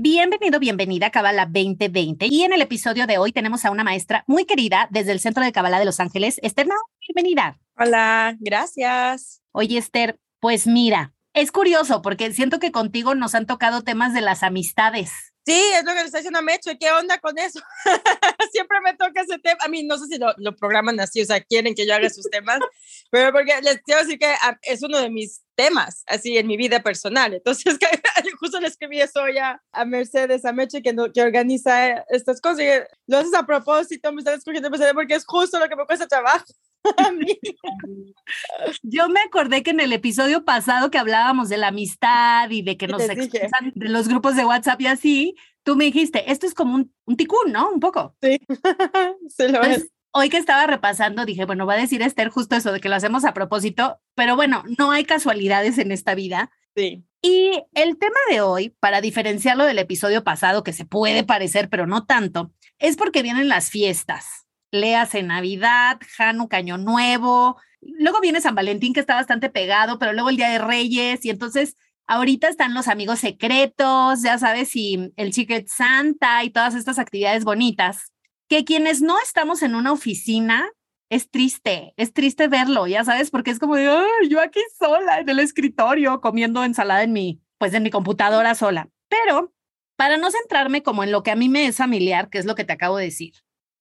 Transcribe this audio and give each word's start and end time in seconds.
Bienvenido, 0.00 0.60
bienvenida 0.60 1.08
a 1.08 1.10
Cabala 1.10 1.44
2020. 1.46 2.26
Y 2.26 2.44
en 2.44 2.52
el 2.52 2.62
episodio 2.62 3.08
de 3.08 3.18
hoy 3.18 3.32
tenemos 3.32 3.64
a 3.64 3.72
una 3.72 3.82
maestra 3.82 4.22
muy 4.28 4.44
querida 4.44 4.86
desde 4.92 5.10
el 5.10 5.18
Centro 5.18 5.42
de 5.42 5.50
Cabala 5.50 5.80
de 5.80 5.86
Los 5.86 5.98
Ángeles, 5.98 6.38
Esther 6.44 6.68
Nao. 6.68 6.78
Bienvenida. 7.00 7.58
Hola, 7.76 8.36
gracias. 8.38 9.42
Oye, 9.50 9.76
Esther, 9.76 10.20
pues 10.38 10.68
mira, 10.68 11.14
es 11.34 11.50
curioso 11.50 12.00
porque 12.00 12.32
siento 12.32 12.60
que 12.60 12.70
contigo 12.70 13.16
nos 13.16 13.34
han 13.34 13.46
tocado 13.46 13.82
temas 13.82 14.14
de 14.14 14.20
las 14.20 14.44
amistades. 14.44 15.34
Sí, 15.48 15.62
es 15.74 15.82
lo 15.82 15.94
que 15.94 16.00
le 16.00 16.04
está 16.04 16.18
diciendo 16.18 16.40
a 16.40 16.42
Mecho. 16.42 16.70
¿Qué 16.78 16.92
onda 16.92 17.18
con 17.20 17.38
eso? 17.38 17.58
Siempre 18.52 18.82
me 18.84 18.92
toca 18.92 19.22
ese 19.22 19.38
tema. 19.38 19.56
A 19.64 19.68
mí 19.68 19.82
no 19.82 19.96
sé 19.96 20.04
si 20.04 20.18
lo, 20.18 20.34
lo, 20.36 20.54
programan 20.54 21.00
así, 21.00 21.22
o 21.22 21.24
sea, 21.24 21.40
quieren 21.40 21.74
que 21.74 21.86
yo 21.86 21.94
haga 21.94 22.10
sus 22.10 22.28
temas, 22.28 22.58
pero 23.10 23.32
porque 23.32 23.58
les 23.62 23.80
quiero 23.80 24.02
decir 24.02 24.18
que 24.18 24.26
ah, 24.26 24.58
es 24.60 24.82
uno 24.82 24.98
de 24.98 25.08
mis 25.08 25.40
temas, 25.54 26.04
así 26.06 26.36
en 26.36 26.48
mi 26.48 26.58
vida 26.58 26.82
personal. 26.82 27.32
Entonces, 27.32 27.78
justo 28.38 28.60
le 28.60 28.68
escribí 28.68 29.00
eso 29.00 29.26
ya 29.34 29.62
a 29.72 29.86
Mercedes, 29.86 30.44
a 30.44 30.52
Meche, 30.52 30.82
que, 30.82 30.92
no, 30.92 31.10
que 31.10 31.22
organiza 31.22 32.04
estas 32.10 32.42
cosas. 32.42 32.60
Y 32.60 32.68
lo 33.06 33.16
haces 33.16 33.32
a 33.32 33.46
propósito, 33.46 34.12
me 34.12 34.18
están 34.18 34.34
escogiendo 34.34 34.70
porque 34.92 35.14
es 35.14 35.24
justo 35.24 35.58
lo 35.58 35.66
que 35.66 35.76
me 35.76 35.86
cuesta 35.86 36.06
trabajo. 36.06 36.44
Yo 38.82 39.08
me 39.08 39.20
acordé 39.20 39.62
que 39.62 39.70
en 39.70 39.80
el 39.80 39.92
episodio 39.92 40.44
pasado 40.44 40.90
que 40.90 40.98
hablábamos 40.98 41.48
de 41.48 41.58
la 41.58 41.68
amistad 41.68 42.50
y 42.50 42.62
de 42.62 42.76
que 42.76 42.88
nos 42.88 43.02
expresan 43.02 43.72
de 43.74 43.88
los 43.88 44.08
grupos 44.08 44.36
de 44.36 44.44
WhatsApp 44.44 44.80
y 44.80 44.86
así, 44.86 45.36
tú 45.62 45.76
me 45.76 45.84
dijiste, 45.84 46.30
esto 46.30 46.46
es 46.46 46.54
como 46.54 46.74
un, 46.74 46.92
un 47.04 47.16
ticún, 47.16 47.52
¿no? 47.52 47.70
Un 47.70 47.80
poco. 47.80 48.16
Sí, 48.22 48.38
se 49.28 49.48
lo 49.48 49.62
es. 49.62 49.90
Hoy 50.10 50.30
que 50.30 50.38
estaba 50.38 50.66
repasando, 50.66 51.26
dije, 51.26 51.44
bueno, 51.44 51.66
va 51.66 51.74
a 51.74 51.78
decir 51.78 52.00
Esther 52.00 52.30
justo 52.30 52.56
eso 52.56 52.72
de 52.72 52.80
que 52.80 52.88
lo 52.88 52.94
hacemos 52.94 53.24
a 53.24 53.34
propósito, 53.34 54.00
pero 54.14 54.36
bueno, 54.36 54.64
no 54.78 54.90
hay 54.90 55.04
casualidades 55.04 55.78
en 55.78 55.92
esta 55.92 56.14
vida. 56.14 56.50
Sí. 56.74 57.04
Y 57.20 57.62
el 57.74 57.98
tema 57.98 58.18
de 58.30 58.40
hoy, 58.40 58.70
para 58.80 59.00
diferenciarlo 59.00 59.64
del 59.64 59.78
episodio 59.78 60.24
pasado, 60.24 60.62
que 60.62 60.72
se 60.72 60.86
puede 60.86 61.24
parecer, 61.24 61.68
pero 61.68 61.86
no 61.86 62.06
tanto, 62.06 62.52
es 62.78 62.96
porque 62.96 63.22
vienen 63.22 63.48
las 63.48 63.70
fiestas 63.70 64.47
léase 64.70 65.22
Navidad, 65.22 65.98
Hanukkah, 66.18 66.58
Año 66.58 66.78
Nuevo, 66.78 67.56
luego 67.80 68.20
viene 68.20 68.40
San 68.40 68.54
Valentín 68.54 68.92
que 68.92 69.00
está 69.00 69.14
bastante 69.14 69.50
pegado, 69.50 69.98
pero 69.98 70.12
luego 70.12 70.30
el 70.30 70.36
Día 70.36 70.50
de 70.50 70.58
Reyes 70.58 71.24
y 71.24 71.30
entonces 71.30 71.76
ahorita 72.06 72.48
están 72.48 72.74
los 72.74 72.88
amigos 72.88 73.20
secretos, 73.20 74.22
ya 74.22 74.38
sabes, 74.38 74.74
y 74.74 75.12
el 75.16 75.32
Secret 75.32 75.68
Santa 75.68 76.42
y 76.42 76.50
todas 76.50 76.74
estas 76.74 76.98
actividades 76.98 77.44
bonitas, 77.44 78.12
que 78.48 78.64
quienes 78.64 79.02
no 79.02 79.20
estamos 79.20 79.62
en 79.62 79.74
una 79.74 79.92
oficina, 79.92 80.70
es 81.10 81.30
triste, 81.30 81.94
es 81.96 82.12
triste 82.12 82.48
verlo, 82.48 82.86
ya 82.86 83.04
sabes, 83.04 83.30
porque 83.30 83.50
es 83.50 83.58
como 83.58 83.76
de, 83.76 83.84
yo 84.28 84.40
aquí 84.40 84.60
sola 84.78 85.20
en 85.20 85.28
el 85.28 85.38
escritorio 85.38 86.20
comiendo 86.20 86.64
ensalada 86.64 87.02
en 87.02 87.12
mi, 87.12 87.40
pues 87.56 87.72
en 87.74 87.82
mi 87.82 87.90
computadora 87.90 88.54
sola. 88.54 88.88
Pero 89.08 89.52
para 89.96 90.16
no 90.18 90.30
centrarme 90.30 90.82
como 90.82 91.02
en 91.02 91.12
lo 91.12 91.22
que 91.22 91.30
a 91.30 91.36
mí 91.36 91.48
me 91.48 91.66
es 91.66 91.76
familiar, 91.76 92.28
que 92.28 92.38
es 92.38 92.44
lo 92.44 92.54
que 92.54 92.64
te 92.64 92.74
acabo 92.74 92.98
de 92.98 93.06
decir, 93.06 93.32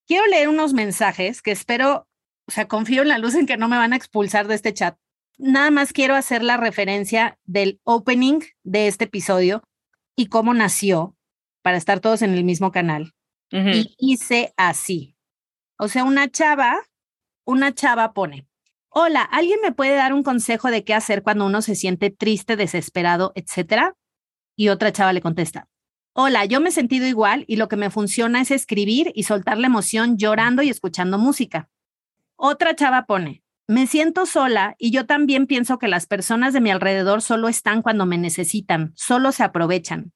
Quiero 0.08 0.26
leer 0.28 0.48
unos 0.48 0.74
mensajes 0.74 1.42
que 1.42 1.52
espero, 1.52 2.08
o 2.48 2.52
sea, 2.52 2.68
confío 2.68 3.02
en 3.02 3.10
la 3.10 3.18
luz 3.18 3.36
en 3.36 3.46
que 3.46 3.58
no 3.58 3.68
me 3.68 3.78
van 3.78 3.92
a 3.92 3.98
expulsar 3.98 4.48
de 4.48 4.56
este 4.56 4.74
chat. 4.74 4.98
Nada 5.38 5.70
más 5.70 5.92
quiero 5.92 6.16
hacer 6.16 6.44
la 6.44 6.56
referencia 6.56 7.38
del 7.44 7.82
opening 7.84 8.40
de 8.64 8.88
este 8.88 9.04
episodio 9.04 9.64
y 10.16 10.28
cómo 10.28 10.54
nació 10.54 11.16
para 11.62 11.78
estar 11.78 12.00
todos 12.00 12.22
en 12.22 12.34
el 12.34 12.46
mismo 12.46 12.72
canal. 12.72 13.14
Y 13.52 13.96
hice 13.98 14.54
así. 14.58 15.16
O 15.78 15.88
sea, 15.88 16.04
una 16.04 16.30
chava, 16.30 16.78
una 17.46 17.73
chava 17.73 18.14
pone, 18.14 18.48
hola, 18.90 19.22
¿alguien 19.22 19.60
me 19.62 19.72
puede 19.72 19.96
dar 19.96 20.14
un 20.14 20.23
consejo 20.23 20.72
de 20.72 20.84
qué 20.84 20.94
hacer 20.94 21.22
cuando 21.22 21.46
uno 21.46 21.62
se 21.62 21.76
siente 21.76 22.10
triste, 22.10 22.56
desesperado, 22.56 23.32
etcétera? 23.36 23.96
Y 24.56 24.70
otra 24.70 24.92
chava 24.92 25.14
le 25.14 25.22
contesta, 25.22 25.70
Hola, 26.20 26.45
yo 26.45 26.60
me 26.60 26.70
he 26.70 26.72
sentido 26.72 27.05
igual 27.05 27.45
y 27.48 27.58
lo 27.58 27.67
que 27.67 27.76
me 27.76 27.92
funciona 27.92 28.42
es 28.42 28.50
escribir 28.50 29.11
y 29.14 29.22
soltar 29.22 29.60
la 29.60 29.67
emoción 29.67 30.17
llorando 30.17 30.64
y 30.64 30.70
escuchando 30.70 31.20
música. 31.20 31.70
Otra 32.36 32.76
chava 32.76 33.05
pone, 33.05 33.44
me 33.67 33.86
siento 33.86 34.26
sola 34.26 34.76
y 34.80 34.89
yo 34.89 35.05
también 35.05 35.45
pienso 35.45 35.78
que 35.78 35.88
las 35.88 36.08
personas 36.08 36.54
de 36.54 36.60
mi 36.60 36.72
alrededor 36.72 37.22
solo 37.22 37.50
están 37.50 37.83
cuando 37.83 38.08
me 38.08 38.17
necesitan, 38.17 38.94
solo 38.95 39.32
se 39.32 39.44
aprovechan. 39.44 40.11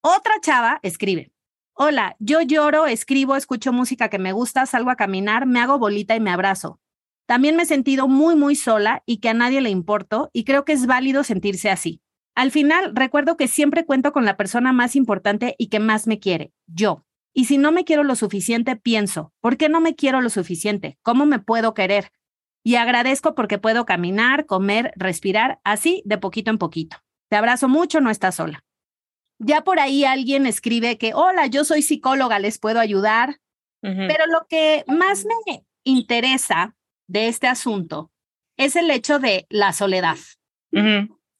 Otra 0.00 0.34
chava 0.40 0.78
escribe, 0.84 1.32
hola, 1.72 2.14
yo 2.20 2.40
lloro, 2.40 2.86
escribo, 2.86 3.34
escucho 3.34 3.72
música 3.72 4.08
que 4.08 4.20
me 4.20 4.30
gusta, 4.30 4.64
salgo 4.66 4.90
a 4.90 4.96
caminar, 4.96 5.46
me 5.46 5.58
hago 5.58 5.76
bolita 5.76 6.14
y 6.14 6.20
me 6.20 6.30
abrazo. 6.30 6.78
También 7.26 7.56
me 7.56 7.64
he 7.64 7.66
sentido 7.66 8.06
muy, 8.06 8.36
muy 8.36 8.54
sola 8.54 9.02
y 9.06 9.16
que 9.16 9.30
a 9.30 9.34
nadie 9.34 9.60
le 9.60 9.70
importo 9.70 10.30
y 10.32 10.44
creo 10.44 10.64
que 10.64 10.72
es 10.72 10.86
válido 10.86 11.24
sentirse 11.24 11.68
así. 11.68 12.00
Al 12.34 12.50
final, 12.50 12.92
recuerdo 12.94 13.36
que 13.36 13.48
siempre 13.48 13.84
cuento 13.84 14.12
con 14.12 14.24
la 14.24 14.36
persona 14.36 14.72
más 14.72 14.96
importante 14.96 15.54
y 15.58 15.68
que 15.68 15.80
más 15.80 16.06
me 16.06 16.18
quiere, 16.18 16.52
yo. 16.66 17.04
Y 17.34 17.46
si 17.46 17.58
no 17.58 17.72
me 17.72 17.84
quiero 17.84 18.04
lo 18.04 18.14
suficiente, 18.14 18.76
pienso, 18.76 19.32
¿por 19.40 19.56
qué 19.56 19.68
no 19.68 19.80
me 19.80 19.94
quiero 19.94 20.20
lo 20.20 20.30
suficiente? 20.30 20.98
¿Cómo 21.02 21.26
me 21.26 21.38
puedo 21.38 21.74
querer? 21.74 22.10
Y 22.64 22.76
agradezco 22.76 23.34
porque 23.34 23.58
puedo 23.58 23.84
caminar, 23.86 24.46
comer, 24.46 24.92
respirar, 24.96 25.60
así 25.64 26.02
de 26.04 26.18
poquito 26.18 26.50
en 26.50 26.58
poquito. 26.58 26.98
Te 27.28 27.36
abrazo 27.36 27.68
mucho, 27.68 28.00
no 28.00 28.10
estás 28.10 28.36
sola. 28.36 28.64
Ya 29.38 29.62
por 29.62 29.80
ahí 29.80 30.04
alguien 30.04 30.46
escribe 30.46 30.98
que, 30.98 31.14
hola, 31.14 31.46
yo 31.46 31.64
soy 31.64 31.82
psicóloga, 31.82 32.38
les 32.38 32.58
puedo 32.58 32.78
ayudar. 32.78 33.38
Pero 33.80 34.26
lo 34.28 34.46
que 34.48 34.84
más 34.86 35.24
me 35.24 35.64
interesa 35.82 36.76
de 37.08 37.26
este 37.26 37.48
asunto 37.48 38.12
es 38.56 38.76
el 38.76 38.88
hecho 38.92 39.18
de 39.18 39.46
la 39.50 39.72
soledad. 39.72 40.18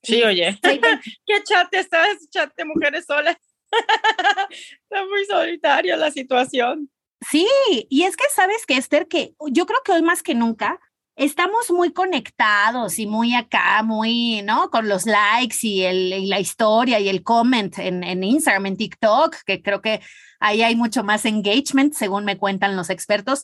Sí, 0.02 0.22
oye. 0.22 0.58
¿Qué 1.26 1.42
chat 1.44 1.72
está 1.74 2.10
ese 2.10 2.28
chat 2.28 2.54
de 2.56 2.64
mujeres 2.64 3.04
solas? 3.06 3.36
está 4.50 5.04
muy 5.06 5.24
solitaria 5.26 5.96
la 5.96 6.10
situación. 6.10 6.90
Sí, 7.30 7.46
y 7.88 8.02
es 8.02 8.16
que 8.16 8.24
sabes 8.34 8.66
que 8.66 8.76
Esther, 8.76 9.06
que 9.06 9.34
yo 9.50 9.66
creo 9.66 9.80
que 9.84 9.92
hoy 9.92 10.02
más 10.02 10.22
que 10.22 10.34
nunca 10.34 10.80
estamos 11.14 11.70
muy 11.70 11.92
conectados 11.92 12.98
y 12.98 13.06
muy 13.06 13.34
acá, 13.34 13.82
muy, 13.82 14.42
¿no? 14.42 14.70
Con 14.70 14.88
los 14.88 15.06
likes 15.06 15.58
y, 15.62 15.82
el, 15.82 16.28
la 16.28 16.40
historia 16.40 16.98
y 16.98 17.08
el 17.08 17.22
comment 17.22 17.78
en, 17.78 18.02
en 18.02 18.24
Instagram, 18.24 18.66
en 18.66 18.76
TikTok, 18.76 19.36
que 19.46 19.62
creo 19.62 19.80
que 19.82 20.00
ahí 20.40 20.62
hay 20.62 20.74
mucho 20.74 21.04
más 21.04 21.24
engagement, 21.24 21.94
según 21.94 22.24
me 22.24 22.38
cuentan 22.38 22.76
los 22.76 22.90
expertos 22.90 23.42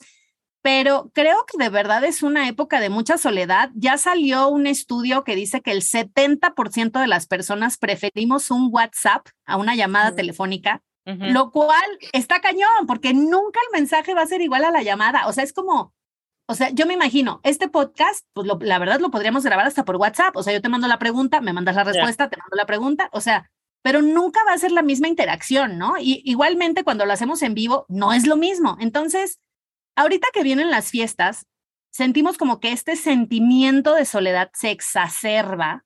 pero 0.62 1.10
creo 1.14 1.44
que 1.46 1.62
de 1.62 1.70
verdad 1.70 2.04
es 2.04 2.22
una 2.22 2.48
época 2.48 2.80
de 2.80 2.90
mucha 2.90 3.16
soledad. 3.18 3.70
Ya 3.74 3.96
salió 3.96 4.48
un 4.48 4.66
estudio 4.66 5.24
que 5.24 5.36
dice 5.36 5.60
que 5.60 5.70
el 5.70 5.82
70% 5.82 7.00
de 7.00 7.06
las 7.06 7.26
personas 7.26 7.78
preferimos 7.78 8.50
un 8.50 8.68
WhatsApp 8.72 9.28
a 9.46 9.56
una 9.56 9.74
llamada 9.74 10.14
telefónica, 10.14 10.82
lo 11.04 11.50
cual 11.52 11.86
está 12.12 12.40
cañón, 12.40 12.86
porque 12.86 13.14
nunca 13.14 13.60
el 13.66 13.80
mensaje 13.80 14.12
va 14.12 14.20
a 14.20 14.26
ser 14.26 14.42
igual 14.42 14.64
a 14.64 14.70
la 14.70 14.82
llamada. 14.82 15.26
O 15.26 15.32
sea, 15.32 15.42
es 15.42 15.54
como, 15.54 15.94
o 16.46 16.54
sea, 16.54 16.68
yo 16.68 16.84
me 16.84 16.92
imagino, 16.92 17.40
este 17.44 17.68
podcast, 17.68 18.26
pues 18.34 18.46
la 18.60 18.78
verdad 18.78 19.00
lo 19.00 19.10
podríamos 19.10 19.42
grabar 19.42 19.66
hasta 19.66 19.86
por 19.86 19.96
WhatsApp. 19.96 20.36
O 20.36 20.42
sea, 20.42 20.52
yo 20.52 20.60
te 20.60 20.68
mando 20.68 20.86
la 20.86 20.98
pregunta, 20.98 21.40
me 21.40 21.54
mandas 21.54 21.76
la 21.76 21.84
respuesta, 21.84 22.28
te 22.28 22.36
mando 22.36 22.56
la 22.56 22.66
pregunta, 22.66 23.08
o 23.12 23.22
sea, 23.22 23.50
pero 23.82 24.02
nunca 24.02 24.40
va 24.46 24.52
a 24.52 24.58
ser 24.58 24.72
la 24.72 24.82
misma 24.82 25.08
interacción, 25.08 25.78
¿no? 25.78 25.94
Y 25.98 26.20
igualmente 26.24 26.84
cuando 26.84 27.06
lo 27.06 27.12
hacemos 27.14 27.42
en 27.42 27.54
vivo, 27.54 27.86
no 27.88 28.12
es 28.12 28.26
lo 28.26 28.36
mismo. 28.36 28.76
Entonces, 28.80 29.38
ahorita 29.98 30.28
que 30.32 30.44
vienen 30.44 30.70
las 30.70 30.90
fiestas, 30.90 31.46
sentimos 31.90 32.38
como 32.38 32.60
que 32.60 32.70
este 32.70 32.94
sentimiento 32.94 33.94
de 33.94 34.04
soledad 34.04 34.50
se 34.54 34.70
exacerba. 34.70 35.84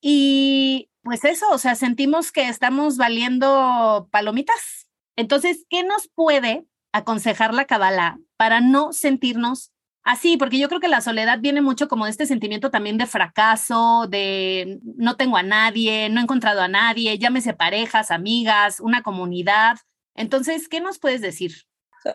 Y 0.00 0.90
pues 1.02 1.24
eso, 1.24 1.50
o 1.50 1.58
sea, 1.58 1.74
sentimos 1.74 2.32
que 2.32 2.48
estamos 2.48 2.96
valiendo 2.96 4.08
palomitas. 4.10 4.88
Entonces, 5.16 5.64
¿qué 5.68 5.82
nos 5.84 6.08
puede 6.08 6.66
aconsejar 6.92 7.54
la 7.54 7.64
Kabbalah 7.64 8.18
para 8.36 8.60
no 8.60 8.92
sentirnos 8.92 9.72
así? 10.02 10.36
Porque 10.36 10.58
yo 10.58 10.68
creo 10.68 10.80
que 10.80 10.88
la 10.88 11.00
soledad 11.00 11.40
viene 11.40 11.62
mucho 11.62 11.88
como 11.88 12.04
de 12.04 12.10
este 12.10 12.26
sentimiento 12.26 12.70
también 12.70 12.98
de 12.98 13.06
fracaso, 13.06 14.06
de 14.08 14.80
no 14.96 15.16
tengo 15.16 15.36
a 15.36 15.42
nadie, 15.42 16.08
no 16.10 16.20
he 16.20 16.24
encontrado 16.24 16.60
a 16.60 16.68
nadie, 16.68 17.18
llámese 17.18 17.54
parejas, 17.54 18.10
amigas, 18.10 18.80
una 18.80 19.02
comunidad. 19.02 19.78
Entonces, 20.14 20.68
¿qué 20.68 20.80
nos 20.80 20.98
puedes 20.98 21.20
decir? 21.20 21.68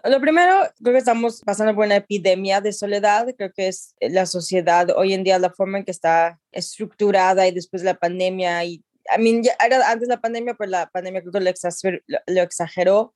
Lo 0.05 0.21
primero, 0.21 0.61
creo 0.81 0.93
que 0.93 0.99
estamos 0.99 1.41
pasando 1.41 1.75
por 1.75 1.85
una 1.85 1.97
epidemia 1.97 2.61
de 2.61 2.71
soledad. 2.71 3.27
Creo 3.37 3.51
que 3.51 3.67
es 3.67 3.95
la 3.99 4.25
sociedad 4.25 4.89
hoy 4.95 5.13
en 5.13 5.23
día, 5.23 5.37
la 5.39 5.51
forma 5.51 5.77
en 5.77 5.85
que 5.85 5.91
está 5.91 6.39
estructurada 6.51 7.47
y 7.47 7.51
después 7.51 7.81
de 7.81 7.87
la 7.87 7.99
pandemia. 7.99 8.63
Y, 8.63 8.83
I 9.15 9.21
mean, 9.21 9.43
ya 9.43 9.55
era 9.63 9.89
antes 9.89 10.07
la 10.07 10.21
pandemia, 10.21 10.53
pero 10.53 10.71
la 10.71 10.89
pandemia 10.89 11.21
creo 11.21 11.33
que 11.33 12.01
lo, 12.27 12.41
exageró. 12.41 13.13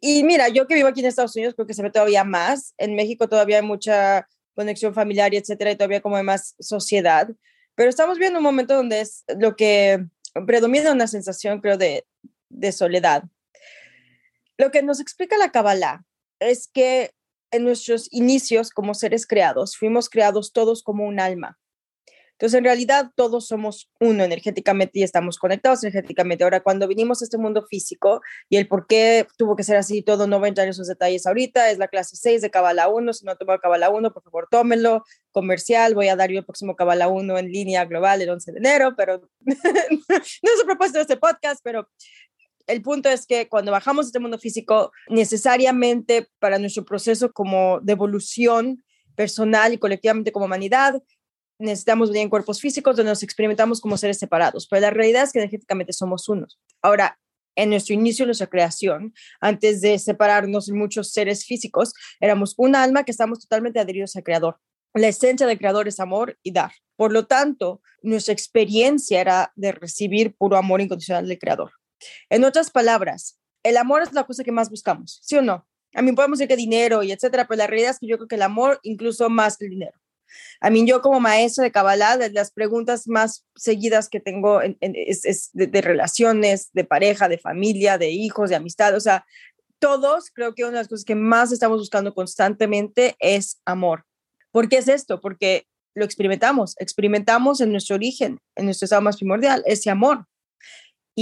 Y 0.00 0.22
mira, 0.24 0.48
yo 0.48 0.66
que 0.66 0.74
vivo 0.74 0.88
aquí 0.88 1.00
en 1.00 1.06
Estados 1.06 1.36
Unidos 1.36 1.54
creo 1.54 1.66
que 1.66 1.74
se 1.74 1.82
ve 1.82 1.90
todavía 1.90 2.24
más. 2.24 2.74
En 2.76 2.94
México 2.94 3.28
todavía 3.28 3.56
hay 3.58 3.66
mucha 3.66 4.28
conexión 4.54 4.92
familiar 4.92 5.32
y 5.32 5.38
etcétera, 5.38 5.70
y 5.70 5.76
todavía 5.76 6.02
como 6.02 6.16
hay 6.16 6.24
más 6.24 6.54
sociedad. 6.58 7.28
Pero 7.74 7.88
estamos 7.88 8.18
viendo 8.18 8.38
un 8.38 8.44
momento 8.44 8.74
donde 8.74 9.00
es 9.00 9.24
lo 9.38 9.56
que 9.56 10.04
predomina 10.46 10.92
una 10.92 11.06
sensación, 11.06 11.60
creo, 11.60 11.78
de, 11.78 12.04
de 12.50 12.72
soledad. 12.72 13.24
Lo 14.58 14.70
que 14.70 14.82
nos 14.82 15.00
explica 15.00 15.38
la 15.38 15.50
Kabbalah 15.50 16.04
es 16.40 16.68
que 16.72 17.12
en 17.52 17.64
nuestros 17.64 18.08
inicios 18.12 18.70
como 18.70 18.94
seres 18.94 19.26
creados, 19.26 19.76
fuimos 19.76 20.08
creados 20.08 20.52
todos 20.52 20.82
como 20.82 21.06
un 21.06 21.20
alma. 21.20 21.58
Entonces, 22.40 22.56
en 22.56 22.64
realidad, 22.64 23.10
todos 23.16 23.48
somos 23.48 23.90
uno 24.00 24.24
energéticamente 24.24 24.98
y 24.98 25.02
estamos 25.02 25.36
conectados 25.36 25.84
energéticamente. 25.84 26.42
Ahora, 26.42 26.60
cuando 26.60 26.88
vinimos 26.88 27.20
a 27.20 27.26
este 27.26 27.36
mundo 27.36 27.66
físico 27.66 28.22
y 28.48 28.56
el 28.56 28.66
por 28.66 28.86
qué 28.86 29.26
tuvo 29.36 29.56
que 29.56 29.62
ser 29.62 29.76
así 29.76 30.00
todo, 30.00 30.26
no 30.26 30.38
voy 30.38 30.46
a 30.46 30.48
entrar 30.48 30.66
en 30.66 30.70
esos 30.70 30.86
detalles 30.86 31.26
ahorita, 31.26 31.70
es 31.70 31.76
la 31.76 31.88
clase 31.88 32.16
6 32.16 32.40
de 32.40 32.50
Kabbalah 32.50 32.88
1. 32.88 33.12
Si 33.12 33.26
no 33.26 33.36
tomó 33.36 33.58
Kabbalah 33.58 33.90
1, 33.90 34.14
por 34.14 34.22
favor, 34.22 34.48
tómenlo. 34.50 35.04
Comercial, 35.32 35.94
voy 35.94 36.08
a 36.08 36.16
dar 36.16 36.30
yo 36.30 36.38
el 36.38 36.46
próximo 36.46 36.76
Kabbalah 36.76 37.08
1 37.08 37.36
en 37.36 37.52
línea 37.52 37.84
global 37.84 38.22
el 38.22 38.30
11 38.30 38.52
de 38.52 38.58
enero, 38.58 38.94
pero 38.96 39.20
no 39.40 39.52
es 40.08 40.40
el 40.40 40.66
propósito 40.66 40.96
de 40.96 41.02
este 41.02 41.18
podcast, 41.18 41.60
pero 41.62 41.90
el 42.70 42.82
punto 42.82 43.08
es 43.08 43.26
que 43.26 43.48
cuando 43.48 43.72
bajamos 43.72 44.06
a 44.06 44.08
este 44.08 44.18
mundo 44.20 44.38
físico, 44.38 44.92
necesariamente 45.08 46.28
para 46.38 46.58
nuestro 46.58 46.84
proceso 46.84 47.32
como 47.32 47.80
de 47.80 47.92
evolución 47.92 48.82
personal 49.16 49.72
y 49.72 49.78
colectivamente 49.78 50.32
como 50.32 50.46
humanidad, 50.46 51.02
necesitamos 51.58 52.08
venir 52.08 52.22
en 52.22 52.30
cuerpos 52.30 52.60
físicos 52.60 52.96
donde 52.96 53.10
nos 53.10 53.22
experimentamos 53.22 53.80
como 53.80 53.96
seres 53.96 54.18
separados, 54.18 54.66
pero 54.66 54.80
la 54.80 54.90
realidad 54.90 55.24
es 55.24 55.32
que 55.32 55.38
energéticamente 55.38 55.92
somos 55.92 56.28
unos. 56.28 56.58
Ahora, 56.82 57.18
en 57.54 57.70
nuestro 57.70 57.94
inicio, 57.94 58.24
nuestra 58.24 58.46
creación, 58.46 59.12
antes 59.40 59.80
de 59.80 59.98
separarnos 59.98 60.68
en 60.68 60.78
muchos 60.78 61.12
seres 61.12 61.44
físicos, 61.44 61.92
éramos 62.20 62.54
un 62.56 62.74
alma 62.74 63.04
que 63.04 63.10
estamos 63.10 63.40
totalmente 63.40 63.78
adheridos 63.80 64.16
al 64.16 64.22
Creador. 64.22 64.58
La 64.94 65.08
esencia 65.08 65.46
del 65.46 65.58
Creador 65.58 65.86
es 65.86 66.00
amor 66.00 66.38
y 66.42 66.52
dar. 66.52 66.72
Por 66.96 67.12
lo 67.12 67.26
tanto, 67.26 67.82
nuestra 68.02 68.32
experiencia 68.32 69.20
era 69.20 69.52
de 69.54 69.72
recibir 69.72 70.34
puro 70.36 70.56
amor 70.56 70.80
incondicional 70.80 71.28
del 71.28 71.38
Creador. 71.38 71.72
En 72.28 72.44
otras 72.44 72.70
palabras, 72.70 73.38
el 73.62 73.76
amor 73.76 74.02
es 74.02 74.12
la 74.12 74.24
cosa 74.24 74.44
que 74.44 74.52
más 74.52 74.70
buscamos, 74.70 75.20
¿sí 75.22 75.36
o 75.36 75.42
no? 75.42 75.66
A 75.94 76.02
mí 76.02 76.12
podemos 76.12 76.38
decir 76.38 76.48
que 76.48 76.56
dinero 76.56 77.02
y 77.02 77.12
etcétera, 77.12 77.46
pero 77.46 77.58
la 77.58 77.66
realidad 77.66 77.90
es 77.90 77.98
que 77.98 78.06
yo 78.06 78.16
creo 78.16 78.28
que 78.28 78.36
el 78.36 78.42
amor 78.42 78.78
incluso 78.82 79.28
más 79.28 79.56
que 79.56 79.64
el 79.66 79.70
dinero. 79.72 79.98
A 80.60 80.70
mí 80.70 80.86
yo 80.86 81.02
como 81.02 81.18
maestra 81.20 81.64
de 81.64 81.72
Kabbalah, 81.72 82.16
las 82.32 82.52
preguntas 82.52 83.08
más 83.08 83.44
seguidas 83.56 84.08
que 84.08 84.20
tengo 84.20 84.60
es, 84.62 85.50
de, 85.52 85.80
relaciones, 85.80 86.70
de 86.72 86.84
pareja, 86.84 87.28
de 87.28 87.38
familia, 87.38 87.98
de 87.98 88.10
hijos, 88.10 88.50
de 88.50 88.56
amistad, 88.56 88.94
o 88.94 89.00
sea, 89.00 89.26
todos 89.80 90.30
creo 90.30 90.54
que 90.54 90.62
una 90.62 90.72
de 90.72 90.78
las 90.78 90.88
cosas 90.88 91.04
que 91.04 91.14
más 91.14 91.52
estamos 91.52 91.78
buscando 91.78 92.14
constantemente 92.14 93.16
es 93.18 93.60
amor. 93.64 94.04
¿Por 94.52 94.68
qué 94.68 94.78
es 94.78 94.88
esto? 94.88 95.20
Porque 95.20 95.66
lo 95.94 96.04
experimentamos, 96.04 96.76
experimentamos 96.78 97.60
en 97.60 97.72
nuestro 97.72 97.96
origen, 97.96 98.38
en 98.56 98.66
nuestro 98.66 98.84
estado 98.84 99.02
más 99.02 99.16
primordial, 99.16 99.62
ese 99.66 99.90
amor. 99.90 100.26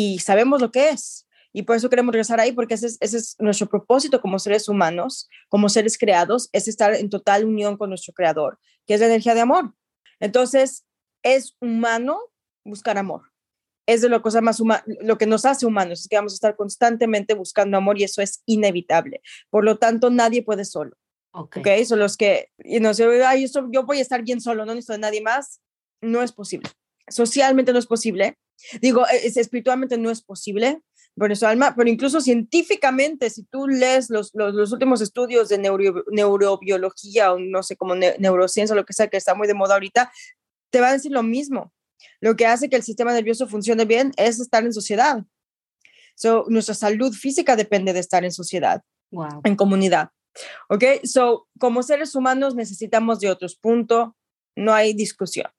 Y 0.00 0.20
sabemos 0.20 0.62
lo 0.62 0.70
que 0.70 0.90
es. 0.90 1.26
Y 1.52 1.64
por 1.64 1.74
eso 1.74 1.90
queremos 1.90 2.12
regresar 2.12 2.38
ahí, 2.38 2.52
porque 2.52 2.74
ese 2.74 2.86
es, 2.86 2.98
ese 3.00 3.16
es, 3.16 3.34
nuestro 3.40 3.68
propósito 3.68 4.20
como 4.20 4.38
seres 4.38 4.68
humanos, 4.68 5.28
como 5.48 5.68
seres 5.68 5.98
creados, 5.98 6.50
es 6.52 6.68
estar 6.68 6.94
en 6.94 7.10
total 7.10 7.44
unión 7.44 7.76
con 7.76 7.88
nuestro 7.88 8.14
creador, 8.14 8.60
que 8.86 8.94
es 8.94 9.00
la 9.00 9.06
energía 9.06 9.34
de 9.34 9.40
amor. 9.40 9.74
Entonces, 10.20 10.86
es 11.24 11.56
humano 11.60 12.20
buscar 12.64 12.96
amor. 12.96 13.22
Es 13.86 14.00
de 14.00 14.08
lo, 14.08 14.22
cosa 14.22 14.40
más 14.40 14.62
lo 15.00 15.18
que 15.18 15.26
nos 15.26 15.44
hace 15.44 15.66
humanos, 15.66 16.02
es 16.02 16.06
que 16.06 16.14
vamos 16.14 16.34
a 16.34 16.36
estar 16.36 16.54
constantemente 16.54 17.34
buscando 17.34 17.76
amor 17.76 17.98
y 17.98 18.04
eso 18.04 18.22
es 18.22 18.44
inevitable. 18.46 19.20
Por 19.50 19.64
lo 19.64 19.78
tanto, 19.78 20.10
nadie 20.10 20.44
puede 20.44 20.64
solo. 20.64 20.96
Ok. 21.32 21.56
okay? 21.56 21.84
Son 21.84 21.98
los 21.98 22.16
que, 22.16 22.50
y 22.58 22.78
no 22.78 22.94
sé, 22.94 23.04
Ay, 23.24 23.46
yo 23.72 23.82
voy 23.82 23.98
a 23.98 24.02
estar 24.02 24.22
bien 24.22 24.40
solo, 24.40 24.64
no 24.64 24.74
necesito 24.74 24.92
de 24.92 25.00
nadie 25.00 25.22
más. 25.22 25.60
No 26.00 26.22
es 26.22 26.30
posible. 26.30 26.70
Socialmente 27.08 27.72
no 27.72 27.80
es 27.80 27.86
posible. 27.86 28.36
Digo, 28.80 29.06
es, 29.06 29.36
espiritualmente 29.36 29.98
no 29.98 30.10
es 30.10 30.22
posible 30.22 30.80
por 31.16 31.32
eso 31.32 31.48
alma, 31.48 31.74
pero 31.76 31.90
incluso 31.90 32.20
científicamente, 32.20 33.28
si 33.28 33.42
tú 33.42 33.66
lees 33.66 34.08
los, 34.08 34.30
los, 34.34 34.72
últimos 34.72 35.00
estudios 35.00 35.48
de 35.48 35.58
neurobiología 35.58 37.32
o 37.32 37.38
no 37.40 37.62
sé, 37.64 37.76
como 37.76 37.96
neurociencia 37.96 38.72
o 38.72 38.76
lo 38.76 38.84
que 38.84 38.92
sea, 38.92 39.08
que 39.08 39.16
está 39.16 39.34
muy 39.34 39.48
de 39.48 39.54
moda 39.54 39.74
ahorita, 39.74 40.12
te 40.70 40.80
va 40.80 40.88
a 40.88 40.92
decir 40.92 41.10
lo 41.10 41.24
mismo. 41.24 41.72
Lo 42.20 42.36
que 42.36 42.46
hace 42.46 42.68
que 42.68 42.76
el 42.76 42.82
sistema 42.82 43.12
nervioso 43.12 43.48
funcione 43.48 43.84
bien 43.84 44.12
es 44.16 44.38
estar 44.38 44.64
en 44.64 44.72
sociedad. 44.72 45.24
So, 46.14 46.44
nuestra 46.48 46.74
salud 46.74 47.12
física 47.12 47.56
depende 47.56 47.92
de 47.92 48.00
estar 48.00 48.24
en 48.24 48.32
sociedad, 48.32 48.82
en 49.44 49.56
comunidad. 49.56 50.10
¿Ok? 50.68 50.84
So, 51.04 51.48
como 51.58 51.82
seres 51.82 52.14
humanos 52.14 52.54
necesitamos 52.54 53.20
de 53.20 53.30
otros, 53.30 53.56
punto, 53.56 54.16
no 54.56 54.74
hay 54.74 54.94
discusión. 54.94 55.50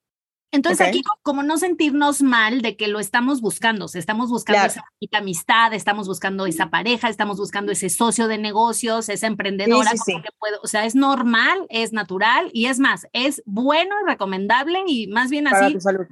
Entonces 0.52 0.88
aquí 0.88 1.04
como 1.22 1.44
no 1.44 1.58
sentirnos 1.58 2.22
mal 2.24 2.62
de 2.62 2.76
que 2.76 2.88
lo 2.88 3.00
estamos 3.00 3.40
buscando, 3.40 3.86
estamos 3.94 4.30
buscando 4.30 4.66
esa 4.66 5.18
amistad, 5.18 5.74
estamos 5.74 6.08
buscando 6.08 6.46
esa 6.48 6.72
pareja, 6.72 7.10
estamos 7.10 7.38
buscando 7.38 7.72
ese 7.72 7.90
socio 7.90 8.28
de 8.28 8.40
negocios, 8.40 9.10
esa 9.10 9.28
emprendedora, 9.28 9.92
que 9.92 10.30
puedo, 10.40 10.60
o 10.64 10.68
sea, 10.68 10.86
es 10.86 10.96
normal, 10.96 11.68
es 11.70 11.94
natural 11.94 12.50
y 12.52 12.66
es 12.66 12.80
más, 12.80 13.06
es 13.14 13.44
bueno 13.46 13.96
y 14.04 14.10
recomendable 14.10 14.84
y 14.88 15.08
más 15.08 15.30
bien 15.30 15.48
así. 15.48 15.60
Para 15.60 15.74
tu 15.74 15.82
salud. 15.82 16.08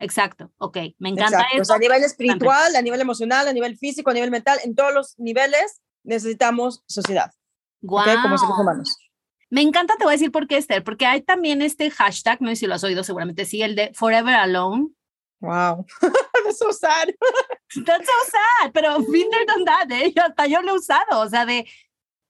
Exacto, 0.00 0.52
ok, 0.58 0.76
me 0.98 1.08
encanta 1.08 1.46
eso. 1.54 1.72
a 1.72 1.78
nivel 1.78 2.04
espiritual, 2.04 2.76
a 2.76 2.82
nivel 2.82 3.00
emocional, 3.00 3.48
a 3.48 3.52
nivel 3.52 3.76
físico, 3.78 4.10
a 4.10 4.14
nivel 4.14 4.30
mental, 4.30 4.58
en 4.62 4.74
todos 4.74 4.92
los 4.92 5.18
niveles 5.18 5.80
necesitamos 6.04 6.82
sociedad. 6.86 7.32
Wow. 7.80 8.04
Como 8.22 8.36
seres 8.38 8.54
humanos. 8.58 8.96
Me 9.50 9.62
encanta, 9.62 9.96
te 9.96 10.04
voy 10.04 10.12
a 10.12 10.16
decir 10.16 10.30
por 10.30 10.46
qué, 10.46 10.58
Esther, 10.58 10.84
porque 10.84 11.06
hay 11.06 11.22
también 11.22 11.62
este 11.62 11.90
hashtag, 11.90 12.40
no 12.42 12.48
sé 12.50 12.56
si 12.56 12.66
lo 12.66 12.74
has 12.74 12.84
oído 12.84 13.02
seguramente, 13.02 13.44
sí, 13.44 13.62
el 13.62 13.74
de 13.74 13.92
Forever 13.94 14.34
Alone. 14.34 14.88
Wow, 15.40 15.86
that's 16.00 16.58
so 16.58 16.72
sad. 16.72 17.08
That's 17.86 18.06
so 18.06 18.30
sad, 18.30 18.72
pero 18.72 18.96
fin 19.04 19.28
done 19.46 19.64
that, 19.64 19.90
¿eh? 19.90 20.12
hasta 20.22 20.46
yo 20.46 20.60
lo 20.62 20.72
he 20.72 20.78
usado, 20.78 21.20
o 21.20 21.28
sea, 21.28 21.46
de, 21.46 21.66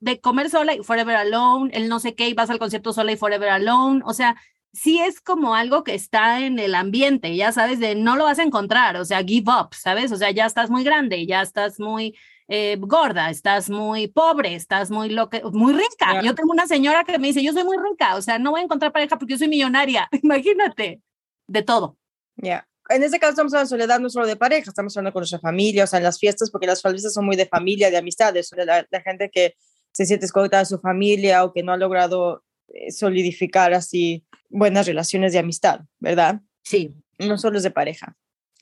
de 0.00 0.20
comer 0.20 0.50
sola 0.50 0.74
y 0.74 0.82
Forever 0.84 1.16
Alone, 1.16 1.70
el 1.72 1.88
no 1.88 1.98
sé 1.98 2.14
qué, 2.14 2.28
y 2.28 2.34
vas 2.34 2.50
al 2.50 2.58
concierto 2.58 2.92
sola 2.92 3.12
y 3.12 3.16
Forever 3.16 3.48
Alone, 3.48 4.02
o 4.04 4.12
sea, 4.14 4.36
sí 4.72 5.00
es 5.00 5.20
como 5.20 5.54
algo 5.54 5.82
que 5.82 5.94
está 5.94 6.40
en 6.40 6.58
el 6.58 6.74
ambiente, 6.74 7.34
ya 7.34 7.50
sabes, 7.50 7.80
de 7.80 7.94
no 7.94 8.16
lo 8.16 8.24
vas 8.24 8.38
a 8.38 8.44
encontrar, 8.44 8.96
o 8.96 9.04
sea, 9.04 9.24
give 9.24 9.50
up, 9.50 9.74
¿sabes? 9.74 10.12
O 10.12 10.16
sea, 10.16 10.30
ya 10.30 10.46
estás 10.46 10.70
muy 10.70 10.84
grande, 10.84 11.26
ya 11.26 11.42
estás 11.42 11.80
muy 11.80 12.16
eh, 12.48 12.76
gorda, 12.80 13.30
estás 13.30 13.68
muy 13.68 14.08
pobre, 14.08 14.54
estás 14.54 14.90
muy 14.90 15.10
loca, 15.10 15.40
muy 15.52 15.74
rica. 15.74 16.22
Yo 16.22 16.34
tengo 16.34 16.50
una 16.50 16.66
señora 16.66 17.04
que 17.04 17.18
me 17.18 17.28
dice, 17.28 17.42
yo 17.42 17.52
soy 17.52 17.64
muy 17.64 17.76
rica, 17.76 18.16
o 18.16 18.22
sea, 18.22 18.38
no 18.38 18.50
voy 18.50 18.60
a 18.60 18.64
encontrar 18.64 18.90
pareja 18.90 19.18
porque 19.18 19.34
yo 19.34 19.38
soy 19.38 19.48
millonaria. 19.48 20.08
Imagínate, 20.22 21.02
de 21.46 21.62
todo. 21.62 21.98
Ya. 22.36 22.66
En 22.88 23.02
este 23.02 23.18
caso 23.18 23.32
estamos 23.32 23.52
hablando 23.52 23.66
de 23.66 23.76
soledad 23.76 24.00
no 24.00 24.08
solo 24.08 24.26
de 24.26 24.36
pareja, 24.36 24.70
estamos 24.70 24.96
hablando 24.96 25.12
con 25.12 25.20
nuestra 25.20 25.38
familia, 25.38 25.84
o 25.84 25.86
sea, 25.86 25.98
en 25.98 26.04
las 26.04 26.18
fiestas, 26.18 26.50
porque 26.50 26.66
las 26.66 26.80
fiestas 26.80 27.12
son 27.12 27.26
muy 27.26 27.36
de 27.36 27.46
familia, 27.46 27.90
de 27.90 27.98
amistades, 27.98 28.50
la, 28.56 28.86
la 28.90 29.00
gente 29.02 29.30
que 29.30 29.56
se 29.92 30.06
siente 30.06 30.24
escoltada 30.24 30.62
de 30.62 30.66
su 30.66 30.78
familia 30.78 31.44
o 31.44 31.52
que 31.52 31.62
no 31.62 31.72
ha 31.72 31.76
logrado 31.76 32.44
eh, 32.68 32.92
solidificar 32.92 33.74
así 33.74 34.24
buenas 34.48 34.86
relaciones 34.86 35.32
de 35.32 35.38
amistad, 35.38 35.80
¿verdad? 35.98 36.40
Sí. 36.62 36.94
No 37.18 37.36
solo 37.36 37.58
es 37.58 37.64
de 37.64 37.70
pareja. 37.70 38.16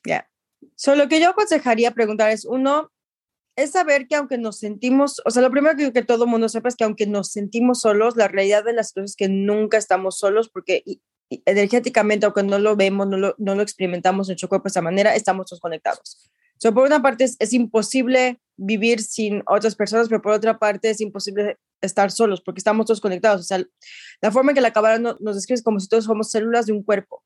Ya. 0.04 0.28
Solo 0.74 1.04
lo 1.04 1.08
que 1.08 1.20
yo 1.20 1.30
aconsejaría 1.30 1.90
preguntar 1.90 2.30
es, 2.30 2.44
uno, 2.44 2.90
es 3.56 3.70
saber 3.70 4.06
que 4.06 4.16
aunque 4.16 4.38
nos 4.38 4.58
sentimos, 4.58 5.20
o 5.24 5.30
sea, 5.30 5.42
lo 5.42 5.50
primero 5.50 5.76
que, 5.76 5.92
que 5.92 6.04
todo 6.04 6.26
mundo 6.26 6.48
sepa 6.48 6.68
es 6.68 6.76
que 6.76 6.84
aunque 6.84 7.06
nos 7.06 7.32
sentimos 7.32 7.80
solos, 7.80 8.16
la 8.16 8.28
realidad 8.28 8.64
de 8.64 8.74
las 8.74 8.92
cosas 8.92 9.10
es 9.10 9.16
que 9.16 9.28
nunca 9.28 9.78
estamos 9.78 10.18
solos 10.18 10.48
porque 10.50 10.84
energéticamente, 11.30 12.26
aunque 12.26 12.42
no 12.42 12.58
lo 12.58 12.76
vemos, 12.76 13.08
no 13.08 13.16
lo, 13.16 13.34
no 13.38 13.54
lo 13.54 13.62
experimentamos 13.62 14.28
en 14.28 14.32
nuestro 14.32 14.48
cuerpo 14.48 14.64
de 14.64 14.70
esa 14.70 14.82
manera, 14.82 15.16
estamos 15.16 15.46
todos 15.46 15.60
conectados. 15.60 16.30
So, 16.58 16.72
por 16.72 16.86
una 16.86 17.02
parte 17.02 17.24
es, 17.24 17.52
imposible 17.52 18.40
vivir 18.56 19.00
sin 19.00 19.42
otras 19.46 19.74
personas, 19.74 20.08
pero 20.08 20.22
por 20.22 20.32
otra 20.32 20.58
parte 20.58 20.88
es 20.88 21.00
imposible 21.00 21.58
estar 21.82 22.10
solos 22.10 22.40
porque 22.40 22.60
estamos 22.60 22.86
todos 22.86 23.00
conectados. 23.00 23.42
O 23.42 23.44
sea, 23.44 23.62
la 24.22 24.30
forma 24.30 24.52
en 24.52 24.54
que 24.54 24.60
la 24.62 24.72
cámara 24.72 24.98
nos 24.98 25.34
describe 25.34 25.56
es 25.56 25.62
como 25.62 25.80
si 25.80 25.88
todos 25.88 26.04
somos 26.04 26.30
células 26.30 26.66
de 26.66 26.72
un 26.72 26.82
cuerpo 26.82 27.22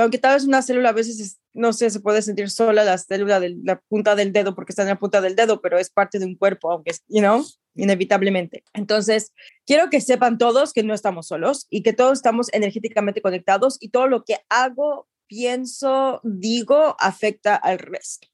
aunque 0.00 0.18
tal 0.18 0.34
vez 0.34 0.44
una 0.44 0.62
célula 0.62 0.90
a 0.90 0.92
veces, 0.92 1.38
no 1.52 1.72
sé, 1.72 1.90
se 1.90 2.00
puede 2.00 2.22
sentir 2.22 2.50
sola 2.50 2.84
la 2.84 2.96
célula 2.96 3.40
de 3.40 3.56
la 3.62 3.80
punta 3.80 4.14
del 4.14 4.32
dedo 4.32 4.54
porque 4.54 4.72
está 4.72 4.82
en 4.82 4.88
la 4.88 4.98
punta 4.98 5.20
del 5.20 5.36
dedo, 5.36 5.60
pero 5.60 5.78
es 5.78 5.90
parte 5.90 6.18
de 6.18 6.24
un 6.24 6.36
cuerpo, 6.36 6.70
aunque, 6.70 6.92
you 7.08 7.20
know, 7.20 7.44
inevitablemente. 7.74 8.64
Entonces, 8.72 9.32
quiero 9.66 9.90
que 9.90 10.00
sepan 10.00 10.38
todos 10.38 10.72
que 10.72 10.82
no 10.82 10.94
estamos 10.94 11.26
solos 11.26 11.66
y 11.70 11.82
que 11.82 11.92
todos 11.92 12.18
estamos 12.18 12.48
energéticamente 12.52 13.22
conectados 13.22 13.76
y 13.80 13.90
todo 13.90 14.06
lo 14.06 14.24
que 14.24 14.38
hago, 14.48 15.08
pienso, 15.26 16.20
digo, 16.24 16.96
afecta 16.98 17.54
al 17.54 17.78
resto. 17.78 18.28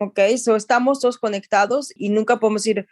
¿Ok? 0.00 0.20
So, 0.36 0.56
estamos 0.56 1.00
todos 1.00 1.18
conectados 1.18 1.92
y 1.94 2.10
nunca 2.10 2.38
podemos 2.38 2.66
ir 2.66 2.86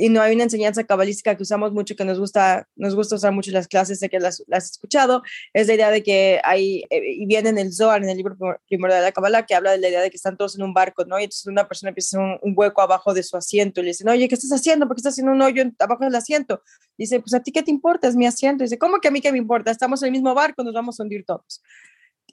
y 0.00 0.08
no 0.08 0.22
hay 0.22 0.34
una 0.34 0.44
enseñanza 0.44 0.84
cabalística 0.84 1.36
que 1.36 1.42
usamos 1.42 1.72
mucho, 1.72 1.96
que 1.96 2.04
nos 2.04 2.20
gusta, 2.20 2.68
nos 2.76 2.94
gusta 2.94 3.16
usar 3.16 3.32
mucho 3.32 3.50
las 3.50 3.66
clases, 3.66 3.98
sé 3.98 4.08
que 4.08 4.20
las, 4.20 4.44
has 4.50 4.70
escuchado, 4.70 5.24
es 5.52 5.66
la 5.66 5.74
idea 5.74 5.90
de 5.90 6.04
que 6.04 6.40
hay, 6.44 6.84
eh, 6.88 7.02
y 7.16 7.26
viene 7.26 7.48
en 7.48 7.58
el 7.58 7.72
Zohar, 7.72 8.02
en 8.02 8.08
el 8.08 8.16
libro 8.16 8.36
primero 8.68 8.94
de 8.94 9.00
la 9.00 9.10
Kabbalah, 9.10 9.44
que 9.44 9.56
habla 9.56 9.72
de 9.72 9.78
la 9.78 9.88
idea 9.88 10.00
de 10.00 10.08
que 10.08 10.16
están 10.16 10.36
todos 10.36 10.56
en 10.56 10.62
un 10.62 10.72
barco, 10.72 11.04
¿no? 11.04 11.18
Y 11.18 11.24
entonces 11.24 11.46
una 11.46 11.66
persona 11.66 11.88
empieza 11.88 12.16
a 12.16 12.20
hacer 12.20 12.40
un, 12.42 12.54
hueco 12.56 12.80
abajo 12.80 13.12
de 13.12 13.24
su 13.24 13.36
asiento 13.36 13.80
y 13.80 13.84
le 13.84 13.88
dicen, 13.90 14.08
oye, 14.08 14.28
¿qué 14.28 14.36
estás 14.36 14.52
haciendo? 14.52 14.86
¿Por 14.86 14.94
qué 14.94 15.00
estás 15.00 15.14
haciendo 15.14 15.32
un 15.32 15.42
hoyo 15.42 15.64
abajo 15.80 16.04
del 16.04 16.14
asiento? 16.14 16.62
dice, 16.96 17.20
pues 17.20 17.34
a 17.34 17.40
ti 17.40 17.52
qué 17.52 17.62
te 17.62 17.70
importa, 17.70 18.08
es 18.08 18.16
mi 18.16 18.26
asiento. 18.26 18.64
dice, 18.64 18.78
¿cómo 18.78 18.98
que 18.98 19.08
a 19.08 19.10
mí 19.10 19.20
qué 19.20 19.32
me 19.32 19.38
importa? 19.38 19.70
Estamos 19.70 20.02
en 20.02 20.08
el 20.08 20.12
mismo 20.12 20.34
barco, 20.34 20.62
nos 20.62 20.74
vamos 20.74 20.98
a 20.98 21.02
hundir 21.02 21.24
todos. 21.24 21.60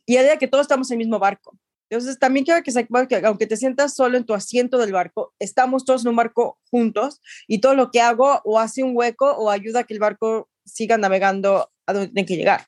Y 0.05 0.15
la 0.15 0.21
idea 0.21 0.31
de 0.33 0.37
que 0.37 0.47
todos 0.47 0.63
estamos 0.63 0.89
en 0.91 0.95
el 0.95 0.99
mismo 0.99 1.19
barco. 1.19 1.57
Entonces, 1.89 2.17
también 2.17 2.45
quiero 2.45 2.63
que 2.63 2.71
sepas 2.71 3.07
que 3.07 3.15
aunque 3.17 3.47
te 3.47 3.57
sientas 3.57 3.95
solo 3.95 4.17
en 4.17 4.25
tu 4.25 4.33
asiento 4.33 4.77
del 4.77 4.91
barco, 4.91 5.33
estamos 5.39 5.85
todos 5.85 6.03
en 6.03 6.09
un 6.09 6.15
barco 6.15 6.59
juntos 6.71 7.21
y 7.47 7.59
todo 7.59 7.75
lo 7.75 7.91
que 7.91 8.01
hago 8.01 8.41
o 8.43 8.59
hace 8.59 8.83
un 8.83 8.91
hueco 8.95 9.31
o 9.31 9.49
ayuda 9.49 9.81
a 9.81 9.83
que 9.83 9.93
el 9.93 9.99
barco 9.99 10.49
siga 10.65 10.97
navegando 10.97 11.71
a 11.85 11.93
donde 11.93 12.09
tiene 12.09 12.25
que 12.25 12.37
llegar. 12.37 12.67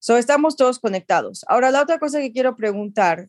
So, 0.00 0.18
estamos 0.18 0.56
todos 0.56 0.80
conectados. 0.80 1.44
Ahora, 1.48 1.70
la 1.70 1.82
otra 1.82 1.98
cosa 1.98 2.20
que 2.20 2.32
quiero 2.32 2.56
preguntar 2.56 3.28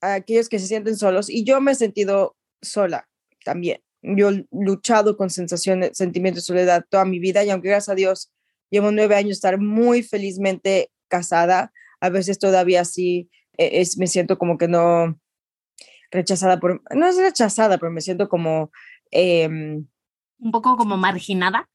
a 0.00 0.14
aquellos 0.14 0.48
que 0.48 0.58
se 0.58 0.66
sienten 0.66 0.96
solos, 0.96 1.28
y 1.28 1.44
yo 1.44 1.60
me 1.60 1.72
he 1.72 1.74
sentido 1.74 2.36
sola 2.62 3.08
también. 3.44 3.82
Yo 4.02 4.30
he 4.30 4.46
luchado 4.50 5.16
con 5.16 5.30
sensaciones, 5.30 5.96
sentimientos 5.96 6.44
de 6.44 6.46
soledad 6.46 6.84
toda 6.88 7.04
mi 7.04 7.18
vida 7.18 7.44
y 7.44 7.50
aunque 7.50 7.68
gracias 7.68 7.90
a 7.90 7.94
Dios 7.94 8.32
llevo 8.70 8.92
nueve 8.92 9.16
años 9.16 9.32
estar 9.32 9.58
muy 9.58 10.02
felizmente 10.02 10.90
casada, 11.08 11.72
a 12.00 12.10
veces 12.10 12.38
todavía 12.38 12.84
sí 12.84 13.28
e-, 13.30 13.37
es, 13.58 13.98
me 13.98 14.06
siento 14.06 14.38
como 14.38 14.56
que 14.56 14.68
no 14.68 15.18
rechazada 16.10 16.58
por, 16.58 16.82
no 16.94 17.06
es 17.06 17.18
rechazada, 17.18 17.78
pero 17.78 17.92
me 17.92 18.00
siento 18.00 18.28
como... 18.28 18.70
Em, 19.10 19.86
un 20.38 20.52
poco 20.52 20.76
como 20.76 20.96
marginada. 20.96 21.68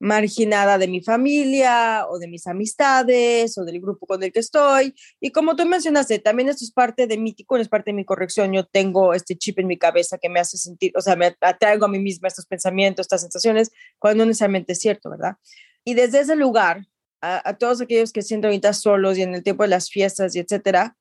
Marginada 0.00 0.78
de 0.78 0.86
mi 0.86 1.00
familia 1.00 2.06
o 2.08 2.18
de 2.18 2.28
mis 2.28 2.46
amistades 2.46 3.58
o 3.58 3.64
del 3.64 3.80
grupo 3.80 4.06
con 4.06 4.22
el 4.22 4.32
que 4.32 4.38
estoy. 4.40 4.94
Y 5.20 5.30
como 5.30 5.56
tú 5.56 5.66
mencionaste, 5.66 6.20
también 6.20 6.48
esto 6.48 6.64
es 6.64 6.70
parte 6.70 7.06
de 7.06 7.18
mi 7.18 7.32
ticún, 7.32 7.60
es 7.60 7.68
parte 7.68 7.90
de 7.90 7.96
mi 7.96 8.04
corrección. 8.04 8.52
Yo 8.52 8.64
tengo 8.64 9.14
este 9.14 9.36
chip 9.36 9.58
en 9.58 9.66
mi 9.66 9.76
cabeza 9.76 10.18
que 10.18 10.28
me 10.28 10.38
hace 10.38 10.56
sentir, 10.56 10.92
o 10.96 11.00
sea, 11.00 11.16
me 11.16 11.36
atraigo 11.40 11.86
a 11.86 11.88
mí 11.88 11.98
misma 11.98 12.28
estos 12.28 12.46
pensamientos, 12.46 13.04
estas 13.04 13.22
sensaciones, 13.22 13.72
cuando 13.98 14.22
no 14.22 14.28
necesariamente 14.28 14.72
es 14.72 14.80
cierto, 14.80 15.10
¿verdad? 15.10 15.36
Y 15.84 15.94
desde 15.94 16.20
ese 16.20 16.36
lugar, 16.36 16.86
a, 17.20 17.48
a 17.48 17.58
todos 17.58 17.80
aquellos 17.80 18.12
que 18.12 18.22
sienten 18.22 18.50
ahorita 18.50 18.72
solos 18.74 19.18
y 19.18 19.22
en 19.22 19.34
el 19.34 19.42
tiempo 19.42 19.64
de 19.64 19.70
las 19.70 19.90
fiestas 19.90 20.36
y 20.36 20.38
etcétera, 20.38 20.96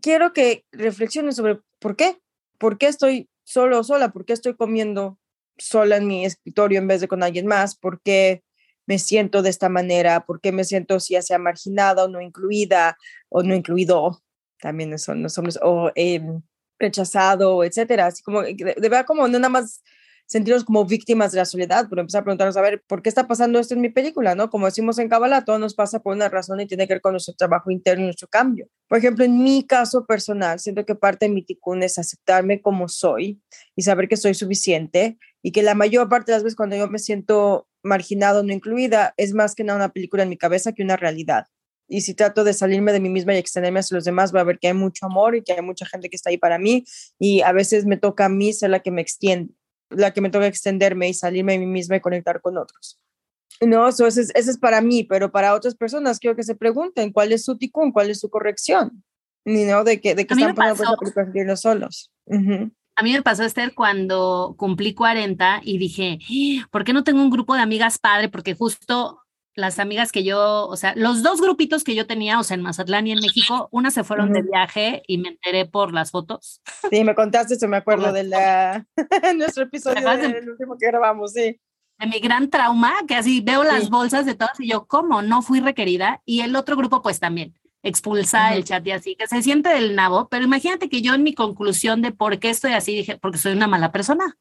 quiero 0.00 0.32
que 0.32 0.64
reflexiones 0.72 1.36
sobre 1.36 1.60
por 1.78 1.96
qué, 1.96 2.18
por 2.58 2.78
qué 2.78 2.86
estoy 2.86 3.28
solo 3.44 3.80
o 3.80 3.84
sola, 3.84 4.10
por 4.10 4.24
qué 4.24 4.32
estoy 4.32 4.54
comiendo 4.54 5.18
sola 5.58 5.96
en 5.96 6.06
mi 6.06 6.24
escritorio 6.24 6.78
en 6.78 6.88
vez 6.88 7.00
de 7.00 7.08
con 7.08 7.22
alguien 7.22 7.46
más, 7.46 7.76
por 7.76 8.00
qué 8.02 8.42
me 8.86 8.98
siento 8.98 9.42
de 9.42 9.50
esta 9.50 9.68
manera, 9.68 10.24
por 10.26 10.40
qué 10.40 10.52
me 10.52 10.64
siento 10.64 10.98
ya 10.98 11.22
sea 11.22 11.38
marginada 11.38 12.04
o 12.04 12.08
no 12.08 12.20
incluida 12.20 12.96
o 13.28 13.42
no 13.42 13.54
incluido, 13.54 14.22
también 14.60 14.98
son 14.98 15.22
los 15.22 15.36
hombres, 15.38 15.58
o 15.62 15.90
em, 15.94 16.42
rechazado, 16.78 17.64
etcétera. 17.64 18.06
Así 18.06 18.22
como, 18.22 18.42
de, 18.42 18.54
de 18.54 18.74
verdad, 18.88 19.06
como 19.06 19.28
no 19.28 19.38
nada 19.38 19.48
más 19.48 19.82
sentirnos 20.26 20.64
como 20.64 20.84
víctimas 20.84 21.32
de 21.32 21.38
la 21.38 21.44
soledad, 21.44 21.86
pero 21.88 22.00
empezar 22.00 22.20
a 22.20 22.24
preguntarnos, 22.24 22.56
a 22.56 22.62
ver, 22.62 22.82
¿por 22.86 23.02
qué 23.02 23.08
está 23.08 23.26
pasando 23.26 23.58
esto 23.58 23.74
en 23.74 23.80
mi 23.80 23.90
película? 23.90 24.34
¿no? 24.34 24.50
Como 24.50 24.66
decimos 24.66 24.98
en 24.98 25.08
Kabbalah, 25.08 25.44
todo 25.44 25.58
nos 25.58 25.74
pasa 25.74 26.00
por 26.00 26.14
una 26.14 26.28
razón 26.28 26.60
y 26.60 26.66
tiene 26.66 26.86
que 26.86 26.94
ver 26.94 27.00
con 27.00 27.12
nuestro 27.12 27.34
trabajo 27.34 27.70
interno 27.70 28.02
y 28.02 28.06
nuestro 28.06 28.28
cambio. 28.28 28.68
Por 28.88 28.98
ejemplo, 28.98 29.24
en 29.24 29.42
mi 29.42 29.66
caso 29.66 30.06
personal, 30.06 30.60
siento 30.60 30.84
que 30.84 30.94
parte 30.94 31.26
de 31.26 31.32
mi 31.32 31.42
ticún 31.42 31.82
es 31.82 31.98
aceptarme 31.98 32.60
como 32.60 32.88
soy 32.88 33.40
y 33.76 33.82
saber 33.82 34.08
que 34.08 34.16
soy 34.16 34.34
suficiente 34.34 35.18
y 35.42 35.52
que 35.52 35.62
la 35.62 35.74
mayor 35.74 36.08
parte 36.08 36.32
de 36.32 36.36
las 36.36 36.44
veces 36.44 36.56
cuando 36.56 36.76
yo 36.76 36.88
me 36.88 36.98
siento 36.98 37.68
marginado, 37.82 38.42
no 38.42 38.52
incluida, 38.52 39.12
es 39.18 39.34
más 39.34 39.54
que 39.54 39.62
nada 39.62 39.76
una 39.76 39.92
película 39.92 40.22
en 40.22 40.30
mi 40.30 40.38
cabeza 40.38 40.72
que 40.72 40.82
una 40.82 40.96
realidad. 40.96 41.46
Y 41.86 42.00
si 42.00 42.14
trato 42.14 42.44
de 42.44 42.54
salirme 42.54 42.92
de 42.92 43.00
mí 43.00 43.10
misma 43.10 43.34
y 43.34 43.38
extenderme 43.38 43.80
hacia 43.80 43.96
los 43.96 44.04
demás, 44.04 44.34
va 44.34 44.40
a 44.40 44.44
ver 44.44 44.58
que 44.58 44.68
hay 44.68 44.74
mucho 44.74 45.04
amor 45.04 45.36
y 45.36 45.42
que 45.42 45.52
hay 45.52 45.60
mucha 45.60 45.84
gente 45.84 46.08
que 46.08 46.16
está 46.16 46.30
ahí 46.30 46.38
para 46.38 46.58
mí 46.58 46.84
y 47.18 47.42
a 47.42 47.52
veces 47.52 47.84
me 47.84 47.98
toca 47.98 48.24
a 48.24 48.28
mí 48.30 48.54
ser 48.54 48.70
la 48.70 48.80
que 48.80 48.90
me 48.90 49.02
extiende 49.02 49.52
la 49.96 50.12
que 50.12 50.20
me 50.20 50.30
toca 50.30 50.46
extenderme 50.46 51.08
y 51.08 51.14
salirme 51.14 51.52
de 51.52 51.58
mí 51.60 51.66
misma 51.66 51.96
y 51.96 52.00
conectar 52.00 52.40
con 52.40 52.58
otros. 52.58 53.00
No, 53.60 53.88
eso 53.88 54.06
es, 54.06 54.16
eso 54.18 54.50
es 54.50 54.58
para 54.58 54.80
mí, 54.80 55.04
pero 55.04 55.30
para 55.30 55.54
otras 55.54 55.74
personas 55.74 56.18
quiero 56.18 56.36
que 56.36 56.42
se 56.42 56.54
pregunten 56.54 57.12
cuál 57.12 57.32
es 57.32 57.44
su 57.44 57.56
ticún, 57.56 57.92
cuál 57.92 58.10
es 58.10 58.20
su 58.20 58.28
corrección, 58.28 59.04
¿no? 59.44 59.84
De 59.84 60.00
que, 60.00 60.14
de 60.14 60.26
que 60.26 60.34
están 60.34 60.54
pasando 60.54 61.56
solos. 61.56 62.10
A 62.96 63.02
mí 63.02 63.12
me 63.12 63.22
pasó, 63.22 63.42
Esther, 63.42 63.74
cuando 63.74 64.54
cumplí 64.56 64.94
40 64.94 65.62
y 65.64 65.78
dije, 65.78 66.18
¿por 66.70 66.84
qué 66.84 66.92
no 66.92 67.02
tengo 67.02 67.22
un 67.22 67.30
grupo 67.30 67.54
de 67.54 67.60
amigas 67.60 67.98
padre? 67.98 68.28
Porque 68.28 68.54
justo 68.54 69.23
las 69.54 69.78
amigas 69.78 70.12
que 70.12 70.24
yo, 70.24 70.66
o 70.66 70.76
sea, 70.76 70.94
los 70.96 71.22
dos 71.22 71.40
grupitos 71.40 71.84
que 71.84 71.94
yo 71.94 72.06
tenía, 72.06 72.40
o 72.40 72.44
sea, 72.44 72.56
en 72.56 72.62
Mazatlán 72.62 73.06
y 73.06 73.12
en 73.12 73.20
México, 73.20 73.68
una 73.70 73.90
se 73.90 74.04
fueron 74.04 74.32
de 74.32 74.42
viaje 74.42 75.02
y 75.06 75.18
me 75.18 75.28
enteré 75.28 75.66
por 75.66 75.92
las 75.92 76.10
fotos. 76.10 76.60
Sí, 76.90 77.04
me 77.04 77.14
contaste, 77.14 77.56
se 77.56 77.68
me 77.68 77.76
acuerdo 77.76 78.12
de 78.12 78.24
la 78.24 78.86
nuestro 79.36 79.64
episodio 79.64 80.08
del 80.16 80.50
último 80.50 80.76
que 80.78 80.86
grabamos, 80.86 81.32
sí. 81.32 81.60
De 81.98 82.06
mi 82.06 82.18
gran 82.18 82.50
trauma, 82.50 82.92
que 83.06 83.14
así 83.14 83.40
veo 83.40 83.62
las 83.62 83.88
bolsas 83.88 84.26
de 84.26 84.34
todas 84.34 84.58
y 84.58 84.68
yo, 84.68 84.86
¿cómo? 84.86 85.22
No 85.22 85.42
fui 85.42 85.60
requerida. 85.60 86.22
Y 86.24 86.40
el 86.40 86.56
otro 86.56 86.76
grupo, 86.76 87.02
pues 87.02 87.20
también, 87.20 87.54
expulsa 87.84 88.52
el 88.54 88.64
chat 88.64 88.84
y 88.86 88.90
así, 88.90 89.14
que 89.14 89.28
se 89.28 89.42
siente 89.42 89.68
del 89.68 89.94
nabo. 89.94 90.28
Pero 90.28 90.44
imagínate 90.44 90.88
que 90.88 91.02
yo 91.02 91.14
en 91.14 91.22
mi 91.22 91.34
conclusión 91.34 92.02
de 92.02 92.10
por 92.10 92.40
qué 92.40 92.50
estoy 92.50 92.72
así, 92.72 92.96
dije, 92.96 93.16
porque 93.16 93.38
soy 93.38 93.52
una 93.52 93.68
mala 93.68 93.92
persona. 93.92 94.36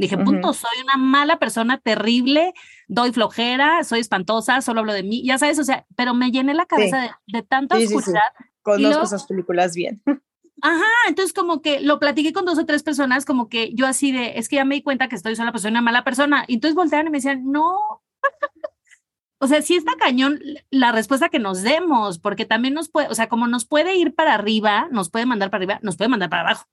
Dije, 0.00 0.16
punto, 0.16 0.54
soy 0.54 0.80
una 0.82 0.96
mala 0.96 1.38
persona 1.38 1.76
terrible, 1.76 2.54
doy 2.88 3.12
flojera, 3.12 3.84
soy 3.84 4.00
espantosa, 4.00 4.62
solo 4.62 4.80
hablo 4.80 4.94
de 4.94 5.02
mí, 5.02 5.22
ya 5.22 5.36
sabes, 5.36 5.58
o 5.58 5.64
sea, 5.64 5.84
pero 5.94 6.14
me 6.14 6.30
llené 6.30 6.54
la 6.54 6.64
cabeza 6.64 7.02
de, 7.02 7.10
de, 7.26 7.42
tanta 7.42 7.76
oscuridad. 7.76 8.22
Conozco 8.62 9.02
esas 9.02 9.26
películas 9.26 9.74
bien. 9.74 10.02
Ajá, 10.62 10.86
entonces 11.06 11.34
como 11.34 11.60
que 11.60 11.80
lo 11.80 11.98
platiqué 11.98 12.32
con 12.32 12.46
dos 12.46 12.58
o 12.58 12.64
tres 12.64 12.82
personas, 12.82 13.26
como 13.26 13.50
que 13.50 13.74
yo 13.74 13.86
así 13.86 14.10
de, 14.10 14.38
es 14.38 14.48
que 14.48 14.56
ya 14.56 14.64
me 14.64 14.76
di 14.76 14.82
cuenta 14.82 15.08
que 15.08 15.16
estoy 15.16 15.36
sola, 15.36 15.52
pues 15.52 15.60
soy 15.60 15.70
una 15.70 15.82
mala 15.82 16.02
persona. 16.02 16.46
Y 16.48 16.54
entonces 16.54 16.74
voltearon 16.74 17.08
y 17.08 17.10
me 17.10 17.18
decían, 17.18 17.44
no. 17.44 17.76
o 19.38 19.46
sea, 19.46 19.60
sí 19.60 19.76
está 19.76 19.92
cañón 19.98 20.40
la 20.70 20.92
respuesta 20.92 21.28
que 21.28 21.38
nos 21.38 21.60
demos, 21.60 22.18
porque 22.18 22.46
también 22.46 22.72
nos 22.72 22.88
puede, 22.88 23.08
o 23.08 23.14
sea, 23.14 23.28
como 23.28 23.48
nos 23.48 23.66
puede 23.66 23.96
ir 23.96 24.14
para 24.14 24.32
arriba, 24.32 24.88
nos 24.90 25.10
puede 25.10 25.26
mandar 25.26 25.50
para 25.50 25.58
arriba, 25.64 25.78
nos 25.82 25.98
puede 25.98 26.08
mandar 26.08 26.30
para 26.30 26.42
abajo. 26.42 26.64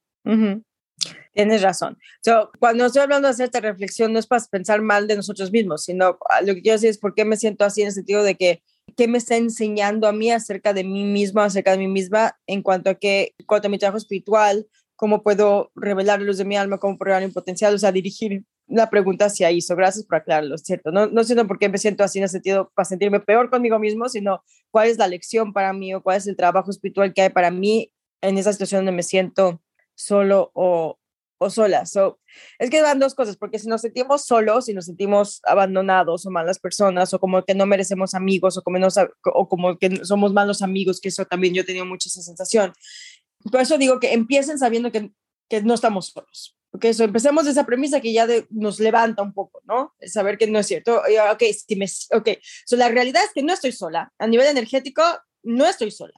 Tienes 1.34 1.62
razón. 1.62 1.98
cuando 2.60 2.86
estoy 2.86 3.04
hablando 3.04 3.28
de 3.28 3.32
hacer 3.32 3.46
esta 3.46 3.60
reflexión, 3.60 4.12
no 4.14 4.20
es 4.20 4.28
para 4.28 4.44
pensar 4.46 4.82
mal 4.82 5.08
de 5.08 5.16
nosotros 5.16 5.52
mismos, 5.52 5.84
sino 5.84 6.18
ah, 6.30 6.42
lo 6.42 6.56
que 6.56 6.62
quiero 6.62 6.76
decir 6.78 6.90
es 6.90 6.98
por 6.98 7.14
qué 7.14 7.26
me 7.26 7.38
siento 7.38 7.64
así 7.64 7.82
en 7.82 7.88
el 7.88 7.94
sentido 7.94 8.24
de 8.24 8.36
que 8.36 8.64
qué 8.96 9.08
me 9.08 9.18
está 9.18 9.36
enseñando 9.36 10.08
a 10.08 10.14
mí 10.14 10.32
acerca 10.32 10.74
de 10.74 10.84
mí 10.84 11.04
misma, 11.04 11.46
acerca 11.46 11.72
de 11.72 11.78
mí 11.78 11.88
misma, 11.88 12.38
en 12.48 12.62
cuanto 12.62 12.90
a 12.90 12.96
que, 12.96 13.36
cuanto 13.46 13.68
a 13.68 13.72
mi 13.72 13.78
trabajo 13.78 13.98
espiritual, 13.98 14.68
cómo 14.96 15.22
puedo 15.22 15.72
revelar 15.76 16.20
la 16.20 16.26
luz 16.26 16.38
de 16.38 16.46
mi 16.46 16.58
alma, 16.58 16.80
cómo 16.80 16.98
puedo 16.98 17.20
mi 17.20 17.28
potencial, 17.28 17.76
o 17.76 17.78
sea, 17.78 17.92
dirigir 17.92 18.44
la 18.68 18.90
pregunta 18.90 19.26
hacia 19.26 19.50
eso. 19.50 19.76
Gracias 19.76 20.06
por 20.06 20.18
aclararlo, 20.18 20.58
¿cierto? 20.58 20.92
No, 20.92 21.08
no 21.08 21.24
siento 21.24 21.48
por 21.48 21.60
qué 21.60 21.70
me 21.70 21.78
siento 21.78 22.04
así 22.04 22.20
en 22.20 22.24
el 22.24 22.30
sentido 22.30 22.72
para 22.76 22.86
sentirme 22.86 23.20
peor 23.20 23.50
conmigo 23.50 23.80
mismo, 23.80 24.10
sino 24.10 24.44
cuál 24.72 24.90
es 24.90 24.98
la 24.98 25.08
lección 25.08 25.54
para 25.54 25.72
mí 25.74 25.94
o 25.94 26.02
cuál 26.02 26.18
es 26.18 26.28
el 26.28 26.36
trabajo 26.36 26.72
espiritual 26.72 27.14
que 27.14 27.22
hay 27.22 27.30
para 27.30 27.52
mí 27.52 27.92
en 28.22 28.38
esa 28.38 28.52
situación 28.52 28.80
donde 28.80 28.92
me 28.92 29.04
siento 29.04 29.62
solo 29.96 30.52
o, 30.54 30.97
o 31.38 31.50
solas. 31.50 31.92
So, 31.92 32.20
es 32.60 32.70
que 32.70 32.82
van 32.82 33.00
dos 33.00 33.16
cosas, 33.16 33.38
porque 33.38 33.60
si 33.60 33.68
nos 33.68 33.82
sentimos 33.82 34.26
solos, 34.26 34.66
si 34.66 34.74
nos 34.74 34.86
sentimos 34.86 35.42
abandonados 35.44 36.26
o 36.26 36.32
malas 36.32 36.60
personas, 36.60 37.14
o 37.14 37.20
como 37.20 37.44
que 37.44 37.56
no 37.56 37.66
merecemos 37.66 38.14
amigos, 38.14 38.58
o 38.58 38.64
como, 38.64 38.80
o 39.34 39.50
como 39.50 39.78
que 39.78 40.06
somos 40.06 40.34
malos 40.34 40.62
amigos, 40.62 41.00
que 41.00 41.10
eso 41.10 41.26
también 41.26 41.54
yo 41.54 41.62
he 41.62 41.66
tenido 41.66 41.86
mucha 41.86 42.10
esa 42.10 42.22
sensación. 42.22 42.74
Por 43.52 43.62
eso 43.62 43.78
digo 43.78 44.00
que 44.00 44.14
empiecen 44.14 44.58
sabiendo 44.58 44.92
que, 44.92 45.12
no 45.64 45.74
estamos 45.74 46.08
solos. 46.08 46.56
Porque 46.70 46.90
eso, 46.90 47.06
empecemos 47.06 47.46
de 47.46 47.52
esa 47.52 47.66
premisa 47.66 48.02
que 48.02 48.12
ya 48.12 48.28
nos 48.50 48.82
levanta 48.82 49.22
un 49.22 49.34
poco, 49.34 49.62
¿no? 49.64 49.96
Saber 50.02 50.38
que 50.38 50.48
no 50.48 50.60
es 50.60 50.68
cierto. 50.68 51.02
Ok, 51.32 51.44
si 51.66 51.76
me, 51.78 51.86
ok, 52.12 52.30
so, 52.66 52.76
la 52.76 52.90
realidad 52.90 53.24
es 53.24 53.32
que 53.34 53.42
no 53.42 53.54
estoy 53.54 53.72
sola. 53.72 54.12
A 54.20 54.28
nivel 54.28 54.48
energético, 54.48 55.02
no 55.44 55.66
estoy 55.66 55.92
sola. 55.92 56.14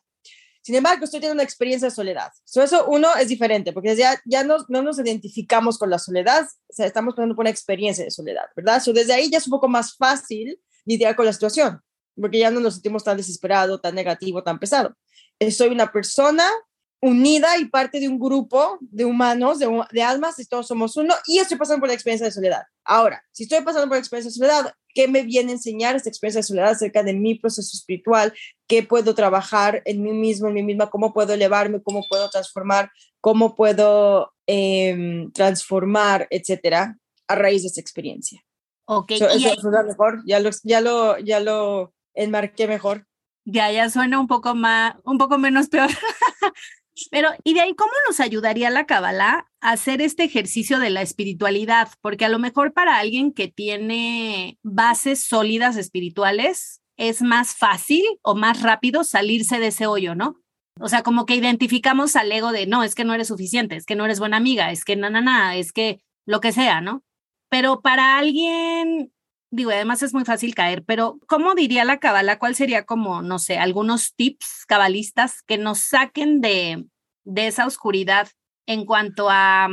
Sin 0.62 0.76
embargo, 0.76 1.06
estoy 1.06 1.20
teniendo 1.20 1.36
una 1.36 1.44
experiencia 1.44 1.88
de 1.88 1.96
soledad. 1.96 2.32
eso, 2.56 2.86
uno, 2.88 3.08
es 3.16 3.28
diferente, 3.28 3.72
porque 3.74 3.96
ya, 3.96 4.22
ya 4.26 4.44
no, 4.44 4.58
no 4.68 4.82
nos 4.82 5.00
identificamos 5.00 5.78
con 5.78 5.90
la 5.90 6.00
soledad, 6.00 6.46
o 6.68 6.74
sea, 6.74 6.86
estamos 6.86 7.16
pasando 7.16 7.36
por 7.36 7.44
una 7.44 7.50
experiencia 7.50 8.04
de 8.04 8.12
soledad, 8.12 8.46
¿verdad? 8.56 8.82
So, 8.82 8.94
desde 8.94 9.14
ahí 9.14 9.30
ya 9.30 9.38
es 9.38 9.48
un 9.48 9.52
poco 9.52 9.68
más 9.68 9.96
fácil 9.96 10.60
lidiar 10.86 11.16
con 11.16 11.26
la 11.26 11.34
situación, 11.34 11.82
porque 12.16 12.40
ya 12.40 12.52
no 12.52 12.60
nos 12.60 12.76
sentimos 12.76 13.04
tan 13.04 13.18
desesperado, 13.18 13.80
tan 13.80 13.96
negativo, 13.96 14.44
tan 14.44 14.60
pesado. 14.60 14.96
Soy 15.52 15.70
una 15.70 15.92
persona 15.92 16.44
unida 17.02 17.58
y 17.58 17.66
parte 17.66 18.00
de 18.00 18.08
un 18.08 18.20
grupo 18.20 18.78
de 18.82 19.06
humanos, 19.06 19.60
de, 19.60 19.68
de, 19.92 20.02
almas, 20.02 20.38
y 20.40 20.46
todos 20.46 20.68
somos 20.68 20.98
uno, 20.98 21.14
y 21.26 21.40
estoy 21.40 21.58
pasando 21.58 21.80
por 21.80 21.88
la 21.88 21.94
experiencia 21.94 22.26
de 22.26 22.32
soledad. 22.32 22.64
Ahora, 22.84 23.24
si 23.32 23.44
estoy 23.44 23.62
pasando 23.62 23.88
por 23.88 23.96
la 23.96 24.00
experiencia 24.00 24.30
de 24.30 24.36
soledad, 24.36 24.74
¿qué 24.94 25.08
me 25.08 25.24
viene 25.24 25.52
a 25.52 25.56
enseñar 25.56 25.96
esta 25.96 26.10
experiencia 26.10 26.40
de 26.40 26.48
soledad 26.48 26.72
acerca 26.72 27.04
de 27.04 27.14
mi 27.14 27.36
proceso 27.36 27.72
espiritual? 27.74 28.34
¿Qué 28.68 28.84
puedo 28.84 29.16
trabajar 29.16 29.82
en 29.86 30.02
mí 30.04 30.12
mismo, 30.12 30.48
en 30.48 30.56
mí 30.56 30.64
misma? 30.64 30.90
¿Cómo 30.90 31.14
puedo 31.14 31.34
elevarme? 31.34 31.82
¿Cómo 31.82 32.04
puedo 32.10 32.30
transformar? 32.30 32.92
¿Cómo 33.22 33.56
puedo 33.56 34.34
eh, 34.48 35.28
transformar, 35.34 36.28
etcétera? 36.30 36.98
a 37.30 37.36
raíz 37.36 37.62
de 37.62 37.70
esa 37.70 37.80
experiencia. 37.80 38.44
Ok. 38.86 39.14
So, 39.18 39.30
eso 39.30 39.56
suena 39.62 39.84
mejor, 39.84 40.22
ya 40.26 40.40
lo, 40.40 40.50
ya, 40.64 40.82
lo, 40.82 41.18
ya 41.20 41.40
lo 41.40 41.94
enmarqué 42.14 42.68
mejor. 42.68 43.06
Ya, 43.46 43.72
ya 43.72 43.90
suena 43.90 44.20
un 44.20 44.28
poco 44.28 44.56
más, 44.56 44.96
un 45.06 45.18
poco 45.18 45.38
menos 45.38 45.70
peor. 45.70 45.90
Pero, 47.12 47.30
¿y 47.44 47.54
de 47.54 47.62
ahí 47.62 47.74
cómo 47.76 47.92
nos 48.08 48.20
ayudaría 48.20 48.70
la 48.70 48.86
Kabbalah 48.86 49.48
a 49.62 49.72
hacer 49.72 50.02
este 50.02 50.24
ejercicio 50.24 50.80
de 50.80 50.90
la 50.90 51.02
espiritualidad? 51.02 51.90
Porque 52.02 52.26
a 52.26 52.30
lo 52.30 52.40
mejor 52.40 52.74
para 52.74 52.98
alguien 52.98 53.32
que 53.32 53.48
tiene 53.48 54.58
bases 54.64 55.24
sólidas 55.24 55.78
espirituales 55.78 56.82
es 56.98 57.22
más 57.22 57.56
fácil 57.56 58.04
o 58.22 58.36
más 58.36 58.62
rápido 58.62 59.04
salirse 59.04 59.60
de 59.60 59.68
ese 59.68 59.88
hoyo, 59.88 60.16
¿no? 60.16 60.42
O 60.82 60.90
sea, 60.90 61.04
como 61.04 61.26
que 61.26 61.36
identificamos 61.36 62.16
al 62.16 62.32
ego 62.32 62.52
de, 62.52 62.68
no, 62.68 62.84
es 62.84 62.96
que 62.96 63.04
no 63.04 63.14
eres 63.14 63.28
suficiente, 63.28 63.76
es 63.76 63.86
que 63.86 63.96
no 63.96 64.06
eres 64.06 64.20
buena 64.20 64.38
amiga, 64.38 64.72
es 64.72 64.86
que 64.86 64.96
na, 64.96 65.10
na, 65.10 65.22
na, 65.22 65.56
es 65.56 65.72
que 65.72 66.02
lo 66.26 66.40
que 66.42 66.52
sea, 66.52 66.82
¿no? 66.82 67.04
Pero 67.50 67.82
para 67.82 68.18
alguien, 68.18 69.12
digo, 69.52 69.72
además 69.72 70.04
es 70.04 70.14
muy 70.14 70.26
fácil 70.26 70.56
caer, 70.56 70.84
pero 70.86 71.20
¿cómo 71.28 71.56
diría 71.56 71.86
la 71.86 71.98
cabala? 71.98 72.40
¿Cuál 72.40 72.56
sería 72.56 72.86
como, 72.86 73.22
no 73.22 73.40
sé, 73.40 73.58
algunos 73.58 74.16
tips 74.16 74.66
cabalistas 74.68 75.42
que 75.42 75.58
nos 75.58 75.80
saquen 75.80 76.42
de, 76.42 76.86
de 77.24 77.48
esa 77.48 77.66
oscuridad 77.66 78.30
en 78.66 78.86
cuanto 78.86 79.30
a, 79.30 79.68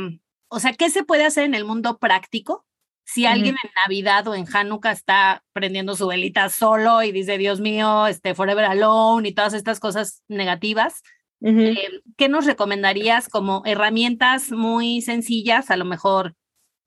o 0.49 0.59
sea, 0.59 0.73
¿qué 0.73 0.89
se 0.89 1.03
puede 1.03 1.25
hacer 1.25 1.43
en 1.43 1.55
el 1.55 1.65
mundo 1.65 1.99
práctico? 1.99 2.65
Si 3.05 3.25
alguien 3.25 3.55
en 3.63 3.71
Navidad 3.85 4.27
o 4.27 4.35
en 4.35 4.45
Hanukkah 4.53 4.91
está 4.91 5.41
prendiendo 5.53 5.95
su 5.95 6.07
velita 6.07 6.49
solo 6.49 7.03
y 7.03 7.13
dice, 7.13 7.37
Dios 7.37 7.61
mío, 7.61 8.05
este 8.05 8.35
Forever 8.35 8.65
Alone 8.65 9.29
y 9.29 9.33
todas 9.33 9.53
estas 9.53 9.79
cosas 9.79 10.23
negativas, 10.27 11.03
uh 11.39 11.47
-huh. 11.47 11.77
eh, 11.77 12.01
¿qué 12.17 12.27
nos 12.27 12.45
recomendarías 12.45 13.29
como 13.29 13.61
herramientas 13.65 14.51
muy 14.51 15.01
sencillas? 15.01 15.71
A 15.71 15.77
lo 15.77 15.85
mejor 15.85 16.35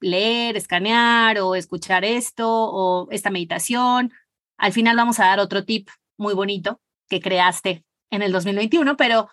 leer, 0.00 0.56
escanear 0.56 1.38
o 1.40 1.54
escuchar 1.54 2.04
esto 2.04 2.48
o 2.48 3.08
esta 3.10 3.30
meditación. 3.30 4.12
Al 4.58 4.72
final 4.72 4.96
vamos 4.96 5.20
a 5.20 5.26
dar 5.26 5.40
otro 5.40 5.64
tip 5.64 5.88
muy 6.16 6.34
bonito 6.34 6.80
que 7.08 7.20
creaste 7.20 7.84
en 8.10 8.22
el 8.22 8.32
2021, 8.32 8.96
pero 8.96 9.28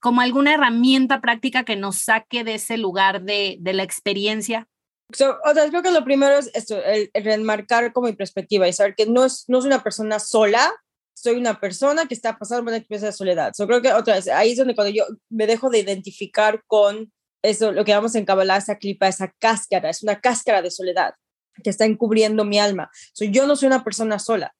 como 0.00 0.20
alguna 0.20 0.54
herramienta 0.54 1.20
práctica 1.20 1.64
que 1.64 1.76
nos 1.76 1.96
saque 1.96 2.44
de 2.44 2.54
ese 2.54 2.76
lugar 2.76 3.22
de, 3.22 3.56
de 3.60 3.72
la 3.72 3.82
experiencia. 3.82 4.68
So, 5.12 5.38
o 5.44 5.54
sea, 5.54 5.68
creo 5.68 5.82
que 5.82 5.90
lo 5.90 6.04
primero 6.04 6.38
es 6.38 6.50
esto, 6.54 6.82
el, 6.84 7.10
el 7.12 7.24
remarcar 7.24 7.92
como 7.92 8.08
mi 8.08 8.12
perspectiva 8.12 8.68
y 8.68 8.72
saber 8.72 8.94
que 8.94 9.06
no 9.06 9.24
es, 9.24 9.44
no 9.48 9.58
es 9.58 9.64
una 9.64 9.82
persona 9.82 10.18
sola, 10.18 10.70
soy 11.14 11.36
una 11.36 11.58
persona 11.58 12.06
que 12.06 12.14
está 12.14 12.38
pasando 12.38 12.64
por 12.64 12.72
una 12.72 12.76
experiencia 12.76 13.08
de 13.08 13.16
soledad. 13.16 13.52
So, 13.54 13.66
creo 13.66 13.82
que 13.82 13.92
otra 13.92 14.14
vez, 14.14 14.28
ahí 14.28 14.52
es 14.52 14.58
donde 14.58 14.74
cuando 14.74 14.92
yo 14.92 15.04
me 15.30 15.46
dejo 15.46 15.70
de 15.70 15.80
identificar 15.80 16.62
con 16.66 17.12
eso, 17.42 17.72
lo 17.72 17.84
que 17.84 17.92
llamamos 17.92 18.14
en 18.14 18.24
Kabbalah, 18.24 18.56
esa 18.56 18.78
clipa, 18.78 19.08
esa 19.08 19.32
cáscara, 19.38 19.90
es 19.90 20.02
una 20.02 20.20
cáscara 20.20 20.62
de 20.62 20.70
soledad 20.70 21.14
que 21.62 21.70
está 21.70 21.84
encubriendo 21.84 22.44
mi 22.44 22.58
alma. 22.58 22.90
So, 23.12 23.24
yo 23.24 23.46
no 23.46 23.56
soy 23.56 23.66
una 23.66 23.84
persona 23.84 24.18
sola. 24.18 24.54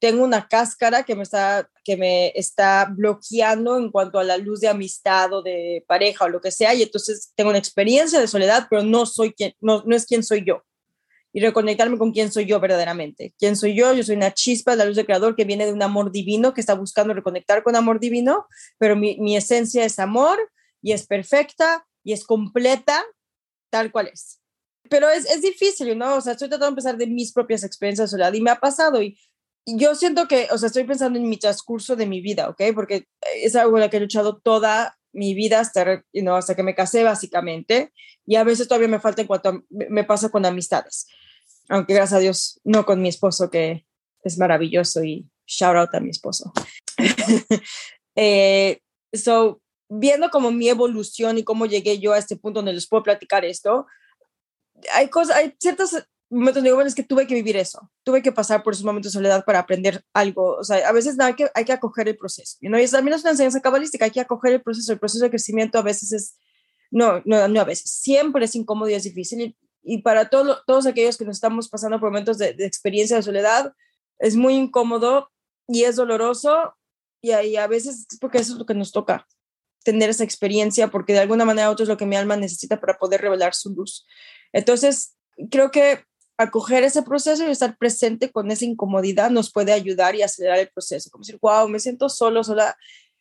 Tengo 0.00 0.24
una 0.24 0.48
cáscara 0.48 1.04
que 1.04 1.14
me, 1.14 1.22
está, 1.22 1.70
que 1.84 1.96
me 1.96 2.32
está 2.34 2.88
bloqueando 2.90 3.78
en 3.78 3.92
cuanto 3.92 4.18
a 4.18 4.24
la 4.24 4.36
luz 4.36 4.60
de 4.60 4.68
amistad 4.68 5.32
o 5.32 5.42
de 5.42 5.84
pareja 5.86 6.24
o 6.24 6.28
lo 6.28 6.40
que 6.40 6.50
sea, 6.50 6.74
y 6.74 6.82
entonces 6.82 7.32
tengo 7.36 7.50
una 7.50 7.60
experiencia 7.60 8.18
de 8.18 8.26
soledad, 8.26 8.66
pero 8.68 8.82
no, 8.82 9.06
soy 9.06 9.32
quien, 9.32 9.54
no, 9.60 9.84
no 9.86 9.94
es 9.94 10.04
quien 10.04 10.24
soy 10.24 10.44
yo. 10.44 10.64
Y 11.32 11.40
reconectarme 11.40 11.98
con 11.98 12.10
quién 12.10 12.32
soy 12.32 12.46
yo 12.46 12.58
verdaderamente. 12.58 13.34
¿Quién 13.38 13.54
soy 13.54 13.74
yo? 13.76 13.92
Yo 13.92 14.02
soy 14.02 14.16
una 14.16 14.34
chispa 14.34 14.72
de 14.72 14.78
la 14.78 14.84
luz 14.86 14.96
del 14.96 15.06
Creador 15.06 15.36
que 15.36 15.44
viene 15.44 15.66
de 15.66 15.72
un 15.72 15.82
amor 15.82 16.10
divino, 16.10 16.54
que 16.54 16.60
está 16.60 16.74
buscando 16.74 17.14
reconectar 17.14 17.62
con 17.62 17.76
amor 17.76 18.00
divino, 18.00 18.46
pero 18.78 18.96
mi, 18.96 19.16
mi 19.20 19.36
esencia 19.36 19.84
es 19.84 20.00
amor 20.00 20.38
y 20.82 20.92
es 20.92 21.06
perfecta 21.06 21.86
y 22.08 22.14
es 22.14 22.24
completa 22.24 23.04
tal 23.70 23.92
cual 23.92 24.08
es. 24.10 24.40
Pero 24.88 25.10
es, 25.10 25.26
es 25.26 25.42
difícil, 25.42 25.98
¿no? 25.98 26.16
O 26.16 26.20
sea, 26.22 26.32
estoy 26.32 26.48
tratando 26.48 26.68
de 26.68 26.70
empezar 26.70 26.96
de 26.96 27.06
mis 27.06 27.34
propias 27.34 27.64
experiencias 27.64 28.08
de 28.08 28.12
soledad 28.12 28.32
y 28.32 28.40
me 28.40 28.50
ha 28.50 28.58
pasado 28.58 29.02
y, 29.02 29.18
yo 29.66 29.94
siento 29.94 30.26
que, 30.26 30.48
o 30.50 30.56
sea, 30.56 30.68
estoy 30.68 30.84
pensando 30.84 31.18
en 31.18 31.28
mi 31.28 31.36
transcurso 31.36 31.94
de 31.94 32.06
mi 32.06 32.22
vida, 32.22 32.48
¿ok? 32.48 32.62
Porque 32.74 33.06
es 33.36 33.54
algo 33.54 33.76
en 33.76 33.82
lo 33.82 33.90
que 33.90 33.98
he 33.98 34.00
luchado 34.00 34.38
toda 34.38 34.98
mi 35.12 35.34
vida 35.34 35.60
hasta, 35.60 36.02
you 36.14 36.32
hasta 36.32 36.54
que 36.54 36.62
me 36.62 36.74
casé 36.74 37.04
básicamente 37.04 37.92
y 38.24 38.36
a 38.36 38.44
veces 38.44 38.66
todavía 38.66 38.88
me 38.88 39.00
falta 39.00 39.20
en 39.20 39.28
cuanto 39.28 39.64
me 39.68 40.04
pasa 40.04 40.30
con 40.30 40.46
amistades, 40.46 41.06
aunque 41.68 41.92
gracias 41.92 42.16
a 42.16 42.20
Dios 42.20 42.60
no 42.64 42.86
con 42.86 43.02
mi 43.02 43.10
esposo 43.10 43.50
que 43.50 43.84
es 44.24 44.38
maravilloso 44.38 45.04
y 45.04 45.28
shout 45.46 45.76
out 45.76 45.94
a 45.94 46.00
mi 46.00 46.08
esposo. 46.08 46.50
eh, 48.16 48.80
so, 49.12 49.60
viendo 49.88 50.30
como 50.30 50.50
mi 50.50 50.68
evolución 50.68 51.38
y 51.38 51.44
cómo 51.44 51.66
llegué 51.66 51.98
yo 51.98 52.12
a 52.12 52.18
este 52.18 52.36
punto 52.36 52.58
donde 52.58 52.74
les 52.74 52.86
puedo 52.86 53.02
platicar 53.02 53.44
esto, 53.44 53.86
hay 54.92 55.08
cosas, 55.08 55.36
hay 55.36 55.54
ciertos 55.58 55.96
momentos 56.30 56.62
digo, 56.62 56.76
bueno, 56.76 56.88
es 56.88 56.94
que 56.94 57.02
tuve 57.02 57.26
que 57.26 57.34
vivir 57.34 57.56
eso, 57.56 57.90
tuve 58.04 58.22
que 58.22 58.32
pasar 58.32 58.62
por 58.62 58.74
esos 58.74 58.84
momentos 58.84 59.12
de 59.12 59.18
soledad 59.18 59.44
para 59.44 59.60
aprender 59.60 60.04
algo, 60.12 60.56
o 60.56 60.64
sea, 60.64 60.86
a 60.86 60.92
veces 60.92 61.16
no, 61.16 61.24
hay, 61.24 61.34
que, 61.34 61.50
hay 61.54 61.64
que 61.64 61.72
acoger 61.72 62.08
el 62.08 62.16
proceso, 62.16 62.58
¿no? 62.60 62.78
y 62.78 62.86
también 62.86 63.14
es 63.14 63.22
una 63.22 63.30
enseñanza 63.30 63.60
cabalística, 63.60 64.04
hay 64.04 64.10
que 64.10 64.20
acoger 64.20 64.54
el 64.54 64.62
proceso, 64.62 64.92
el 64.92 64.98
proceso 64.98 65.24
de 65.24 65.30
crecimiento 65.30 65.78
a 65.78 65.82
veces 65.82 66.12
es, 66.12 66.36
no, 66.90 67.22
no, 67.24 67.48
no 67.48 67.60
a 67.60 67.64
veces, 67.64 67.90
siempre 67.90 68.44
es 68.44 68.54
incómodo 68.54 68.90
y 68.90 68.94
es 68.94 69.04
difícil, 69.04 69.40
y, 69.40 69.56
y 69.82 70.02
para 70.02 70.28
todo, 70.28 70.62
todos 70.66 70.86
aquellos 70.86 71.16
que 71.16 71.24
nos 71.24 71.36
estamos 71.36 71.68
pasando 71.68 71.98
por 71.98 72.10
momentos 72.10 72.36
de, 72.36 72.52
de 72.52 72.66
experiencia 72.66 73.16
de 73.16 73.22
soledad, 73.22 73.72
es 74.18 74.36
muy 74.36 74.54
incómodo 74.54 75.30
y 75.66 75.84
es 75.84 75.96
doloroso, 75.96 76.74
y, 77.22 77.32
y 77.32 77.56
a 77.56 77.66
veces 77.66 78.06
es 78.10 78.18
porque 78.18 78.38
eso 78.38 78.52
es 78.52 78.58
lo 78.58 78.66
que 78.66 78.74
nos 78.74 78.92
toca, 78.92 79.26
tener 79.88 80.10
esa 80.10 80.22
experiencia, 80.22 80.88
porque 80.88 81.14
de 81.14 81.20
alguna 81.20 81.46
manera 81.46 81.70
otro 81.70 81.84
es 81.84 81.88
lo 81.88 81.96
que 81.96 82.04
mi 82.04 82.14
alma 82.14 82.36
necesita 82.36 82.78
para 82.78 82.98
poder 82.98 83.22
revelar 83.22 83.54
su 83.54 83.70
luz. 83.70 84.06
Entonces, 84.52 85.16
creo 85.50 85.70
que 85.70 86.04
acoger 86.36 86.84
ese 86.84 87.02
proceso 87.02 87.42
y 87.48 87.50
estar 87.50 87.78
presente 87.78 88.30
con 88.30 88.50
esa 88.50 88.66
incomodidad 88.66 89.30
nos 89.30 89.50
puede 89.50 89.72
ayudar 89.72 90.14
y 90.14 90.20
acelerar 90.20 90.58
el 90.58 90.68
proceso. 90.68 91.08
Como 91.10 91.22
decir, 91.22 91.38
wow, 91.40 91.66
me 91.70 91.80
siento 91.80 92.10
solo, 92.10 92.44
sola. 92.44 92.76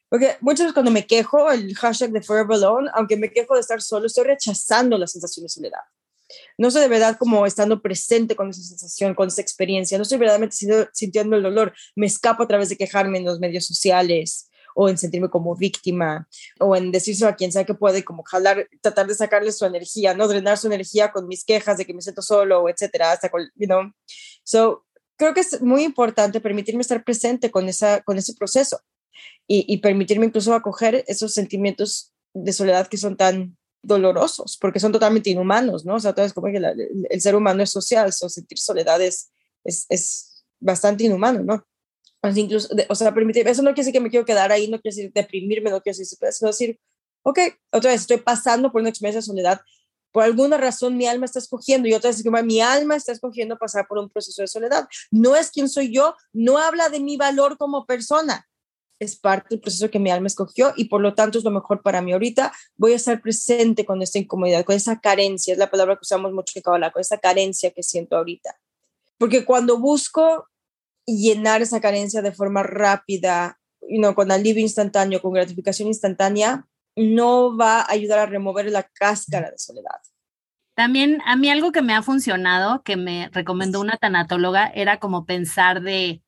Porque 0.10 0.36
muchas 0.41 0.65
veces 0.65 0.73
cuando 0.73 0.91
me 0.91 1.08
quejo, 1.08 1.49
el 1.49 1.73
hashtag 1.73 2.12
de 2.12 2.21
Forever 2.21 2.58
Alone, 2.58 2.89
aunque 2.95 3.15
me 3.15 3.32
quejo 3.32 3.53
de 3.53 3.62
estar 3.62 3.82
solo, 3.82 4.08
estoy 4.08 4.25
rechazando 4.25 4.97
la 4.97 5.08
sensación 5.08 5.45
de 5.45 5.49
soledad. 5.49 5.80
No 6.58 6.67
estoy 6.67 6.82
de 6.82 6.89
verdad 6.89 7.15
como 7.17 7.45
estando 7.45 7.82
presente 7.82 8.36
con 8.36 8.49
esa 8.49 8.62
sensación, 8.62 9.15
con 9.15 9.30
esa 9.30 9.41
experiencia. 9.41 9.97
No 9.97 10.01
estoy 10.01 10.17
verdaderamente 10.17 10.58
sintiendo 10.91 11.38
el 11.38 11.43
dolor. 11.43 11.73
Me 11.95 12.08
escapo 12.08 12.43
a 12.43 12.47
través 12.47 12.67
de 12.67 12.75
quejarme 12.75 13.19
en 13.19 13.25
los 13.25 13.39
medios 13.39 13.65
sociales 13.65 14.49
o 14.80 14.90
en 14.90 14.98
sentirme 15.00 15.28
como 15.28 15.56
víctima, 15.56 16.28
o 16.60 16.76
en 16.76 16.92
decirse 16.92 17.26
a 17.26 17.36
quien 17.36 17.52
sea 17.52 17.66
que 17.66 17.74
puede, 17.74 18.04
como 18.04 18.22
jalar, 18.22 18.70
tratar 18.80 19.08
de 19.08 19.16
sacarle 19.16 19.52
su 19.52 19.66
energía, 19.66 20.13
¿no? 20.13 20.28
Drenar 20.28 20.60
su 20.60 20.68
energía 20.68 21.12
con 21.12 21.28
mis 21.28 21.44
quejas 21.44 21.80
de 21.80 21.86
que 21.86 21.96
me 21.96 22.02
siento 22.04 22.22
solo, 22.22 22.70
etcétera, 22.70 23.12
hasta 23.12 23.30
con, 23.30 23.42
you 23.56 23.66
know. 23.66 23.92
So, 24.44 24.86
creo 25.16 25.34
que 25.34 25.40
es 25.40 25.63
muy 25.63 25.84
importante 25.84 26.40
permitirme 26.42 26.82
estar 26.82 27.04
presente 27.04 27.50
con, 27.50 27.68
esa, 27.68 28.04
con 28.04 28.20
ese 28.20 28.36
proceso 28.36 28.80
y, 29.48 29.66
y 29.68 29.78
permitirme 29.78 30.28
incluso 30.28 30.54
acoger 30.54 31.04
esos 31.08 31.34
sentimientos 31.34 32.13
de 32.36 32.54
soledad 32.54 32.88
que 32.88 32.98
son 32.98 33.18
tan 33.18 33.58
dolorosos, 33.82 34.58
porque 34.62 34.80
son 34.80 34.92
totalmente 34.92 35.32
inhumanos, 35.32 35.86
¿no? 35.86 35.96
O 35.96 36.00
sea, 36.00 36.13
es 36.18 36.34
como 36.34 36.52
que 36.52 36.60
la, 36.60 36.70
el, 36.70 37.08
el, 37.10 37.22
ser 37.22 37.36
humano 37.36 37.63
es 37.63 37.72
social, 37.72 38.13
so 38.13 38.30
sentir 38.30 38.60
soledad 38.60 39.02
es, 39.02 39.32
es, 39.63 39.88
es 39.90 40.46
bastante 40.60 41.04
inhumano, 41.06 41.42
¿no? 41.42 41.66
Incluso, 42.36 42.69
o 42.89 42.95
sea, 42.95 43.13
permitir, 43.13 43.47
eso 43.47 43.62
no 43.62 43.69
quiere 43.69 43.82
decir 43.82 43.93
que 43.93 43.99
me 43.99 44.10
quiero 44.10 44.25
quedar 44.25 44.51
ahí, 44.51 44.67
no 44.67 44.80
quiere 44.82 44.95
decir 44.95 45.12
deprimirme, 45.13 45.69
no 45.69 45.82
quiere 45.82 45.97
decir, 45.97 46.17
sino 46.32 46.49
decir, 46.49 46.80
ok, 47.23 47.39
otra 47.71 47.91
vez 47.91 48.01
estoy 48.01 48.17
pasando 48.17 48.71
por 48.71 48.82
una 48.82 48.89
experiencia 48.89 49.19
de 49.19 49.25
soledad, 49.25 49.62
por 50.12 50.23
alguna 50.23 50.58
razón 50.58 50.97
mi 50.97 51.06
alma 51.06 51.25
está 51.25 51.39
escogiendo 51.39 51.88
y 51.88 51.93
otra 51.93 52.10
vez 52.10 52.23
mi 52.43 52.62
alma 52.62 52.95
está 52.95 53.12
escogiendo 53.12 53.58
pasar 53.58 53.88
por 53.88 53.99
un 53.99 54.10
proceso 54.10 54.41
de 54.41 54.47
soledad. 54.47 54.88
No 55.12 55.36
es 55.36 55.51
quien 55.51 55.69
soy 55.69 55.93
yo, 55.93 56.15
no 56.34 56.58
habla 56.58 56.89
de 56.89 56.99
mi 56.99 57.17
valor 57.17 57.58
como 57.58 57.86
persona, 57.86 58.47
es 58.99 59.15
parte 59.15 59.49
del 59.51 59.60
proceso 59.60 59.91
que 59.91 59.99
mi 59.99 60.10
alma 60.10 60.27
escogió 60.27 60.73
y 60.75 60.86
por 60.86 61.01
lo 61.01 61.13
tanto 61.13 61.38
es 61.38 61.43
lo 61.43 61.51
mejor 61.51 61.82
para 61.82 62.01
mí 62.01 62.13
ahorita. 62.13 62.51
Voy 62.75 62.93
a 62.93 62.95
estar 62.95 63.21
presente 63.21 63.86
con 63.86 64.01
esta 64.01 64.17
incomodidad, 64.17 64.65
con 64.65 64.75
esa 64.75 64.99
carencia, 64.99 65.53
es 65.53 65.60
la 65.60 65.69
palabra 65.69 65.95
que 65.95 66.01
usamos 66.03 66.32
mucho 66.32 66.53
en 66.56 66.63
Kabbalah, 66.63 66.91
con 66.91 67.01
esa 67.01 67.17
carencia 67.17 67.71
que 67.71 67.84
siento 67.84 68.17
ahorita. 68.17 68.58
Porque 69.17 69.45
cuando 69.45 69.77
busco 69.77 70.47
llenar 71.08 71.62
esa 71.62 71.82
carencia 71.82 72.22
de 72.22 72.32
forma 72.32 72.63
rápida, 72.63 73.58
you 73.82 73.98
know, 73.98 74.13
con 74.13 74.32
alivio 74.32 74.62
instantáneo, 74.62 75.22
con 75.22 75.34
gratificación 75.34 75.88
instantánea, 75.88 76.67
no 76.96 77.56
va 77.56 77.82
a 77.82 77.91
ayudar 77.91 78.20
a 78.20 78.26
remover 78.26 78.70
la 78.72 78.84
cáscara 78.84 79.50
de 79.50 79.58
soledad. 79.58 80.02
También 80.76 81.22
a 81.26 81.36
mí 81.36 81.50
algo 81.50 81.72
que 81.72 81.82
me 81.82 81.93
ha 81.93 82.04
funcionado, 82.04 82.84
que 82.84 82.98
me 82.98 83.30
recomendó 83.32 83.82
una 83.82 83.98
tanatóloga, 83.98 84.67
era 84.67 85.00
como 85.00 85.26
pensar 85.26 85.82
de, 85.82 86.22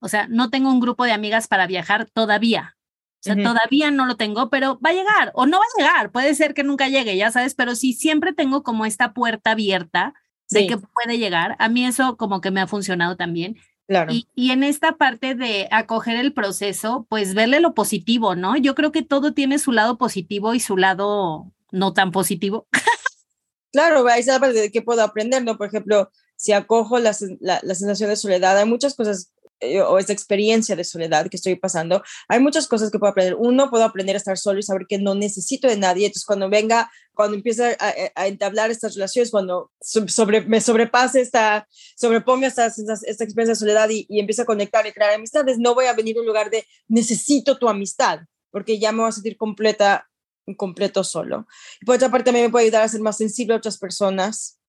o 0.00 0.08
sea, 0.08 0.28
no 0.28 0.50
tengo 0.50 0.70
un 0.70 0.78
grupo 0.78 1.04
de 1.04 1.12
amigas 1.12 1.48
para 1.48 1.66
viajar 1.66 2.06
todavía. 2.12 2.76
O 3.20 3.22
sea, 3.22 3.34
uh 3.34 3.38
-huh. 3.38 3.42
todavía 3.42 3.90
no 3.90 4.06
lo 4.06 4.16
tengo, 4.16 4.50
pero 4.50 4.78
va 4.84 4.90
a 4.90 4.92
llegar 4.92 5.32
o 5.34 5.46
no 5.46 5.58
va 5.58 5.64
a 5.64 5.78
llegar. 5.78 6.12
Puede 6.12 6.34
ser 6.34 6.54
que 6.54 6.62
nunca 6.62 6.88
llegue, 6.88 7.16
ya 7.16 7.32
sabes, 7.32 7.54
pero 7.54 7.74
sí 7.74 7.94
siempre 7.94 8.32
tengo 8.32 8.62
como 8.62 8.86
esta 8.86 9.12
puerta 9.12 9.52
abierta 9.52 10.14
de 10.50 10.60
sí. 10.60 10.66
que 10.68 10.76
puede 10.76 11.18
llegar. 11.18 11.56
A 11.58 11.68
mí 11.68 11.84
eso 11.84 12.16
como 12.16 12.40
que 12.40 12.52
me 12.52 12.60
ha 12.60 12.68
funcionado 12.68 13.16
también. 13.16 13.56
Claro. 13.86 14.12
Y, 14.12 14.28
y, 14.34 14.50
en 14.50 14.64
esta 14.64 14.96
parte 14.96 15.36
de 15.36 15.68
acoger 15.70 16.16
el 16.16 16.32
proceso, 16.32 17.06
pues 17.08 17.34
verle 17.34 17.60
lo 17.60 17.72
positivo, 17.72 18.34
¿no? 18.34 18.56
Yo 18.56 18.74
creo 18.74 18.90
que 18.90 19.02
todo 19.02 19.32
tiene 19.32 19.60
su 19.60 19.70
lado 19.70 19.96
positivo 19.96 20.54
y 20.54 20.60
su 20.60 20.76
lado 20.76 21.52
no 21.70 21.92
tan 21.92 22.10
positivo. 22.10 22.66
claro, 23.72 24.06
ahí 24.08 24.24
se 24.24 24.36
de 24.38 24.72
qué 24.72 24.82
puedo 24.82 25.02
aprender, 25.02 25.44
¿no? 25.44 25.56
Por 25.56 25.68
ejemplo, 25.68 26.10
si 26.34 26.52
acojo 26.52 26.98
la, 26.98 27.14
la, 27.40 27.60
la 27.62 27.74
sensación 27.74 28.10
de 28.10 28.16
soledad, 28.16 28.58
hay 28.58 28.66
muchas 28.66 28.94
cosas 28.94 29.32
o 29.60 29.98
esta 29.98 30.12
experiencia 30.12 30.76
de 30.76 30.84
soledad 30.84 31.28
que 31.28 31.36
estoy 31.36 31.56
pasando, 31.56 32.02
hay 32.28 32.40
muchas 32.40 32.66
cosas 32.66 32.90
que 32.90 32.98
puedo 32.98 33.10
aprender. 33.10 33.34
Uno, 33.36 33.70
puedo 33.70 33.84
aprender 33.84 34.16
a 34.16 34.18
estar 34.18 34.36
solo 34.38 34.58
y 34.58 34.62
saber 34.62 34.86
que 34.88 34.98
no 34.98 35.14
necesito 35.14 35.68
de 35.68 35.76
nadie. 35.76 36.06
Entonces, 36.06 36.26
cuando 36.26 36.48
venga, 36.48 36.90
cuando 37.14 37.36
empiece 37.36 37.76
a, 37.78 38.26
entablar 38.26 38.70
estas 38.70 38.94
relaciones, 38.94 39.30
cuando 39.30 39.70
sobre, 39.80 40.42
me 40.42 40.60
sobrepase 40.60 41.20
esta, 41.20 41.66
sobreponga 41.96 42.46
esta, 42.46 42.66
esta, 42.66 43.24
experiencia 43.24 43.52
de 43.52 43.56
soledad 43.56 43.88
y, 43.88 44.06
y 44.08 44.20
empiece 44.20 44.42
a 44.42 44.46
conectar 44.46 44.86
y 44.86 44.92
crear 44.92 45.14
amistades, 45.14 45.58
no 45.58 45.74
voy 45.74 45.86
a 45.86 45.94
venir 45.94 46.16
a 46.16 46.20
un 46.20 46.26
lugar 46.26 46.50
de 46.50 46.66
necesito 46.88 47.58
tu 47.58 47.68
amistad, 47.68 48.20
porque 48.50 48.78
ya 48.78 48.92
me 48.92 49.00
voy 49.00 49.08
a 49.08 49.12
sentir 49.12 49.36
completa, 49.36 50.08
completo 50.56 51.02
solo. 51.02 51.46
Y 51.80 51.86
por 51.86 51.96
otra 51.96 52.10
parte, 52.10 52.26
también 52.26 52.46
me 52.46 52.50
puede 52.50 52.66
ayudar 52.66 52.82
a 52.82 52.88
ser 52.88 53.00
más 53.00 53.16
sensible 53.16 53.54
a 53.54 53.58
otras 53.58 53.78
personas 53.78 54.60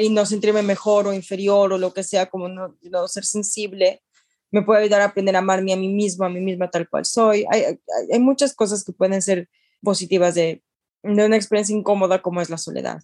y 0.00 0.08
no 0.10 0.26
sentirme 0.26 0.62
mejor 0.62 1.06
o 1.06 1.14
inferior 1.14 1.72
o 1.72 1.78
lo 1.78 1.92
que 1.94 2.02
sea, 2.02 2.26
como 2.26 2.48
no, 2.48 2.76
no 2.82 3.08
ser 3.08 3.24
sensible 3.24 4.02
me 4.56 4.62
puede 4.62 4.84
ayudar 4.84 5.02
a 5.02 5.06
aprender 5.06 5.36
a 5.36 5.40
amarme 5.40 5.74
a 5.74 5.76
mí 5.76 5.88
mismo, 5.88 6.24
a 6.24 6.30
mí 6.30 6.40
misma 6.40 6.70
tal 6.70 6.88
cual 6.88 7.04
soy. 7.04 7.44
Hay, 7.50 7.78
hay, 8.10 8.20
muchas 8.20 8.54
cosas 8.54 8.82
que 8.84 8.92
pueden 8.92 9.20
ser 9.20 9.50
positivas 9.82 10.34
de, 10.34 10.62
de, 11.02 11.26
una 11.26 11.36
experiencia 11.36 11.76
incómoda 11.76 12.22
como 12.22 12.40
es 12.40 12.48
la 12.48 12.56
soledad. 12.56 13.02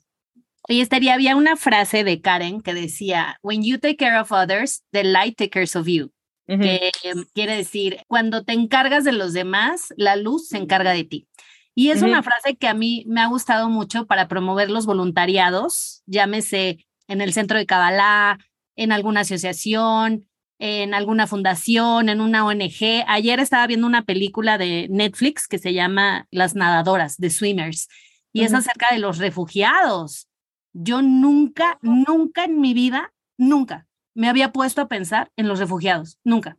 Oye, 0.66 0.80
estaría, 0.80 1.12
había 1.12 1.36
una 1.36 1.56
frase 1.56 2.04
de 2.04 2.22
Karen 2.22 2.62
que 2.62 2.72
decía, 2.72 3.38
When 3.42 3.62
you 3.62 3.76
take 3.78 3.96
care 3.96 4.18
of 4.18 4.32
others, 4.32 4.82
the 4.92 5.04
light 5.04 5.36
takes 5.36 5.50
care 5.50 5.78
of 5.78 5.86
you. 5.86 6.10
Que 6.46 6.90
quiere 7.34 7.56
decir, 7.56 8.00
cuando 8.08 8.44
te 8.44 8.52
encargas 8.52 9.04
de 9.04 9.12
los 9.12 9.32
demás, 9.32 9.92
la 9.96 10.16
luz 10.16 10.48
se 10.48 10.58
encarga 10.58 10.92
de 10.92 11.04
ti. 11.04 11.28
Y 11.74 11.90
es 11.90 12.02
una 12.02 12.22
frase 12.22 12.56
que 12.56 12.68
a 12.68 12.74
mí 12.74 13.04
me 13.06 13.22
ha 13.22 13.26
gustado 13.26 13.70
mucho 13.70 14.06
para 14.06 14.28
promover 14.28 14.70
los 14.70 14.84
voluntariados, 14.84 16.02
llámese 16.04 16.86
en 17.08 17.22
el 17.22 17.32
centro 17.32 17.56
de 17.56 17.64
Kabbalah, 17.64 18.38
en 18.76 18.92
alguna 18.92 19.20
asociación, 19.20 20.26
en 20.64 20.94
alguna 20.94 21.26
fundación, 21.26 22.08
en 22.08 22.20
una 22.20 22.46
ONG. 22.46 23.02
Ayer 23.08 23.40
estaba 23.40 23.66
viendo 23.66 23.84
una 23.84 24.04
película 24.04 24.58
de 24.58 24.86
Netflix 24.90 25.48
que 25.48 25.58
se 25.58 25.74
llama 25.74 26.28
Las 26.30 26.54
nadadoras, 26.54 27.16
The 27.16 27.30
Swimmers, 27.30 27.88
y 28.32 28.44
es 28.44 28.54
acerca 28.54 28.86
de 28.92 29.00
los 29.00 29.18
refugiados. 29.18 30.28
Yo 30.72 31.02
nunca, 31.02 31.80
nunca 31.82 32.44
en 32.44 32.60
mi 32.60 32.74
vida, 32.74 33.12
nunca 33.36 33.88
me 34.14 34.28
había 34.28 34.52
puesto 34.52 34.80
a 34.82 34.86
pensar 34.86 35.32
en 35.36 35.48
los 35.48 35.58
refugiados, 35.58 36.20
nunca. 36.22 36.58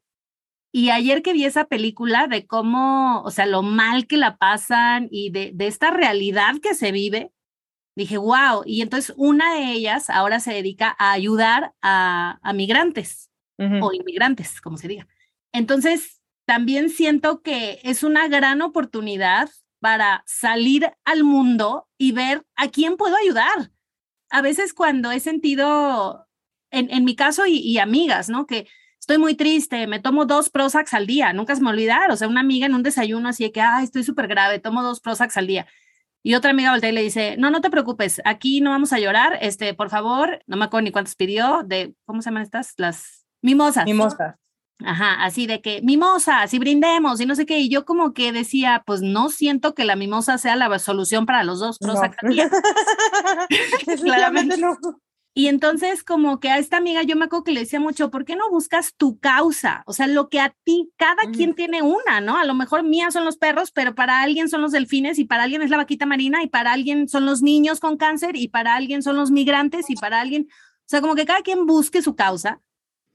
Y 0.73 0.89
ayer 0.89 1.21
que 1.21 1.31
vi 1.31 1.45
esa 1.45 1.63
película 1.63 2.27
de 2.27 2.45
cómo, 2.45 3.21
o 3.21 3.31
sea, 3.31 3.45
lo 3.45 3.61
mal 3.61 4.05
que 4.05 4.17
la 4.17 4.35
pasan 4.35 5.07
y 5.11 5.29
de, 5.29 5.51
de 5.53 5.67
esta 5.67 5.91
realidad 5.91 6.55
que 6.61 6.73
se 6.73 6.91
vive, 6.91 7.31
dije, 7.95 8.17
wow. 8.17 8.63
Y 8.65 8.81
entonces 8.81 9.13
una 9.15 9.55
de 9.55 9.71
ellas 9.71 10.09
ahora 10.09 10.41
se 10.41 10.51
dedica 10.51 10.93
a 10.99 11.13
ayudar 11.13 11.73
a, 11.81 12.39
a 12.43 12.51
migrantes 12.51 13.29
o 13.57 13.93
inmigrantes, 13.93 14.59
como 14.61 14.77
se 14.77 14.87
diga. 14.87 15.07
Entonces, 15.51 16.21
también 16.45 16.89
siento 16.89 17.41
que 17.41 17.79
es 17.83 18.03
una 18.03 18.27
gran 18.27 18.61
oportunidad 18.61 19.49
para 19.79 20.23
salir 20.25 20.91
al 21.03 21.23
mundo 21.23 21.87
y 21.97 22.13
ver 22.13 22.45
a 22.55 22.69
quién 22.69 22.97
puedo 22.97 23.15
ayudar. 23.15 23.71
A 24.29 24.41
veces 24.41 24.73
cuando 24.73 25.11
he 25.11 25.19
sentido, 25.19 26.27
en, 26.71 26.89
en 26.89 27.05
mi 27.05 27.15
caso 27.15 27.45
y, 27.45 27.77
amigas, 27.77 28.29
¿no? 28.29 28.47
Que 28.47 28.67
estoy 28.99 29.17
muy 29.17 29.35
triste, 29.35 29.85
me 29.87 29.99
tomo 29.99 30.25
dos 30.25 30.49
Prozacs 30.49 30.93
al 30.93 31.05
día, 31.05 31.33
nunca 31.33 31.55
se 31.55 31.61
me 31.61 31.69
olvidar, 31.69 32.09
o 32.11 32.15
sea, 32.15 32.29
una 32.29 32.39
amiga 32.39 32.65
en 32.65 32.73
un 32.73 32.83
desayuno 32.83 33.29
así 33.29 33.43
de 33.43 33.51
que, 33.51 33.61
ay, 33.61 33.83
estoy 33.83 34.03
súper 34.03 34.27
grave, 34.27 34.59
tomo 34.59 34.81
dos 34.83 35.01
Prozacs 35.01 35.37
al 35.37 35.47
día. 35.47 35.67
Y 36.23 36.35
otra 36.35 36.51
amiga 36.51 36.71
voltea 36.71 36.89
y 36.89 36.93
le 36.93 37.01
dice, 37.01 37.35
no, 37.37 37.51
no 37.51 37.59
te 37.59 37.69
preocupes, 37.69 38.21
aquí 38.23 38.61
no 38.61 38.69
vamos 38.69 38.93
a 38.93 38.99
llorar, 38.99 39.37
este, 39.41 39.73
por 39.73 39.89
favor, 39.89 40.41
no 40.47 40.55
me 40.55 40.65
acuerdo 40.65 40.85
ni 40.85 40.91
cuántos 40.91 41.15
pidió, 41.15 41.63
de, 41.65 41.93
¿cómo 42.05 42.21
se 42.21 42.29
llaman 42.29 42.43
estas? 42.43 42.73
Las 42.77 43.22
Mimosas. 43.43 43.85
Mimosas. 43.85 44.35
Ajá, 44.83 45.23
así 45.23 45.47
de 45.47 45.61
que 45.61 45.81
mimosas 45.81 46.53
y 46.53 46.59
brindemos 46.59 47.21
y 47.21 47.25
no 47.25 47.35
sé 47.35 47.45
qué. 47.45 47.59
Y 47.59 47.69
yo 47.69 47.85
como 47.85 48.13
que 48.13 48.31
decía, 48.31 48.83
pues 48.85 49.01
no 49.01 49.29
siento 49.29 49.73
que 49.75 49.85
la 49.85 49.95
mimosa 49.95 50.37
sea 50.37 50.55
la 50.55 50.79
solución 50.79 51.25
para 51.25 51.43
los 51.43 51.59
dos. 51.59 51.77
No. 51.79 51.93
Claramente 54.03 54.57
no. 54.57 54.77
Y 55.35 55.47
entonces 55.47 56.03
como 56.03 56.39
que 56.39 56.49
a 56.49 56.59
esta 56.59 56.77
amiga 56.77 57.01
yo 57.01 57.15
me 57.15 57.25
acuerdo 57.25 57.45
que 57.45 57.53
le 57.53 57.61
decía 57.61 57.79
mucho, 57.79 58.11
¿por 58.11 58.23
qué 58.23 58.35
no 58.35 58.49
buscas 58.51 58.93
tu 58.95 59.17
causa? 59.19 59.83
O 59.87 59.93
sea, 59.93 60.05
lo 60.05 60.29
que 60.29 60.39
a 60.39 60.55
ti, 60.63 60.91
cada 60.95 61.31
quien 61.31 61.55
tiene 61.55 61.81
una, 61.81 62.21
¿no? 62.21 62.37
A 62.37 62.45
lo 62.45 62.53
mejor 62.53 62.83
mía 62.83 63.09
son 63.09 63.25
los 63.25 63.37
perros, 63.37 63.71
pero 63.71 63.95
para 63.95 64.21
alguien 64.21 64.47
son 64.47 64.61
los 64.61 64.71
delfines 64.71 65.17
y 65.17 65.25
para 65.25 65.43
alguien 65.43 65.63
es 65.63 65.71
la 65.71 65.77
vaquita 65.77 66.05
marina 66.05 66.43
y 66.43 66.47
para 66.47 66.71
alguien 66.71 67.09
son 67.09 67.25
los 67.25 67.41
niños 67.41 67.79
con 67.79 67.97
cáncer 67.97 68.35
y 68.35 68.49
para 68.49 68.75
alguien 68.75 69.01
son 69.01 69.15
los 69.15 69.31
migrantes 69.31 69.89
y 69.89 69.95
para 69.95 70.21
alguien, 70.21 70.49
o 70.51 70.85
sea, 70.85 71.01
como 71.01 71.15
que 71.15 71.25
cada 71.25 71.41
quien 71.41 71.65
busque 71.65 72.03
su 72.03 72.15
causa 72.15 72.61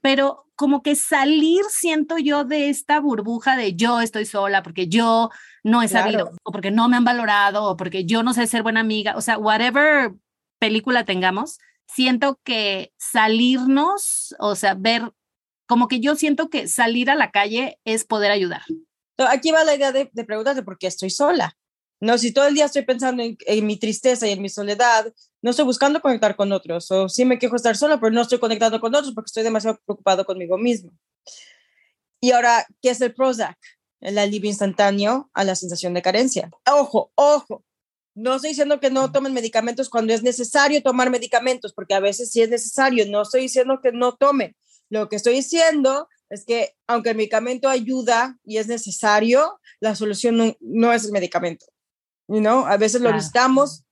pero 0.01 0.47
como 0.55 0.83
que 0.83 0.97
salir, 0.97 1.63
siento 1.71 2.19
yo, 2.19 2.45
de 2.45 2.69
esta 2.69 3.01
burbuja 3.01 3.57
de 3.57 3.75
yo 3.75 4.01
estoy 4.01 4.25
sola 4.25 4.63
porque 4.63 4.89
yo 4.89 5.31
no 5.63 5.83
he 5.83 5.89
sabido, 5.89 6.33
o 6.43 6.53
porque 6.53 6.71
no 6.71 6.89
me 6.89 6.97
han 6.97 7.05
valorado, 7.05 7.65
o 7.65 7.77
porque 7.77 8.05
yo 8.05 8.23
no 8.23 8.35
sé 8.35 8.47
ser 8.47 8.63
buena 8.63 8.81
amiga, 8.81 9.17
o 9.17 9.21
sea, 9.21 9.39
whatever 9.39 10.13
película 10.59 11.05
tengamos, 11.05 11.59
siento 11.87 12.41
que 12.43 12.93
salirnos, 12.99 14.35
o 14.41 14.55
sea, 14.57 14.75
ver, 14.75 15.13
como 15.67 15.87
que 15.87 16.01
yo 16.01 16.17
siento 16.17 16.51
que 16.51 16.67
salir 16.67 17.11
a 17.11 17.15
la 17.15 17.31
calle 17.31 17.79
es 17.85 18.05
poder 18.05 18.31
ayudar. 18.31 18.63
Aquí 19.19 19.51
va 19.51 19.65
la 19.65 19.75
idea 19.75 19.93
de, 19.93 20.11
de 20.13 20.25
preguntarte 20.25 20.63
por 20.63 20.79
qué 20.79 20.87
estoy 20.87 21.11
sola. 21.11 21.57
No, 22.01 22.17
si 22.17 22.33
todo 22.33 22.47
el 22.47 22.55
día 22.55 22.67
estoy 22.67 22.83
pensando 22.83 23.23
en, 23.25 23.67
mi 23.67 23.77
tristeza 23.77 24.27
y 24.27 24.31
en 24.31 24.43
mi 24.43 24.49
soledad, 24.49 25.13
no 25.43 25.51
estoy 25.51 25.65
buscando 25.65 26.01
conectar 26.01 26.37
con 26.37 26.53
otros. 26.53 26.91
O 26.91 27.09
sí 27.09 27.25
me 27.25 27.39
quejo 27.39 27.57
estar 27.57 27.77
sola, 27.77 28.01
pero 28.01 28.11
no 28.11 28.23
estoy 28.23 28.39
conectando 28.39 28.81
con 28.81 28.95
otros 28.95 29.15
porque 29.15 29.29
estoy 29.29 29.43
demasiado 29.43 29.79
preocupado 29.85 30.25
conmigo 30.25 30.59
mismo. 30.59 30.91
Y 32.21 32.33
ahora, 32.33 32.67
¿qué 32.83 32.91
es 32.91 33.01
el 33.01 33.15
Prozac? 33.15 33.57
El 34.01 34.19
alivio 34.19 34.49
instantáneo 34.49 35.31
a 35.35 35.45
la 35.45 35.55
sensación 35.55 35.95
de 35.95 36.03
carencia. 36.03 36.51
Ojo, 36.71 37.13
ojo. 37.15 37.65
No 38.15 38.35
estoy 38.35 38.51
diciendo 38.51 38.81
que 38.81 38.91
no 38.91 39.13
tomen 39.13 39.33
medicamentos 39.33 39.89
cuando 39.89 40.13
es 40.13 40.25
necesario 40.25 40.83
tomar 40.83 41.09
medicamentos, 41.11 41.73
porque 41.73 41.95
a 41.95 42.01
veces 42.01 42.33
sí 42.33 42.43
es 42.43 42.49
necesario. 42.49 43.07
No 43.09 43.23
estoy 43.23 43.43
diciendo 43.43 43.81
que 43.81 43.93
no 43.93 44.17
tomen. 44.17 44.57
Lo 44.91 45.09
que 45.09 45.17
estoy 45.17 45.35
diciendo 45.35 46.09
es 46.29 46.45
que 46.45 46.75
aunque 46.89 47.11
el 47.11 47.17
medicamento 47.17 47.69
ayuda 47.69 48.37
y 48.45 48.57
es 48.57 48.67
necesario, 48.67 49.61
la 49.79 49.95
solución 49.95 50.37
no, 50.37 50.57
no 50.61 50.93
es 50.93 51.05
el 51.05 51.13
medicamento. 51.13 51.67
You 52.27 52.41
know, 52.41 52.67
a 52.67 52.77
veces 52.77 53.01
lo 53.01 53.13
necesitamos. 53.13 53.85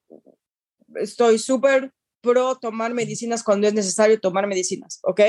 Estoy 0.97 1.39
súper 1.39 1.93
pro 2.27 2.57
tomar 2.57 2.93
medicinas 2.93 3.43
cuando 3.43 3.69
es 3.69 3.75
necesario 3.75 4.21
tomar 4.21 4.47
medicinas, 4.47 4.99
¿ok? 5.03 5.21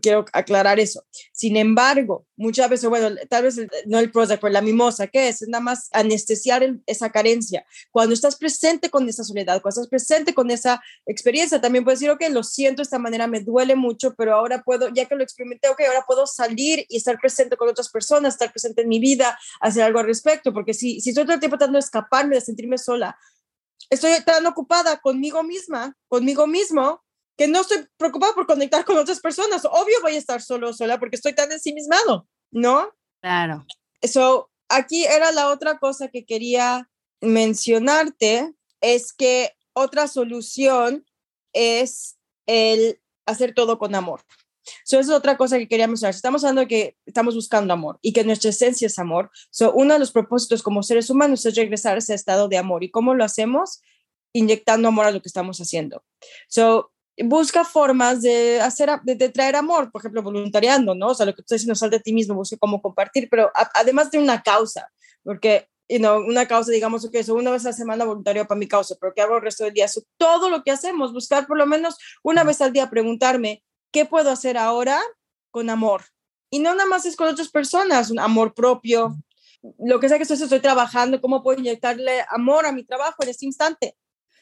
Quiero 0.00 0.24
aclarar 0.32 0.78
eso. 0.78 1.04
Sin 1.32 1.56
embargo, 1.56 2.26
muchas 2.36 2.68
veces, 2.68 2.90
bueno, 2.90 3.16
tal 3.28 3.44
vez 3.44 3.58
no 3.86 3.98
el 3.98 4.10
Prozac, 4.10 4.40
pero 4.40 4.52
la 4.52 4.60
mimosa, 4.60 5.06
¿qué 5.06 5.28
es? 5.28 5.42
Es 5.42 5.48
nada 5.48 5.62
más 5.62 5.88
anestesiar 5.92 6.76
esa 6.86 7.10
carencia. 7.10 7.64
Cuando 7.90 8.12
estás 8.14 8.36
presente 8.36 8.90
con 8.90 9.08
esa 9.08 9.24
soledad, 9.24 9.62
cuando 9.62 9.80
estás 9.80 9.88
presente 9.88 10.34
con 10.34 10.50
esa 10.50 10.82
experiencia, 11.06 11.60
también 11.60 11.84
puedes 11.84 12.00
decir, 12.00 12.10
ok, 12.10 12.22
lo 12.30 12.42
siento 12.42 12.80
de 12.80 12.84
esta 12.84 12.98
manera, 12.98 13.26
me 13.26 13.40
duele 13.40 13.74
mucho, 13.74 14.14
pero 14.14 14.34
ahora 14.34 14.62
puedo, 14.62 14.88
ya 14.92 15.06
que 15.06 15.14
lo 15.14 15.22
experimenté, 15.22 15.68
ok, 15.68 15.80
ahora 15.88 16.04
puedo 16.06 16.26
salir 16.26 16.84
y 16.88 16.98
estar 16.98 17.18
presente 17.18 17.56
con 17.56 17.68
otras 17.68 17.88
personas, 17.88 18.34
estar 18.34 18.50
presente 18.50 18.82
en 18.82 18.88
mi 18.88 18.98
vida, 18.98 19.38
hacer 19.60 19.82
algo 19.82 20.00
al 20.00 20.06
respecto, 20.06 20.52
porque 20.52 20.74
si, 20.74 21.00
si 21.00 21.10
estoy 21.10 21.24
todo 21.24 21.34
el 21.34 21.40
tiempo 21.40 21.56
tratando 21.56 21.78
de 21.78 21.84
escaparme, 21.84 22.34
de 22.34 22.40
sentirme 22.42 22.76
sola, 22.76 23.16
estoy 23.90 24.12
tan 24.24 24.46
ocupada 24.46 25.00
conmigo 25.00 25.42
misma, 25.42 25.96
conmigo 26.08 26.46
mismo, 26.46 27.02
que 27.36 27.48
no 27.48 27.62
estoy 27.62 27.86
preocupada 27.96 28.34
por 28.34 28.46
conectar 28.46 28.84
con 28.84 28.96
otras 28.96 29.20
personas. 29.20 29.64
Obvio 29.64 30.00
voy 30.02 30.14
a 30.14 30.18
estar 30.18 30.40
solo 30.40 30.72
sola 30.72 30.98
porque 30.98 31.16
estoy 31.16 31.34
tan 31.34 31.50
ensimismado, 31.50 32.28
¿no? 32.50 32.92
Claro. 33.20 33.66
Eso, 34.00 34.50
aquí 34.68 35.04
era 35.04 35.32
la 35.32 35.48
otra 35.50 35.78
cosa 35.78 36.08
que 36.08 36.24
quería 36.24 36.88
mencionarte, 37.20 38.54
es 38.80 39.12
que 39.12 39.52
otra 39.72 40.08
solución 40.08 41.06
es 41.52 42.18
el 42.46 43.00
hacer 43.26 43.54
todo 43.54 43.78
con 43.78 43.94
amor. 43.94 44.20
Eso 44.84 44.98
es 44.98 45.10
otra 45.10 45.36
cosa 45.36 45.58
que 45.58 45.68
quería 45.68 45.86
mencionar. 45.86 46.14
Estamos 46.14 46.44
hablando 46.44 46.62
de 46.62 46.68
que 46.68 46.96
estamos 47.06 47.34
buscando 47.34 47.72
amor 47.72 47.98
y 48.02 48.12
que 48.12 48.24
nuestra 48.24 48.50
esencia 48.50 48.86
es 48.86 48.98
amor. 48.98 49.30
So, 49.50 49.72
uno 49.72 49.94
de 49.94 50.00
los 50.00 50.12
propósitos 50.12 50.62
como 50.62 50.82
seres 50.82 51.10
humanos 51.10 51.44
es 51.46 51.54
regresar 51.54 51.96
a 51.96 51.98
ese 51.98 52.14
estado 52.14 52.48
de 52.48 52.58
amor. 52.58 52.84
¿Y 52.84 52.90
cómo 52.90 53.14
lo 53.14 53.24
hacemos? 53.24 53.82
Inyectando 54.32 54.88
amor 54.88 55.06
a 55.06 55.10
lo 55.10 55.20
que 55.22 55.28
estamos 55.28 55.60
haciendo. 55.60 56.04
So, 56.48 56.92
busca 57.22 57.64
formas 57.64 58.22
de 58.22 58.60
hacer, 58.60 58.90
de, 59.04 59.28
traer 59.28 59.56
amor, 59.56 59.90
por 59.92 60.00
ejemplo, 60.00 60.22
voluntariando, 60.22 60.94
¿no? 60.94 61.08
O 61.08 61.14
sea, 61.14 61.26
lo 61.26 61.32
que 61.32 61.42
tú 61.42 61.42
estás 61.42 61.60
diciendo, 61.60 61.74
sal 61.76 61.90
de 61.90 62.00
ti 62.00 62.12
mismo, 62.12 62.34
busca 62.34 62.56
cómo 62.58 62.82
compartir, 62.82 63.28
pero 63.30 63.52
además 63.74 64.10
de 64.10 64.18
una 64.18 64.42
causa, 64.42 64.90
porque 65.22 65.68
you 65.88 65.98
know, 65.98 66.18
una 66.18 66.46
causa, 66.46 66.72
digamos, 66.72 67.08
que 67.10 67.18
eso 67.20 67.34
una 67.34 67.50
vez 67.50 67.64
a 67.64 67.68
la 67.68 67.72
semana 67.74 68.04
voluntario 68.04 68.46
para 68.46 68.58
mi 68.58 68.66
causa, 68.66 68.96
pero 69.00 69.12
¿qué 69.14 69.20
hago 69.20 69.36
el 69.36 69.42
resto 69.42 69.64
del 69.64 69.74
día? 69.74 69.86
todo 70.16 70.48
lo 70.48 70.62
que 70.62 70.70
hacemos, 70.70 71.12
buscar 71.12 71.46
por 71.46 71.58
lo 71.58 71.66
menos 71.66 71.96
una 72.22 72.44
vez 72.44 72.60
al 72.60 72.72
día, 72.72 72.90
preguntarme, 72.90 73.62
¿qué 73.94 74.04
puedo 74.04 74.30
hacer 74.30 74.58
ahora 74.58 75.00
con 75.52 75.70
amor? 75.70 76.02
Y 76.50 76.58
no 76.58 76.74
nada 76.74 76.88
más 76.88 77.06
es 77.06 77.14
con 77.14 77.28
otras 77.28 77.48
personas, 77.48 78.10
un 78.10 78.18
amor 78.18 78.52
propio, 78.52 79.16
lo 79.78 80.00
que 80.00 80.08
sea 80.08 80.18
que 80.18 80.24
estoy, 80.24 80.36
estoy 80.36 80.60
trabajando, 80.60 81.20
cómo 81.20 81.42
puedo 81.42 81.60
inyectarle 81.60 82.24
amor 82.28 82.66
a 82.66 82.72
mi 82.72 82.84
trabajo 82.84 83.22
en 83.22 83.28
este 83.28 83.46
instante. 83.46 83.96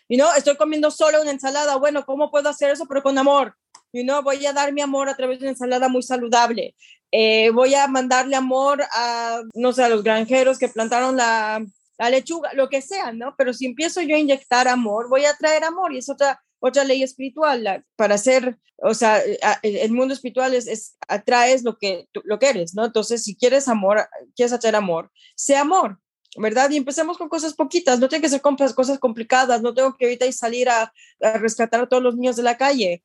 Y 0.09 0.17
no, 0.17 0.35
estoy 0.35 0.57
comiendo 0.57 0.91
solo 0.91 1.21
una 1.21 1.31
ensalada. 1.31 1.77
Bueno, 1.77 2.05
¿cómo 2.05 2.31
puedo 2.31 2.49
hacer 2.49 2.71
eso? 2.71 2.87
Pero 2.89 3.03
con 3.03 3.17
amor. 3.19 3.55
Y 3.93 4.05
no, 4.05 4.23
voy 4.23 4.45
a 4.47 4.53
dar 4.53 4.73
mi 4.73 4.81
amor 4.81 5.09
a 5.09 5.17
través 5.17 5.39
de 5.39 5.45
una 5.45 5.53
ensalada 5.53 5.89
muy 5.89 6.03
saludable. 6.03 6.75
Eh, 7.11 7.51
voy 7.51 7.75
a 7.75 7.87
mandarle 7.87 8.37
amor 8.37 8.83
a, 8.93 9.43
no 9.55 9.73
sé, 9.73 9.85
a 9.85 9.89
los 9.89 10.03
granjeros 10.03 10.59
que 10.59 10.69
plantaron 10.69 11.17
la, 11.17 11.65
la 11.99 12.11
lechuga, 12.11 12.53
lo 12.55 12.69
que 12.69 12.81
sea, 12.81 13.13
¿no? 13.13 13.35
Pero 13.37 13.53
si 13.53 13.67
empiezo 13.67 14.01
yo 14.01 14.17
a 14.17 14.19
inyectar 14.19 14.67
amor, 14.67 15.09
voy 15.11 15.27
a 15.27 15.37
traer 15.37 15.65
amor 15.65 15.93
y 15.93 15.99
es 15.99 16.09
otra, 16.09 16.43
otra 16.63 16.85
ley 16.85 17.03
espiritual. 17.03 17.85
para 17.97 18.17
ser, 18.17 18.57
o 18.79 18.95
sea, 18.95 19.21
el 19.63 19.93
mundo 19.93 20.15
espiritual 20.15 20.55
es, 20.55 20.69
es, 20.69 20.97
atraes 21.09 21.65
lo 21.65 21.77
que, 21.77 22.09
lo 22.25 22.39
que 22.39 22.49
eres, 22.49 22.75
¿no? 22.75 22.85
Entonces, 22.85 23.25
si 23.25 23.37
quieres 23.37 23.69
amor, 23.69 24.09
quieres 24.37 24.53
atraer 24.53 24.77
amor, 24.77 25.11
sea 25.35 25.61
amor. 25.63 25.99
¿verdad? 26.39 26.71
Y 26.71 26.79
empecemos 26.79 27.19
con 27.19 27.29
cosas 27.29 27.53
poquitas, 27.53 27.99
no 27.99 28.09
tiene 28.09 28.23
que 28.23 28.29
ser 28.31 28.41
cosas 28.41 28.99
complicadas, 28.99 29.61
no 29.61 29.75
tengo 29.75 29.95
que 29.99 30.07
ahorita 30.07 30.33
salir 30.33 30.67
a, 30.71 30.91
a 31.21 31.33
rescatar 31.35 31.83
a 31.83 31.87
todos 31.87 32.03
los 32.03 32.17
niños 32.17 32.37
de 32.37 32.43
la 32.43 32.57
calle, 32.57 33.05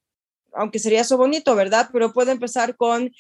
aunque 0.53 0.79
sería 0.79 1.01
eso 1.01 1.17
bonito, 1.17 1.53
¿verdad? 1.53 1.89
Pero 1.91 2.13
puedo 2.13 2.31
empezar 2.31 2.77
con 2.77 3.11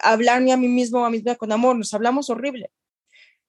hablarme 0.00 0.52
a 0.52 0.58
mí 0.58 0.68
mismo 0.68 1.00
o 1.00 1.04
a 1.06 1.10
mí 1.10 1.16
misma 1.16 1.36
con 1.36 1.50
amor, 1.50 1.76
nos 1.76 1.94
hablamos 1.94 2.28
horrible. 2.28 2.70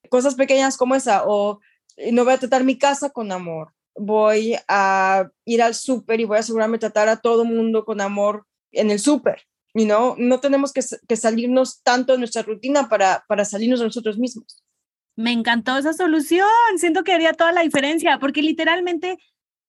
Cosas 0.08 0.36
pequeñas 0.36 0.78
como 0.78 0.94
esa, 0.94 1.24
o 1.26 1.60
eh, 1.96 2.12
no 2.12 2.24
voy 2.24 2.32
a 2.32 2.38
tratar 2.38 2.64
mi 2.64 2.78
casa 2.78 3.10
con 3.10 3.30
amor, 3.30 3.74
voy 3.96 4.56
a 4.68 5.28
ir 5.44 5.62
al 5.62 5.74
súper 5.74 6.20
y 6.20 6.24
voy 6.24 6.36
a 6.36 6.40
asegurarme 6.40 6.78
tratar 6.78 7.08
a 7.08 7.16
todo 7.16 7.44
mundo 7.44 7.84
con 7.84 8.00
amor 8.00 8.46
en 8.72 8.90
el 8.90 8.98
súper. 8.98 9.42
y 9.74 9.84
no 9.84 10.14
no 10.18 10.40
tenemos 10.40 10.72
que, 10.72 10.80
que, 11.06 11.16
salirnos 11.16 11.82
tanto 11.82 12.12
de 12.12 12.18
nuestra 12.18 12.42
rutina 12.42 12.88
para, 12.88 13.24
para 13.28 13.44
salirnos 13.44 13.80
de 13.80 13.86
nosotros 13.86 14.18
mismos. 14.18 14.62
Me 15.16 15.32
encantó 15.32 15.78
esa 15.78 15.94
solución. 15.94 16.48
Siento 16.76 17.02
que 17.02 17.12
haría 17.12 17.32
toda 17.32 17.52
la 17.52 17.62
diferencia, 17.62 18.18
porque 18.18 18.42
literalmente, 18.42 19.18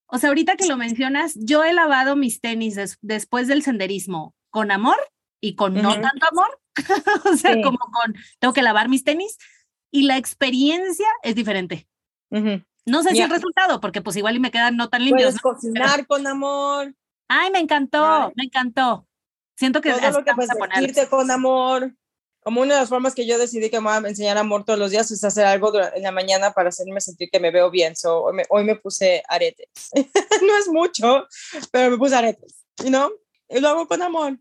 o 0.07 0.17
sea, 0.17 0.29
ahorita 0.29 0.57
que 0.57 0.67
lo 0.67 0.75
mencionas, 0.75 1.35
yo 1.37 1.63
he 1.63 1.73
lavado 1.73 2.15
mis 2.17 2.41
tenis 2.41 2.97
después 3.01 3.47
del 3.47 3.63
senderismo 3.63 4.35
con 4.49 4.71
amor 4.71 4.97
y 5.41 5.55
con 5.55 5.73
no 5.73 5.93
tanto 5.93 6.25
amor. 6.29 6.59
o 7.31 7.37
sea, 7.37 7.61
como 7.61 7.77
con, 7.77 8.15
tengo 8.39 8.53
que 8.53 8.61
lavar 8.61 8.89
mis 8.89 9.03
tenis 9.03 9.37
y 9.91 10.03
la 10.03 10.17
experiencia 10.17 11.07
es 11.23 11.35
diferente. 11.35 11.87
No 12.87 13.03
sé 13.03 13.11
si 13.11 13.21
el 13.21 13.29
resultado, 13.29 13.81
porque 13.81 14.01
pues 14.01 14.15
igual 14.15 14.37
y 14.37 14.39
me 14.39 14.49
quedan 14.49 14.77
no 14.77 14.89
tan 14.89 15.03
limpios. 15.03 15.35
Puedes 15.41 15.41
cocinar 15.41 16.07
con 16.07 16.25
amor. 16.25 16.95
Ay, 17.27 17.51
me 17.51 17.59
encantó, 17.59 18.31
me 18.35 18.45
encantó. 18.45 19.05
Siento 19.57 19.81
que 19.81 19.91
todo 19.91 20.11
lo 20.11 20.23
que 20.23 20.33
puedes 20.33 20.51
sentirte 20.51 21.09
con 21.09 21.29
amor. 21.29 21.93
Como 22.39 22.61
una 22.61 22.75
de 22.75 22.79
las 22.79 22.89
formas 22.89 23.13
que 23.13 23.27
yo 23.27 23.37
decidí 23.37 23.69
que 23.69 23.81
me 23.81 23.89
voy 23.89 24.05
a 24.05 24.09
enseñar 24.09 24.37
amor 24.37 24.63
todos 24.63 24.79
los 24.79 24.91
días 24.91 25.11
es 25.11 25.21
hacer 25.25 25.45
algo 25.45 25.73
en 25.93 26.01
la 26.01 26.11
mañana 26.11 26.51
para 26.51 26.69
hacerme 26.69 27.01
sentir 27.01 27.27
que 27.29 27.41
me 27.41 27.51
veo 27.51 27.69
bien. 27.69 27.93
So, 27.93 28.23
hoy, 28.23 28.35
me, 28.35 28.43
hoy 28.49 28.63
me 28.63 28.77
puse 28.77 29.21
aretes. 29.27 29.67
no 29.93 30.57
es 30.57 30.69
mucho, 30.69 31.27
pero 31.71 31.91
me 31.91 31.97
puse 31.97 32.15
aretes, 32.15 32.63
¿y 32.85 32.89
no? 32.89 33.11
Y 33.49 33.59
lo 33.59 33.67
hago 33.67 33.87
con 33.89 34.01
amor. 34.01 34.39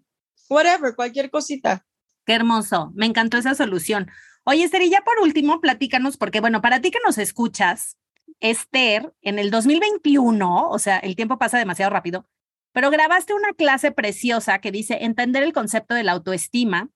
Whatever, 0.49 0.95
cualquier 0.95 1.31
cosita. 1.31 1.85
Qué 2.25 2.35
hermoso. 2.35 2.93
Me 2.95 3.07
encantó 3.07 3.39
esa 3.39 3.57
solución. 3.57 4.09
Oye, 4.45 4.63
Esther, 4.63 4.83
y 4.83 4.91
ya 4.91 5.01
por 5.01 5.19
último, 5.19 5.61
platícanos, 5.61 6.17
porque 6.17 6.41
bueno, 6.41 6.63
para 6.63 6.81
ti 6.81 6.93
que 6.93 7.01
nos 7.05 7.19
escuchas, 7.19 7.97
Esther, 8.41 9.13
en 9.23 9.39
el 9.39 9.51
2021, 9.51 10.69
o 10.69 10.79
sea, 10.79 10.99
el 10.99 11.17
tiempo 11.17 11.39
pasa 11.39 11.59
demasiado 11.59 11.91
rápido, 11.91 12.27
pero 12.73 12.91
grabaste 12.91 13.35
una 13.35 13.53
clase 13.55 13.91
preciosa 13.91 14.59
que 14.59 14.71
dice 14.71 14.99
entender 15.01 15.43
el 15.43 15.53
concepto 15.53 15.95
de 15.95 16.03
la 16.05 16.13
autoestima. 16.13 16.91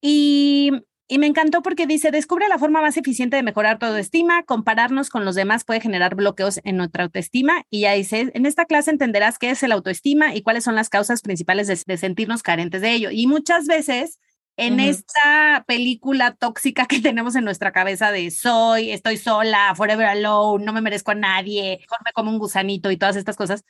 y, 0.00 0.70
y, 1.08 1.18
me 1.18 1.26
encantó 1.26 1.62
porque 1.62 1.88
dice, 1.88 2.12
descubre 2.12 2.48
la 2.48 2.58
forma 2.58 2.80
más 2.80 2.96
eficiente 2.96 3.36
de 3.36 3.42
mejorar 3.42 3.78
tu 3.78 3.86
autoestima, 3.86 4.44
compararnos 4.44 5.10
con 5.10 5.24
los 5.24 5.34
demás 5.34 5.64
puede 5.64 5.80
generar 5.80 6.14
bloqueos 6.14 6.60
en 6.62 6.76
nuestra 6.76 7.04
autoestima. 7.04 7.64
Y 7.70 7.80
ya 7.80 7.92
dice, 7.92 8.30
en 8.34 8.46
esta 8.46 8.66
clase 8.66 8.92
entenderás 8.92 9.38
qué 9.38 9.50
es 9.50 9.62
el 9.64 9.72
autoestima 9.72 10.34
y 10.34 10.42
cuáles 10.42 10.62
son 10.62 10.76
las 10.76 10.90
causas 10.90 11.22
principales 11.22 11.66
de, 11.66 11.76
de 11.84 11.96
sentirnos 11.96 12.44
carentes 12.44 12.80
de 12.80 12.92
ello. 12.92 13.10
Y 13.10 13.26
muchas 13.26 13.66
veces 13.66 14.20
en 14.56 14.80
esta 14.80 15.64
película 15.66 16.34
tóxica 16.34 16.86
que 16.86 17.00
tenemos 17.00 17.34
en 17.36 17.44
nuestra 17.44 17.72
cabeza 17.72 18.12
de 18.12 18.30
soy, 18.30 18.90
estoy 18.90 19.16
sola, 19.16 19.74
forever 19.76 20.06
alone, 20.06 20.64
no 20.64 20.72
me 20.72 20.80
merezco 20.80 21.12
a 21.12 21.16
nadie, 21.16 21.78
mejor 21.80 21.98
como 22.14 22.30
un 22.30 22.38
gusanito 22.38 22.90
y 22.90 22.96
todas 22.96 23.16
estas 23.16 23.36
cosas, 23.36 23.64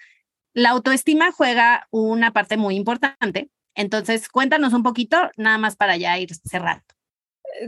la 0.52 0.70
autoestima 0.70 1.32
juega 1.32 1.88
una 1.90 2.32
parte 2.32 2.56
muy 2.56 2.76
importante. 2.76 3.50
Entonces, 3.74 4.28
cuéntanos 4.28 4.72
un 4.72 4.84
poquito, 4.84 5.16
nada 5.36 5.58
más 5.58 5.74
para 5.74 5.96
ya 5.96 6.16
ir 6.18 6.32
cerrando. 6.48 6.84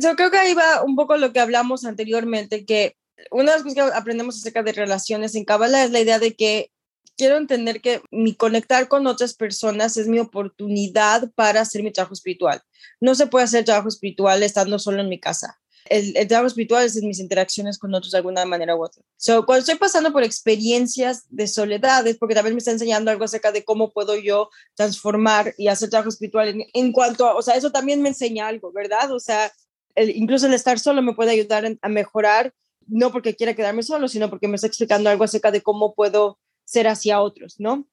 Yo 0.01 0.15
creo 0.15 0.31
que 0.31 0.39
ahí 0.39 0.55
va 0.55 0.83
un 0.85 0.95
poco 0.95 1.17
lo 1.17 1.33
que 1.33 1.41
hablamos 1.41 1.85
anteriormente, 1.85 2.65
que 2.65 2.97
una 3.31 3.53
de 3.53 3.59
las 3.59 3.63
cosas 3.63 3.75
que 3.75 3.97
aprendemos 3.97 4.37
acerca 4.37 4.63
de 4.63 4.73
relaciones 4.73 5.35
en 5.35 5.45
Kabbalah 5.45 5.85
es 5.85 5.91
la 5.91 6.01
idea 6.01 6.19
de 6.19 6.37
que 6.37 6.71
quiero 7.17 7.37
entender 7.37 7.81
que 7.81 8.03
mi 8.11 8.35
conectar 8.35 8.89
con 8.89 9.07
otras 9.07 9.35
personas 9.35 9.97
es 9.97 10.07
mi 10.07 10.19
oportunidad 10.19 11.31
para 11.35 11.63
hacer 11.63 11.83
mi 11.83 11.91
trabajo 11.91 12.15
espiritual. 12.15 12.63
No 13.01 13.15
se 13.15 13.27
puede 13.27 13.45
hacer 13.45 13.65
trabajo 13.65 13.89
espiritual 13.89 14.43
estando 14.43 14.79
solo 14.79 15.01
en 15.01 15.09
mi 15.09 15.21
casa. 15.21 15.59
El, 15.89 16.27
trabajo 16.27 16.49
espiritual 16.49 16.85
es 16.85 16.97
en 16.97 17.07
mis 17.07 17.21
interacciones 17.21 17.79
con 17.79 17.95
otros 17.95 18.11
de 18.11 18.19
alguna 18.19 18.45
manera 18.45 18.75
u 18.75 18.85
otra. 18.85 19.03
So, 19.17 19.47
cuando 19.47 19.61
estoy 19.61 19.77
pasando 19.77 20.13
por 20.13 20.25
experiencias 20.25 21.27
de 21.29 21.47
soledad 21.47 22.07
es 22.07 22.19
porque 22.19 22.35
también 22.35 22.55
me 22.55 22.59
está 22.59 22.73
enseñando 22.73 23.11
algo 23.11 23.25
acerca 23.25 23.53
de 23.53 23.65
cómo 23.65 23.93
puedo 23.93 24.17
yo 24.17 24.51
transformar 24.75 25.55
y 25.59 25.69
hacer 25.69 25.91
trabajo 25.91 26.09
espiritual 26.09 26.49
en, 26.49 26.65
en 26.73 26.93
cuanto 26.93 27.27
a, 27.27 27.37
o 27.37 27.43
sea, 27.43 27.55
eso 27.55 27.71
también 27.71 28.03
me 28.03 28.09
enseña 28.09 28.49
algo, 28.49 28.73
¿verdad? 28.73 29.13
O 29.13 29.21
sea, 29.21 29.53
incluso 29.97 30.47
el 30.47 30.55
estar 30.55 30.79
solo 30.79 31.03
me 31.03 31.15
puede 31.15 31.31
ayudar 31.31 31.79
a 31.81 31.89
mejorar, 31.89 32.53
no 32.87 33.13
porque 33.13 33.35
quiera 33.35 33.55
quedarme 33.55 33.83
solo, 33.83 34.09
sino 34.09 34.31
porque 34.31 34.49
me 34.49 34.57
está 34.57 34.67
explicando 34.67 35.11
algo 35.11 35.25
acerca 35.25 35.51
de 35.51 35.63
cómo 35.63 35.95
puedo 35.95 36.39
ser 36.65 36.89
hacia 36.89 37.21
otros, 37.21 37.59
¿no? 37.59 37.87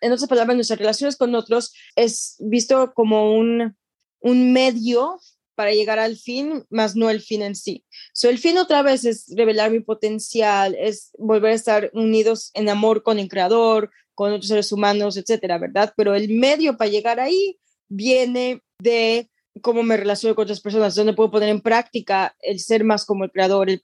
En 0.00 0.12
otras 0.12 0.28
palabras, 0.28 0.56
nuestras 0.56 0.78
relaciones 0.78 1.16
con 1.16 1.34
otros 1.34 1.74
es 1.96 2.36
visto 2.40 2.92
como 2.94 3.36
un, 3.36 3.76
un 4.22 4.52
medio 4.52 5.20
para 5.54 5.72
llegar 5.72 5.98
al 5.98 6.16
fin, 6.16 6.64
más 6.70 6.96
no 6.96 7.10
el 7.10 7.20
fin 7.20 7.42
en 7.42 7.54
sí. 7.54 7.84
So, 8.12 8.28
el 8.28 8.38
fin 8.38 8.58
otra 8.58 8.82
vez 8.82 9.04
es 9.04 9.32
revelar 9.36 9.70
mi 9.70 9.80
potencial, 9.80 10.74
es 10.78 11.10
volver 11.18 11.52
a 11.52 11.54
estar 11.54 11.90
unidos 11.92 12.50
en 12.54 12.68
amor 12.68 13.02
con 13.02 13.18
el 13.18 13.28
creador, 13.28 13.90
con 14.14 14.32
otros 14.32 14.48
seres 14.48 14.72
humanos, 14.72 15.16
etcétera, 15.16 15.58
¿verdad? 15.58 15.92
Pero 15.96 16.14
el 16.14 16.28
medio 16.30 16.76
para 16.76 16.90
llegar 16.90 17.20
ahí 17.20 17.58
viene 17.88 18.62
de 18.78 19.28
cómo 19.60 19.82
me 19.82 19.96
relaciono 19.96 20.34
con 20.34 20.44
otras 20.44 20.60
personas, 20.60 20.94
donde 20.94 21.12
puedo 21.12 21.30
poner 21.30 21.50
en 21.50 21.60
práctica 21.60 22.34
el 22.40 22.58
ser 22.58 22.84
más 22.84 23.04
como 23.04 23.24
el 23.24 23.30
creador, 23.30 23.68
el, 23.68 23.82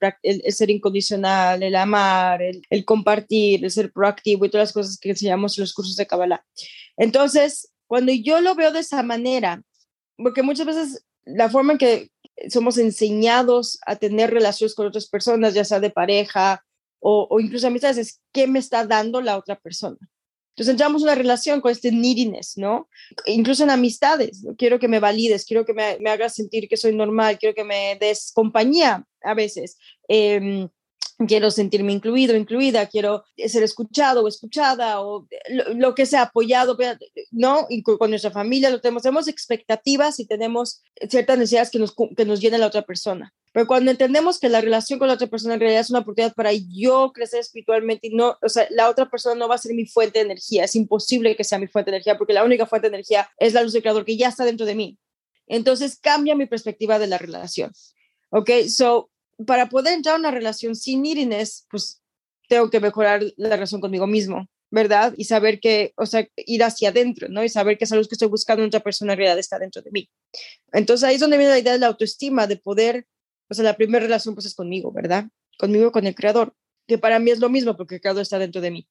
ser 0.52 0.70
incondicional, 0.70 1.62
el 1.62 1.76
amar, 1.76 2.40
el, 2.40 2.62
el, 2.70 2.84
compartir, 2.86 3.62
el 3.62 3.70
ser 3.70 3.92
proactivo 3.92 4.46
y 4.46 4.50
todas 4.50 4.68
las 4.68 4.72
cosas 4.72 4.98
que 4.98 5.10
enseñamos 5.10 5.58
en 5.58 5.62
los 5.62 5.74
cursos 5.74 5.96
de 5.96 6.06
Kabbalah. 6.06 6.44
Entonces, 6.96 7.70
cuando 7.86 8.12
yo 8.12 8.40
lo 8.40 8.54
veo 8.54 8.72
de 8.72 8.80
esa 8.80 9.02
manera, 9.02 9.62
porque 10.18 10.42
muchas 10.42 10.66
veces 10.66 11.04
la 11.24 11.48
forma 11.48 11.72
en 11.72 11.78
que 11.78 12.10
somos 12.50 12.76
enseñados 12.78 13.78
a 13.86 13.96
tener 13.96 14.30
relaciones 14.30 14.74
con 14.74 14.86
otras 14.86 15.08
personas, 15.08 15.54
ya 15.54 15.64
sea 15.64 15.80
de 15.80 15.90
pareja 15.90 16.64
o, 17.00 17.26
o 17.30 17.40
incluso 17.40 17.66
amistades, 17.66 17.98
es 17.98 18.20
qué 18.32 18.46
me 18.46 18.58
está 18.58 18.84
dando 18.84 19.20
la 19.20 19.38
otra 19.38 19.58
persona. 19.58 19.98
Entonces 20.50 20.72
entramos 20.72 21.02
una 21.04 21.14
relación 21.14 21.60
con 21.60 21.70
este 21.70 21.92
neediness, 21.92 22.58
¿no? 22.58 22.88
Incluso 23.26 23.62
en 23.62 23.70
amistades, 23.70 24.44
quiero 24.56 24.80
que 24.80 24.88
me 24.88 24.98
valides, 24.98 25.44
quiero 25.44 25.64
que 25.64 25.72
me, 25.72 26.10
hagas 26.10 26.34
sentir 26.34 26.68
que 26.68 26.76
soy 26.76 26.96
normal, 26.96 27.38
quiero 27.38 27.54
que 27.54 27.62
me 27.62 27.96
des 28.00 28.32
compañía 28.34 29.06
a 29.22 29.34
veces. 29.34 29.78
Eh, 30.08 30.68
quiero 31.26 31.50
sentirme 31.50 31.92
incluido, 31.92 32.36
incluida, 32.36 32.86
quiero 32.86 33.24
ser 33.36 33.62
escuchado 33.62 34.22
o 34.22 34.28
escuchada 34.28 35.00
o 35.00 35.26
lo, 35.74 35.94
que 35.94 36.06
sea 36.06 36.22
apoyado, 36.22 36.76
¿no? 37.32 37.66
Y 37.68 37.82
con, 37.82 38.10
nuestra 38.10 38.30
familia 38.30 38.70
lo 38.70 38.80
tenemos, 38.80 39.02
tenemos 39.02 39.26
expectativas 39.26 40.20
y 40.20 40.26
tenemos 40.26 40.82
ciertas 41.08 41.38
necesidades 41.38 41.70
que 41.70 41.78
nos, 41.78 41.94
que 42.16 42.24
nos 42.24 42.40
llena 42.40 42.58
la 42.58 42.66
otra 42.66 42.82
persona. 42.82 43.34
Pero 43.52 43.66
cuando 43.66 43.90
entendemos 43.90 44.38
que 44.38 44.48
la 44.48 44.60
relación 44.60 44.98
con 44.98 45.08
la 45.08 45.14
otra 45.14 45.26
persona 45.26 45.54
en 45.54 45.60
realidad 45.60 45.80
es 45.80 45.90
una 45.90 46.00
oportunidad 46.00 46.34
para 46.34 46.52
yo 46.52 47.12
crecer 47.12 47.40
espiritualmente 47.40 48.08
y 48.08 48.14
no, 48.14 48.36
o 48.40 48.48
sea, 48.48 48.68
la 48.70 48.88
otra 48.88 49.10
persona 49.10 49.34
no 49.34 49.48
va 49.48 49.56
a 49.56 49.58
ser 49.58 49.74
mi 49.74 49.86
fuente 49.86 50.20
de 50.20 50.26
energía, 50.26 50.64
es 50.64 50.76
imposible 50.76 51.34
que 51.34 51.44
sea 51.44 51.58
mi 51.58 51.66
fuente 51.66 51.90
de 51.90 51.96
energía 51.96 52.16
porque 52.16 52.34
la 52.34 52.44
única 52.44 52.66
fuente 52.66 52.88
de 52.88 52.96
energía 52.96 53.28
es 53.38 53.54
la 53.54 53.62
luz 53.62 53.72
del 53.72 53.82
creador 53.82 54.04
que 54.04 54.16
ya 54.16 54.28
está 54.28 54.44
dentro 54.44 54.66
de 54.66 54.74
mí. 54.74 54.98
Entonces 55.48 55.98
cambia 55.98 56.36
mi 56.36 56.46
perspectiva 56.46 56.98
de 56.98 57.06
la 57.06 57.18
relación. 57.18 57.72
¿Ok? 58.30 58.50
So, 58.68 59.10
para 59.46 59.68
poder 59.68 59.94
entrar 59.94 60.18
una 60.18 60.30
relación 60.30 60.74
sin 60.74 61.02
neediness, 61.02 61.66
pues 61.70 62.02
tengo 62.48 62.70
que 62.70 62.80
mejorar 62.80 63.22
la 63.36 63.50
relación 63.50 63.80
conmigo 63.80 64.06
mismo, 64.06 64.48
¿verdad? 64.70 65.14
Y 65.16 65.24
saber 65.24 65.60
que, 65.60 65.92
o 65.96 66.06
sea, 66.06 66.26
ir 66.36 66.64
hacia 66.64 66.88
adentro, 66.88 67.28
¿no? 67.28 67.44
Y 67.44 67.48
saber 67.48 67.78
que 67.78 67.84
esa 67.84 67.96
luz 67.96 68.08
que 68.08 68.14
estoy 68.14 68.28
buscando 68.28 68.62
en 68.62 68.68
otra 68.68 68.80
persona 68.80 69.12
en 69.12 69.18
realidad 69.18 69.38
está 69.38 69.58
dentro 69.58 69.82
de 69.82 69.90
mí. 69.90 70.10
Entonces 70.72 71.08
ahí 71.08 71.14
es 71.14 71.20
donde 71.20 71.36
viene 71.36 71.52
la 71.52 71.58
idea 71.58 71.72
de 71.72 71.78
la 71.78 71.86
autoestima, 71.86 72.46
de 72.46 72.56
poder, 72.56 73.06
o 73.48 73.54
sea, 73.54 73.64
la 73.64 73.76
primera 73.76 74.04
relación 74.04 74.34
pues 74.34 74.46
es 74.46 74.54
conmigo, 74.54 74.92
¿verdad? 74.92 75.26
Conmigo, 75.58 75.92
con 75.92 76.06
el 76.06 76.14
creador, 76.14 76.54
que 76.86 76.98
para 76.98 77.18
mí 77.18 77.30
es 77.30 77.38
lo 77.38 77.48
mismo 77.48 77.76
porque 77.76 77.96
el 77.96 78.00
creador 78.00 78.22
está 78.22 78.38
dentro 78.38 78.60
de 78.60 78.70
mí. 78.70 78.88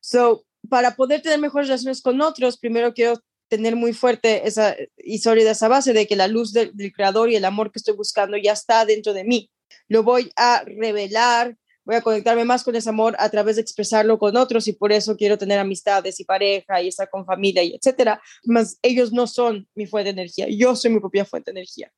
So, 0.00 0.44
para 0.68 0.96
poder 0.96 1.22
tener 1.22 1.38
mejores 1.38 1.68
relaciones 1.68 2.02
con 2.02 2.20
otros, 2.20 2.58
primero 2.58 2.92
quiero 2.92 3.20
tener 3.48 3.76
muy 3.76 3.92
fuerte 3.92 4.46
esa 4.46 4.76
y 4.96 5.18
sólida 5.18 5.52
esa 5.52 5.68
base 5.68 5.92
de 5.92 6.08
que 6.08 6.16
la 6.16 6.26
luz 6.26 6.52
del 6.52 6.92
creador 6.92 7.30
y 7.30 7.36
el 7.36 7.44
amor 7.44 7.70
que 7.70 7.78
estoy 7.78 7.94
buscando 7.94 8.36
ya 8.36 8.52
está 8.52 8.84
dentro 8.84 9.14
de 9.14 9.22
mí 9.22 9.50
lo 9.88 10.02
voy 10.02 10.32
a 10.36 10.62
revelar 10.64 11.56
voy 11.86 11.94
a 11.94 12.02
conectarme 12.02 12.44
más 12.44 12.64
con 12.64 12.74
ese 12.74 12.88
amor 12.88 13.14
a 13.18 13.30
través 13.30 13.56
de 13.56 13.62
expresarlo 13.62 14.18
con 14.18 14.36
otros 14.36 14.66
y 14.66 14.72
por 14.72 14.92
eso 14.92 15.16
quiero 15.16 15.38
tener 15.38 15.58
amistades 15.58 16.18
y 16.18 16.24
pareja 16.24 16.82
y 16.82 16.88
estar 16.88 17.08
con 17.08 17.24
familia 17.24 17.62
y 17.62 17.74
etcétera. 17.74 18.20
Más 18.44 18.78
ellos 18.82 19.12
no 19.12 19.26
son 19.26 19.68
mi 19.74 19.86
fuente 19.86 20.12
de 20.12 20.20
energía, 20.20 20.48
yo 20.50 20.74
soy 20.74 20.90
mi 20.90 21.00
propia 21.00 21.24
fuente 21.24 21.52
de 21.52 21.60
energía. 21.60 21.90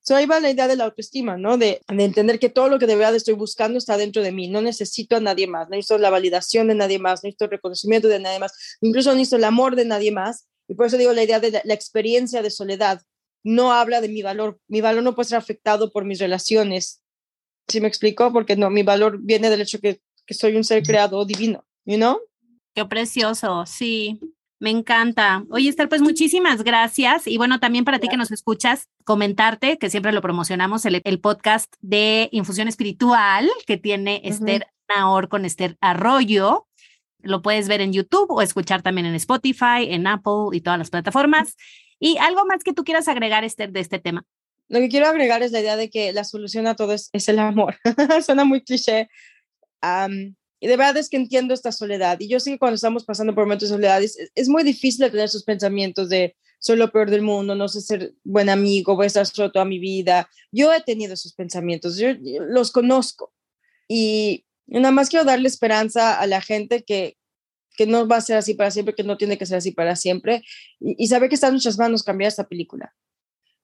So 0.00 0.14
ahí 0.14 0.26
va 0.26 0.38
la 0.38 0.50
idea 0.50 0.68
de 0.68 0.76
la 0.76 0.84
autoestima, 0.84 1.36
¿no? 1.36 1.56
De, 1.56 1.80
de, 1.88 2.04
entender 2.04 2.38
que 2.38 2.48
todo 2.48 2.68
lo 2.68 2.78
que 2.78 2.86
de 2.86 2.94
verdad 2.94 3.16
estoy 3.16 3.34
buscando 3.34 3.78
está 3.78 3.96
dentro 3.96 4.22
de 4.22 4.30
mí. 4.30 4.46
No 4.46 4.60
necesito 4.60 5.16
a 5.16 5.20
nadie 5.20 5.48
más, 5.48 5.68
no 5.68 5.74
necesito 5.74 5.98
la 5.98 6.10
validación 6.10 6.68
de 6.68 6.76
nadie 6.76 7.00
más, 7.00 7.24
no 7.24 7.28
necesito 7.28 7.46
el 7.46 7.50
reconocimiento 7.52 8.06
de 8.06 8.20
nadie 8.20 8.38
más, 8.38 8.76
incluso 8.80 9.10
no 9.10 9.16
necesito 9.16 9.36
el 9.36 9.44
amor 9.44 9.74
de 9.74 9.84
nadie 9.84 10.12
más. 10.12 10.46
Y 10.68 10.74
por 10.74 10.86
eso 10.86 10.96
digo 10.96 11.12
la 11.12 11.24
idea 11.24 11.40
de 11.40 11.60
la 11.64 11.74
experiencia 11.74 12.40
de 12.40 12.50
soledad. 12.50 13.02
No 13.46 13.72
habla 13.72 14.00
de 14.00 14.08
mi 14.08 14.22
valor. 14.22 14.58
Mi 14.66 14.80
valor 14.80 15.04
no 15.04 15.14
puede 15.14 15.28
ser 15.28 15.38
afectado 15.38 15.92
por 15.92 16.04
mis 16.04 16.18
relaciones. 16.18 17.00
¿Sí 17.68 17.80
me 17.80 17.86
explico? 17.86 18.32
Porque 18.32 18.56
no, 18.56 18.70
mi 18.70 18.82
valor 18.82 19.18
viene 19.22 19.50
del 19.50 19.60
hecho 19.60 19.78
que, 19.78 20.00
que 20.26 20.34
soy 20.34 20.56
un 20.56 20.64
ser 20.64 20.82
creado 20.82 21.24
divino, 21.24 21.64
you 21.84 21.94
know? 21.94 22.18
Qué 22.74 22.84
precioso, 22.86 23.64
sí. 23.64 24.18
Me 24.58 24.70
encanta. 24.70 25.44
Oye, 25.50 25.68
Esther, 25.68 25.88
pues 25.88 26.02
muchísimas 26.02 26.64
gracias. 26.64 27.28
Y 27.28 27.36
bueno, 27.36 27.60
también 27.60 27.84
para 27.84 28.00
ti 28.00 28.08
que 28.08 28.16
nos 28.16 28.32
escuchas, 28.32 28.88
comentarte 29.04 29.78
que 29.78 29.90
siempre 29.90 30.10
lo 30.10 30.22
promocionamos, 30.22 30.84
el, 30.84 31.00
el 31.04 31.20
podcast 31.20 31.72
de 31.80 32.28
Infusión 32.32 32.66
Espiritual 32.66 33.48
que 33.64 33.76
tiene 33.76 34.22
uh 34.24 34.26
-huh. 34.26 34.30
Esther 34.32 34.66
Naor 34.88 35.28
con 35.28 35.44
Esther 35.44 35.76
Arroyo. 35.80 36.66
Lo 37.22 37.42
puedes 37.42 37.68
ver 37.68 37.80
en 37.80 37.92
YouTube 37.92 38.26
o 38.30 38.42
escuchar 38.42 38.82
también 38.82 39.06
en 39.06 39.14
Spotify, 39.14 39.86
en 39.88 40.08
Apple 40.08 40.50
y 40.52 40.62
todas 40.62 40.80
las 40.80 40.90
plataformas. 40.90 41.54
¿Y 41.98 42.18
algo 42.18 42.44
más 42.46 42.62
que 42.62 42.72
tú 42.72 42.84
quieras 42.84 43.08
agregar, 43.08 43.44
Esther, 43.44 43.72
de 43.72 43.80
este 43.80 43.98
tema? 43.98 44.24
Lo 44.68 44.80
que 44.80 44.88
quiero 44.88 45.06
agregar 45.06 45.42
es 45.42 45.52
la 45.52 45.60
idea 45.60 45.76
de 45.76 45.90
que 45.90 46.12
la 46.12 46.24
solución 46.24 46.66
a 46.66 46.74
todo 46.74 46.92
es, 46.92 47.08
es 47.12 47.28
el 47.28 47.38
amor. 47.38 47.76
Suena 48.24 48.44
muy 48.44 48.62
cliché. 48.62 49.08
Um, 49.82 50.34
y 50.58 50.66
de 50.66 50.76
verdad 50.76 50.96
es 50.96 51.08
que 51.08 51.16
entiendo 51.16 51.54
esta 51.54 51.72
soledad. 51.72 52.18
Y 52.20 52.28
yo 52.28 52.40
sé 52.40 52.50
que 52.50 52.58
cuando 52.58 52.74
estamos 52.74 53.04
pasando 53.04 53.34
por 53.34 53.44
momentos 53.44 53.68
de 53.68 53.74
soledad 53.76 54.02
es, 54.02 54.18
es 54.34 54.48
muy 54.48 54.62
difícil 54.62 55.06
tener 55.10 55.26
esos 55.26 55.44
pensamientos 55.44 56.08
de 56.08 56.36
soy 56.58 56.76
lo 56.76 56.90
peor 56.90 57.10
del 57.10 57.22
mundo, 57.22 57.54
no 57.54 57.68
sé 57.68 57.80
ser 57.80 58.14
buen 58.24 58.48
amigo, 58.48 58.96
voy 58.96 59.04
a 59.04 59.06
estar 59.06 59.26
solo 59.26 59.52
toda 59.52 59.64
mi 59.64 59.78
vida. 59.78 60.28
Yo 60.50 60.72
he 60.72 60.80
tenido 60.82 61.14
esos 61.14 61.34
pensamientos, 61.34 61.98
yo, 61.98 62.10
yo 62.10 62.42
los 62.44 62.72
conozco. 62.72 63.32
Y 63.88 64.46
nada 64.66 64.90
más 64.90 65.10
quiero 65.10 65.24
darle 65.24 65.48
esperanza 65.48 66.18
a 66.18 66.26
la 66.26 66.40
gente 66.40 66.82
que, 66.82 67.16
que 67.76 67.86
no 67.86 68.08
va 68.08 68.16
a 68.16 68.20
ser 68.20 68.36
así 68.36 68.54
para 68.54 68.70
siempre, 68.70 68.94
que 68.94 69.04
no 69.04 69.16
tiene 69.16 69.38
que 69.38 69.46
ser 69.46 69.58
así 69.58 69.72
para 69.72 69.96
siempre. 69.96 70.42
Y, 70.80 71.04
y 71.04 71.08
saber 71.08 71.28
que 71.28 71.34
está 71.34 71.48
en 71.48 71.54
nuestras 71.54 71.78
manos 71.78 72.02
cambiar 72.02 72.28
esta 72.28 72.48
película. 72.48 72.94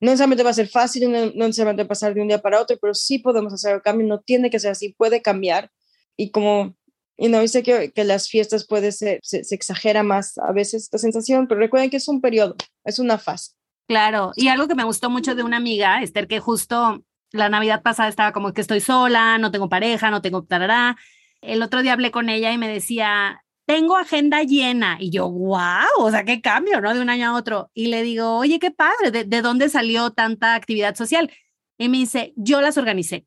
No 0.00 0.10
necesariamente 0.10 0.42
va 0.42 0.50
a 0.50 0.54
ser 0.54 0.68
fácil, 0.68 1.10
no, 1.10 1.26
no 1.26 1.46
necesariamente 1.46 1.84
pasar 1.84 2.14
de 2.14 2.20
un 2.20 2.28
día 2.28 2.42
para 2.42 2.60
otro, 2.60 2.76
pero 2.80 2.94
sí 2.94 3.18
podemos 3.18 3.52
hacer 3.52 3.74
el 3.74 3.82
cambio, 3.82 4.06
no 4.06 4.20
tiene 4.20 4.50
que 4.50 4.58
ser 4.58 4.72
así, 4.72 4.94
puede 4.96 5.22
cambiar. 5.22 5.70
Y 6.16 6.30
como 6.30 6.76
y 7.16 7.28
no, 7.28 7.46
sé 7.46 7.62
que, 7.62 7.92
que 7.92 8.04
las 8.04 8.28
fiestas 8.28 8.66
puede 8.66 8.90
ser, 8.90 9.20
se, 9.22 9.44
se, 9.44 9.54
exagera 9.54 10.02
más 10.02 10.38
a 10.38 10.50
veces 10.52 10.84
esta 10.84 10.98
sensación, 10.98 11.46
pero 11.46 11.60
recuerden 11.60 11.90
que 11.90 11.98
es 11.98 12.08
un 12.08 12.20
periodo, 12.20 12.56
es 12.84 12.98
una 12.98 13.18
fase. 13.18 13.52
Claro, 13.86 14.32
y 14.34 14.48
algo 14.48 14.66
que 14.66 14.74
me 14.74 14.84
gustó 14.84 15.10
mucho 15.10 15.34
de 15.34 15.42
una 15.42 15.58
amiga, 15.58 16.02
Esther, 16.02 16.26
que 16.26 16.40
justo 16.40 17.04
la 17.30 17.48
Navidad 17.48 17.82
pasada 17.82 18.08
estaba 18.08 18.32
como 18.32 18.52
que 18.52 18.60
estoy 18.60 18.80
sola, 18.80 19.38
no 19.38 19.50
tengo 19.50 19.68
pareja, 19.68 20.10
no 20.10 20.22
tengo 20.22 20.42
tarará. 20.44 20.96
El 21.40 21.62
otro 21.62 21.82
día 21.82 21.92
hablé 21.92 22.10
con 22.10 22.28
ella 22.28 22.52
y 22.52 22.58
me 22.58 22.68
decía, 22.68 23.41
tengo 23.66 23.96
agenda 23.96 24.42
llena. 24.42 24.96
Y 25.00 25.10
yo, 25.10 25.30
wow, 25.30 25.98
o 25.98 26.10
sea, 26.10 26.24
qué 26.24 26.40
cambio, 26.40 26.80
¿no? 26.80 26.94
De 26.94 27.00
un 27.00 27.10
año 27.10 27.30
a 27.30 27.34
otro. 27.34 27.70
Y 27.74 27.86
le 27.86 28.02
digo, 28.02 28.36
oye, 28.38 28.58
qué 28.58 28.70
padre, 28.70 29.10
¿de, 29.10 29.24
de 29.24 29.42
dónde 29.42 29.68
salió 29.68 30.10
tanta 30.10 30.54
actividad 30.54 30.94
social? 30.94 31.30
Y 31.78 31.88
me 31.88 31.98
dice, 31.98 32.32
yo 32.36 32.60
las 32.60 32.76
organicé. 32.78 33.26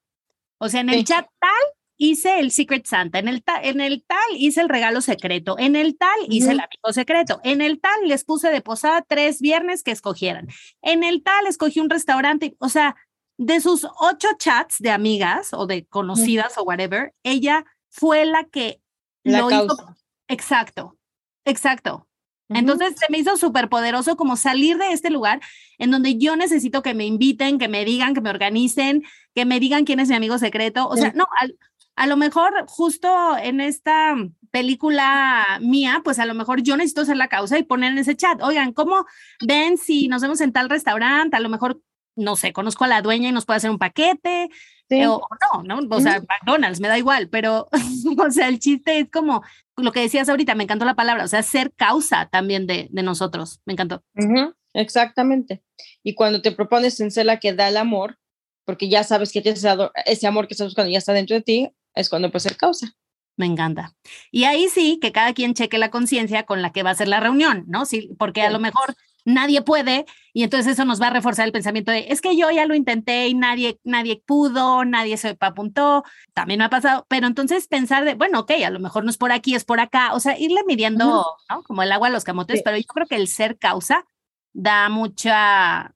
O 0.59 0.69
sea, 0.69 0.81
en 0.81 0.89
el 0.89 0.99
sí. 0.99 1.03
chat 1.05 1.27
tal 1.39 1.51
hice 1.97 2.39
el 2.39 2.51
Secret 2.51 2.85
Santa, 2.85 3.19
en 3.19 3.27
el, 3.27 3.43
ta 3.43 3.61
en 3.61 3.81
el 3.81 4.03
tal 4.05 4.19
hice 4.37 4.61
el 4.61 4.69
regalo 4.69 5.01
secreto, 5.01 5.57
en 5.59 5.75
el 5.75 5.97
tal 5.97 6.17
hice 6.29 6.47
uh 6.47 6.49
-huh. 6.49 6.53
el 6.53 6.59
amigo 6.59 6.93
secreto, 6.93 7.39
en 7.43 7.61
el 7.61 7.79
tal 7.79 8.07
les 8.07 8.23
puse 8.25 8.49
de 8.49 8.61
posada 8.61 9.01
tres 9.01 9.39
viernes 9.41 9.83
que 9.83 9.91
escogieran, 9.91 10.47
en 10.81 11.03
el 11.03 11.23
tal 11.23 11.47
escogí 11.47 11.79
un 11.79 11.89
restaurante, 11.89 12.55
o 12.59 12.69
sea, 12.69 12.95
de 13.37 13.59
sus 13.61 13.85
ocho 13.99 14.27
chats 14.37 14.77
de 14.79 14.91
amigas 14.91 15.53
o 15.53 15.67
de 15.67 15.85
conocidas 15.85 16.53
uh 16.53 16.59
-huh. 16.59 16.63
o 16.63 16.65
whatever, 16.65 17.13
ella 17.23 17.65
fue 17.89 18.25
la 18.25 18.43
que 18.45 18.81
la 19.23 19.39
lo 19.39 19.47
causa. 19.49 19.73
hizo. 19.73 19.95
Exacto, 20.27 20.97
exacto. 21.45 22.07
Entonces 22.47 22.93
se 22.99 23.07
me 23.09 23.17
hizo 23.17 23.37
súper 23.37 23.69
poderoso 23.69 24.15
como 24.15 24.37
salir 24.37 24.77
de 24.77 24.91
este 24.91 25.09
lugar 25.09 25.41
en 25.79 25.89
donde 25.89 26.17
yo 26.17 26.35
necesito 26.35 26.83
que 26.83 26.93
me 26.93 27.05
inviten, 27.05 27.57
que 27.57 27.67
me 27.67 27.83
digan, 27.85 28.13
que 28.13 28.21
me 28.21 28.29
organicen, 28.29 29.03
que 29.33 29.45
me 29.45 29.59
digan 29.59 29.83
quién 29.83 29.99
es 29.99 30.09
mi 30.09 30.15
amigo 30.15 30.37
secreto. 30.37 30.87
O 30.87 30.95
sea, 30.95 31.11
no, 31.15 31.25
al, 31.39 31.57
a 31.95 32.07
lo 32.07 32.17
mejor 32.17 32.65
justo 32.67 33.09
en 33.37 33.61
esta 33.61 34.15
película 34.51 35.59
mía, 35.61 36.01
pues 36.03 36.19
a 36.19 36.25
lo 36.25 36.33
mejor 36.33 36.61
yo 36.61 36.77
necesito 36.77 37.05
ser 37.05 37.17
la 37.17 37.29
causa 37.29 37.57
y 37.57 37.63
poner 37.63 37.91
en 37.93 37.97
ese 37.97 38.15
chat, 38.15 38.41
oigan, 38.41 38.73
¿cómo 38.73 39.05
ven 39.45 39.77
si 39.77 40.07
nos 40.07 40.21
vemos 40.21 40.41
en 40.41 40.53
tal 40.53 40.69
restaurante? 40.69 41.35
A 41.37 41.39
lo 41.39 41.49
mejor, 41.49 41.81
no 42.15 42.35
sé, 42.35 42.53
conozco 42.53 42.83
a 42.83 42.87
la 42.87 43.01
dueña 43.01 43.29
y 43.29 43.31
nos 43.31 43.45
puede 43.45 43.57
hacer 43.57 43.71
un 43.71 43.79
paquete. 43.79 44.49
Sí. 44.89 45.03
O, 45.05 45.15
o, 45.15 45.63
no, 45.63 45.81
¿no? 45.81 45.95
O 45.95 45.99
sea, 45.99 46.21
McDonald's, 46.21 46.79
me 46.79 46.87
da 46.87 46.97
igual, 46.97 47.29
pero, 47.29 47.67
o 48.19 48.31
sea, 48.31 48.47
el 48.47 48.59
chiste 48.59 48.99
es 48.99 49.09
como 49.11 49.43
lo 49.77 49.91
que 49.91 50.01
decías 50.01 50.29
ahorita, 50.29 50.55
me 50.55 50.63
encantó 50.63 50.85
la 50.85 50.95
palabra, 50.95 51.23
o 51.23 51.27
sea, 51.27 51.41
ser 51.43 51.73
causa 51.73 52.27
también 52.31 52.67
de, 52.67 52.87
de 52.91 53.03
nosotros, 53.03 53.61
me 53.65 53.73
encantó. 53.73 54.03
Uh 54.15 54.23
-huh, 54.23 54.55
exactamente. 54.73 55.63
Y 56.03 56.13
cuando 56.13 56.41
te 56.41 56.51
propones 56.51 56.99
en 56.99 57.11
ser 57.11 57.25
la 57.25 57.39
que 57.39 57.53
da 57.53 57.67
el 57.67 57.77
amor, 57.77 58.19
porque 58.65 58.89
ya 58.89 59.03
sabes 59.03 59.31
que 59.31 59.41
tienes 59.41 59.65
ese 60.05 60.27
amor 60.27 60.47
que 60.47 60.53
estás 60.53 60.67
buscando 60.67 60.91
ya 60.91 60.97
está 60.97 61.13
dentro 61.13 61.35
de 61.35 61.41
ti, 61.41 61.71
es 61.93 62.09
cuando 62.09 62.29
puede 62.31 62.41
ser 62.41 62.57
causa. 62.57 62.93
Me 63.37 63.45
encanta. 63.45 63.93
Y 64.31 64.45
ahí 64.45 64.69
sí, 64.69 64.97
que 65.01 65.11
cada 65.11 65.33
quien 65.33 65.53
cheque 65.53 65.77
la 65.77 65.91
conciencia 65.91 66.43
con 66.43 66.61
la 66.61 66.71
que 66.71 66.83
va 66.83 66.91
a 66.91 66.95
ser 66.95 67.07
la 67.07 67.19
reunión, 67.19 67.65
¿no? 67.67 67.85
Sí, 67.85 68.15
porque 68.17 68.41
sí. 68.41 68.47
a 68.47 68.49
lo 68.49 68.59
mejor 68.59 68.95
nadie 69.25 69.61
puede 69.61 70.05
y 70.33 70.43
entonces 70.43 70.73
eso 70.73 70.85
nos 70.85 71.01
va 71.01 71.07
a 71.07 71.09
reforzar 71.09 71.45
el 71.45 71.51
pensamiento 71.51 71.91
de, 71.91 72.05
es 72.09 72.21
que 72.21 72.37
yo 72.37 72.49
ya 72.51 72.65
lo 72.65 72.75
intenté 72.75 73.27
y 73.27 73.33
nadie, 73.33 73.79
nadie 73.83 74.21
pudo, 74.25 74.85
nadie 74.85 75.17
se 75.17 75.35
apuntó, 75.39 76.03
también 76.33 76.59
me 76.59 76.65
ha 76.65 76.69
pasado, 76.69 77.05
pero 77.09 77.27
entonces 77.27 77.67
pensar 77.67 78.05
de, 78.05 78.13
bueno, 78.13 78.41
ok, 78.41 78.51
a 78.65 78.69
lo 78.69 78.79
mejor 78.79 79.03
no 79.03 79.09
es 79.09 79.17
por 79.17 79.31
aquí, 79.31 79.55
es 79.55 79.65
por 79.65 79.79
acá, 79.79 80.13
o 80.13 80.19
sea, 80.19 80.37
irle 80.39 80.61
midiendo, 80.65 81.05
uh 81.05 81.23
-huh. 81.23 81.55
¿no? 81.55 81.63
Como 81.63 81.83
el 81.83 81.91
agua 81.91 82.07
a 82.07 82.11
los 82.11 82.23
camotes, 82.23 82.59
sí. 82.59 82.61
pero 82.63 82.77
yo 82.77 82.85
creo 82.85 83.07
que 83.07 83.15
el 83.15 83.27
ser 83.27 83.57
causa 83.57 84.05
da 84.53 84.87
mucha, 84.89 85.95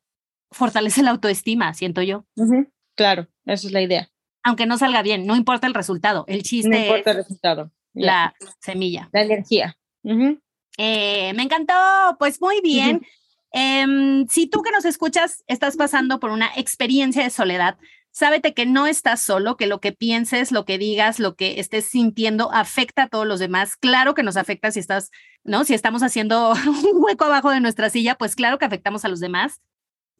fortalece 0.51 1.03
la 1.03 1.11
autoestima, 1.11 1.73
siento 1.73 2.01
yo. 2.01 2.25
Uh 2.35 2.45
-huh. 2.45 2.71
Claro, 2.95 3.27
esa 3.45 3.67
es 3.67 3.71
la 3.71 3.81
idea 3.81 4.09
aunque 4.43 4.65
no 4.65 4.77
salga 4.77 5.01
bien, 5.01 5.25
no 5.25 5.35
importa 5.35 5.67
el 5.67 5.73
resultado, 5.73 6.25
el 6.27 6.43
chiste 6.43 6.69
no 6.69 6.77
importa 6.77 7.11
es 7.11 7.17
el 7.17 7.23
resultado. 7.23 7.71
la 7.93 8.33
yeah. 8.39 8.51
semilla. 8.59 9.09
La 9.11 9.21
energía. 9.21 9.77
Uh 10.03 10.11
-huh. 10.11 10.41
eh, 10.77 11.33
me 11.33 11.43
encantó, 11.43 11.73
pues 12.17 12.41
muy 12.41 12.61
bien. 12.61 12.97
Uh 12.97 12.99
-huh. 12.99 13.07
Eh, 13.51 14.25
si 14.29 14.47
tú 14.47 14.61
que 14.61 14.71
nos 14.71 14.85
escuchas 14.85 15.43
estás 15.47 15.77
pasando 15.77 16.19
por 16.19 16.31
una 16.31 16.49
experiencia 16.55 17.23
de 17.23 17.29
soledad, 17.29 17.77
sábete 18.11 18.53
que 18.53 18.65
no 18.65 18.87
estás 18.87 19.21
solo, 19.21 19.57
que 19.57 19.67
lo 19.67 19.79
que 19.79 19.91
pienses, 19.91 20.51
lo 20.51 20.65
que 20.65 20.77
digas, 20.77 21.19
lo 21.19 21.35
que 21.35 21.59
estés 21.59 21.85
sintiendo 21.85 22.51
afecta 22.51 23.03
a 23.03 23.07
todos 23.07 23.25
los 23.25 23.39
demás. 23.39 23.75
Claro 23.75 24.13
que 24.13 24.23
nos 24.23 24.37
afecta 24.37 24.71
si 24.71 24.79
estás, 24.79 25.11
¿no? 25.43 25.63
Si 25.63 25.73
estamos 25.73 26.03
haciendo 26.03 26.51
un 26.93 27.03
hueco 27.03 27.25
abajo 27.25 27.49
de 27.51 27.61
nuestra 27.61 27.89
silla, 27.89 28.15
pues 28.15 28.35
claro 28.35 28.57
que 28.57 28.65
afectamos 28.65 29.05
a 29.05 29.09
los 29.09 29.19
demás. 29.19 29.61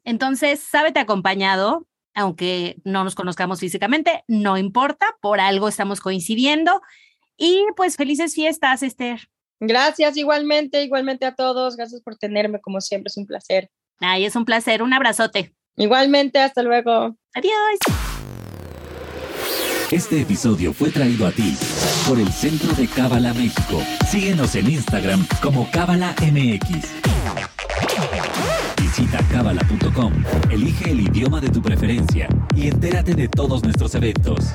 Entonces, 0.04 0.60
sábete 0.60 0.98
acompañado, 0.98 1.86
aunque 2.14 2.76
no 2.84 3.04
nos 3.04 3.14
conozcamos 3.14 3.60
físicamente, 3.60 4.24
no 4.26 4.56
importa, 4.56 5.16
por 5.20 5.40
algo 5.40 5.68
estamos 5.68 6.00
coincidiendo. 6.00 6.80
Y 7.36 7.64
pues 7.76 7.96
felices 7.96 8.34
fiestas, 8.34 8.82
Esther. 8.82 9.28
Gracias, 9.60 10.16
igualmente, 10.16 10.82
igualmente 10.82 11.26
a 11.26 11.34
todos. 11.34 11.76
Gracias 11.76 12.00
por 12.00 12.16
tenerme, 12.16 12.60
como 12.60 12.80
siempre, 12.80 13.08
es 13.08 13.16
un 13.16 13.26
placer. 13.26 13.70
Ay, 14.00 14.24
es 14.24 14.34
un 14.34 14.44
placer, 14.46 14.82
un 14.82 14.92
abrazote. 14.92 15.54
Igualmente, 15.76 16.40
hasta 16.40 16.62
luego. 16.62 17.16
Adiós. 17.34 17.78
Este 19.90 20.20
episodio 20.20 20.72
fue 20.72 20.90
traído 20.90 21.26
a 21.26 21.32
ti 21.32 21.56
por 22.08 22.18
el 22.18 22.30
Centro 22.32 22.72
de 22.74 22.86
Cábala 22.86 23.34
México. 23.34 23.82
Síguenos 24.08 24.54
en 24.54 24.70
Instagram 24.70 25.26
como 25.42 25.68
Cábala 25.70 26.14
MX. 26.20 27.02
Visita 28.80 29.18
cábala.com, 29.30 30.12
elige 30.50 30.90
el 30.90 31.00
idioma 31.00 31.40
de 31.40 31.48
tu 31.48 31.60
preferencia 31.60 32.28
y 32.54 32.68
entérate 32.68 33.14
de 33.14 33.28
todos 33.28 33.62
nuestros 33.62 33.94
eventos. 33.94 34.52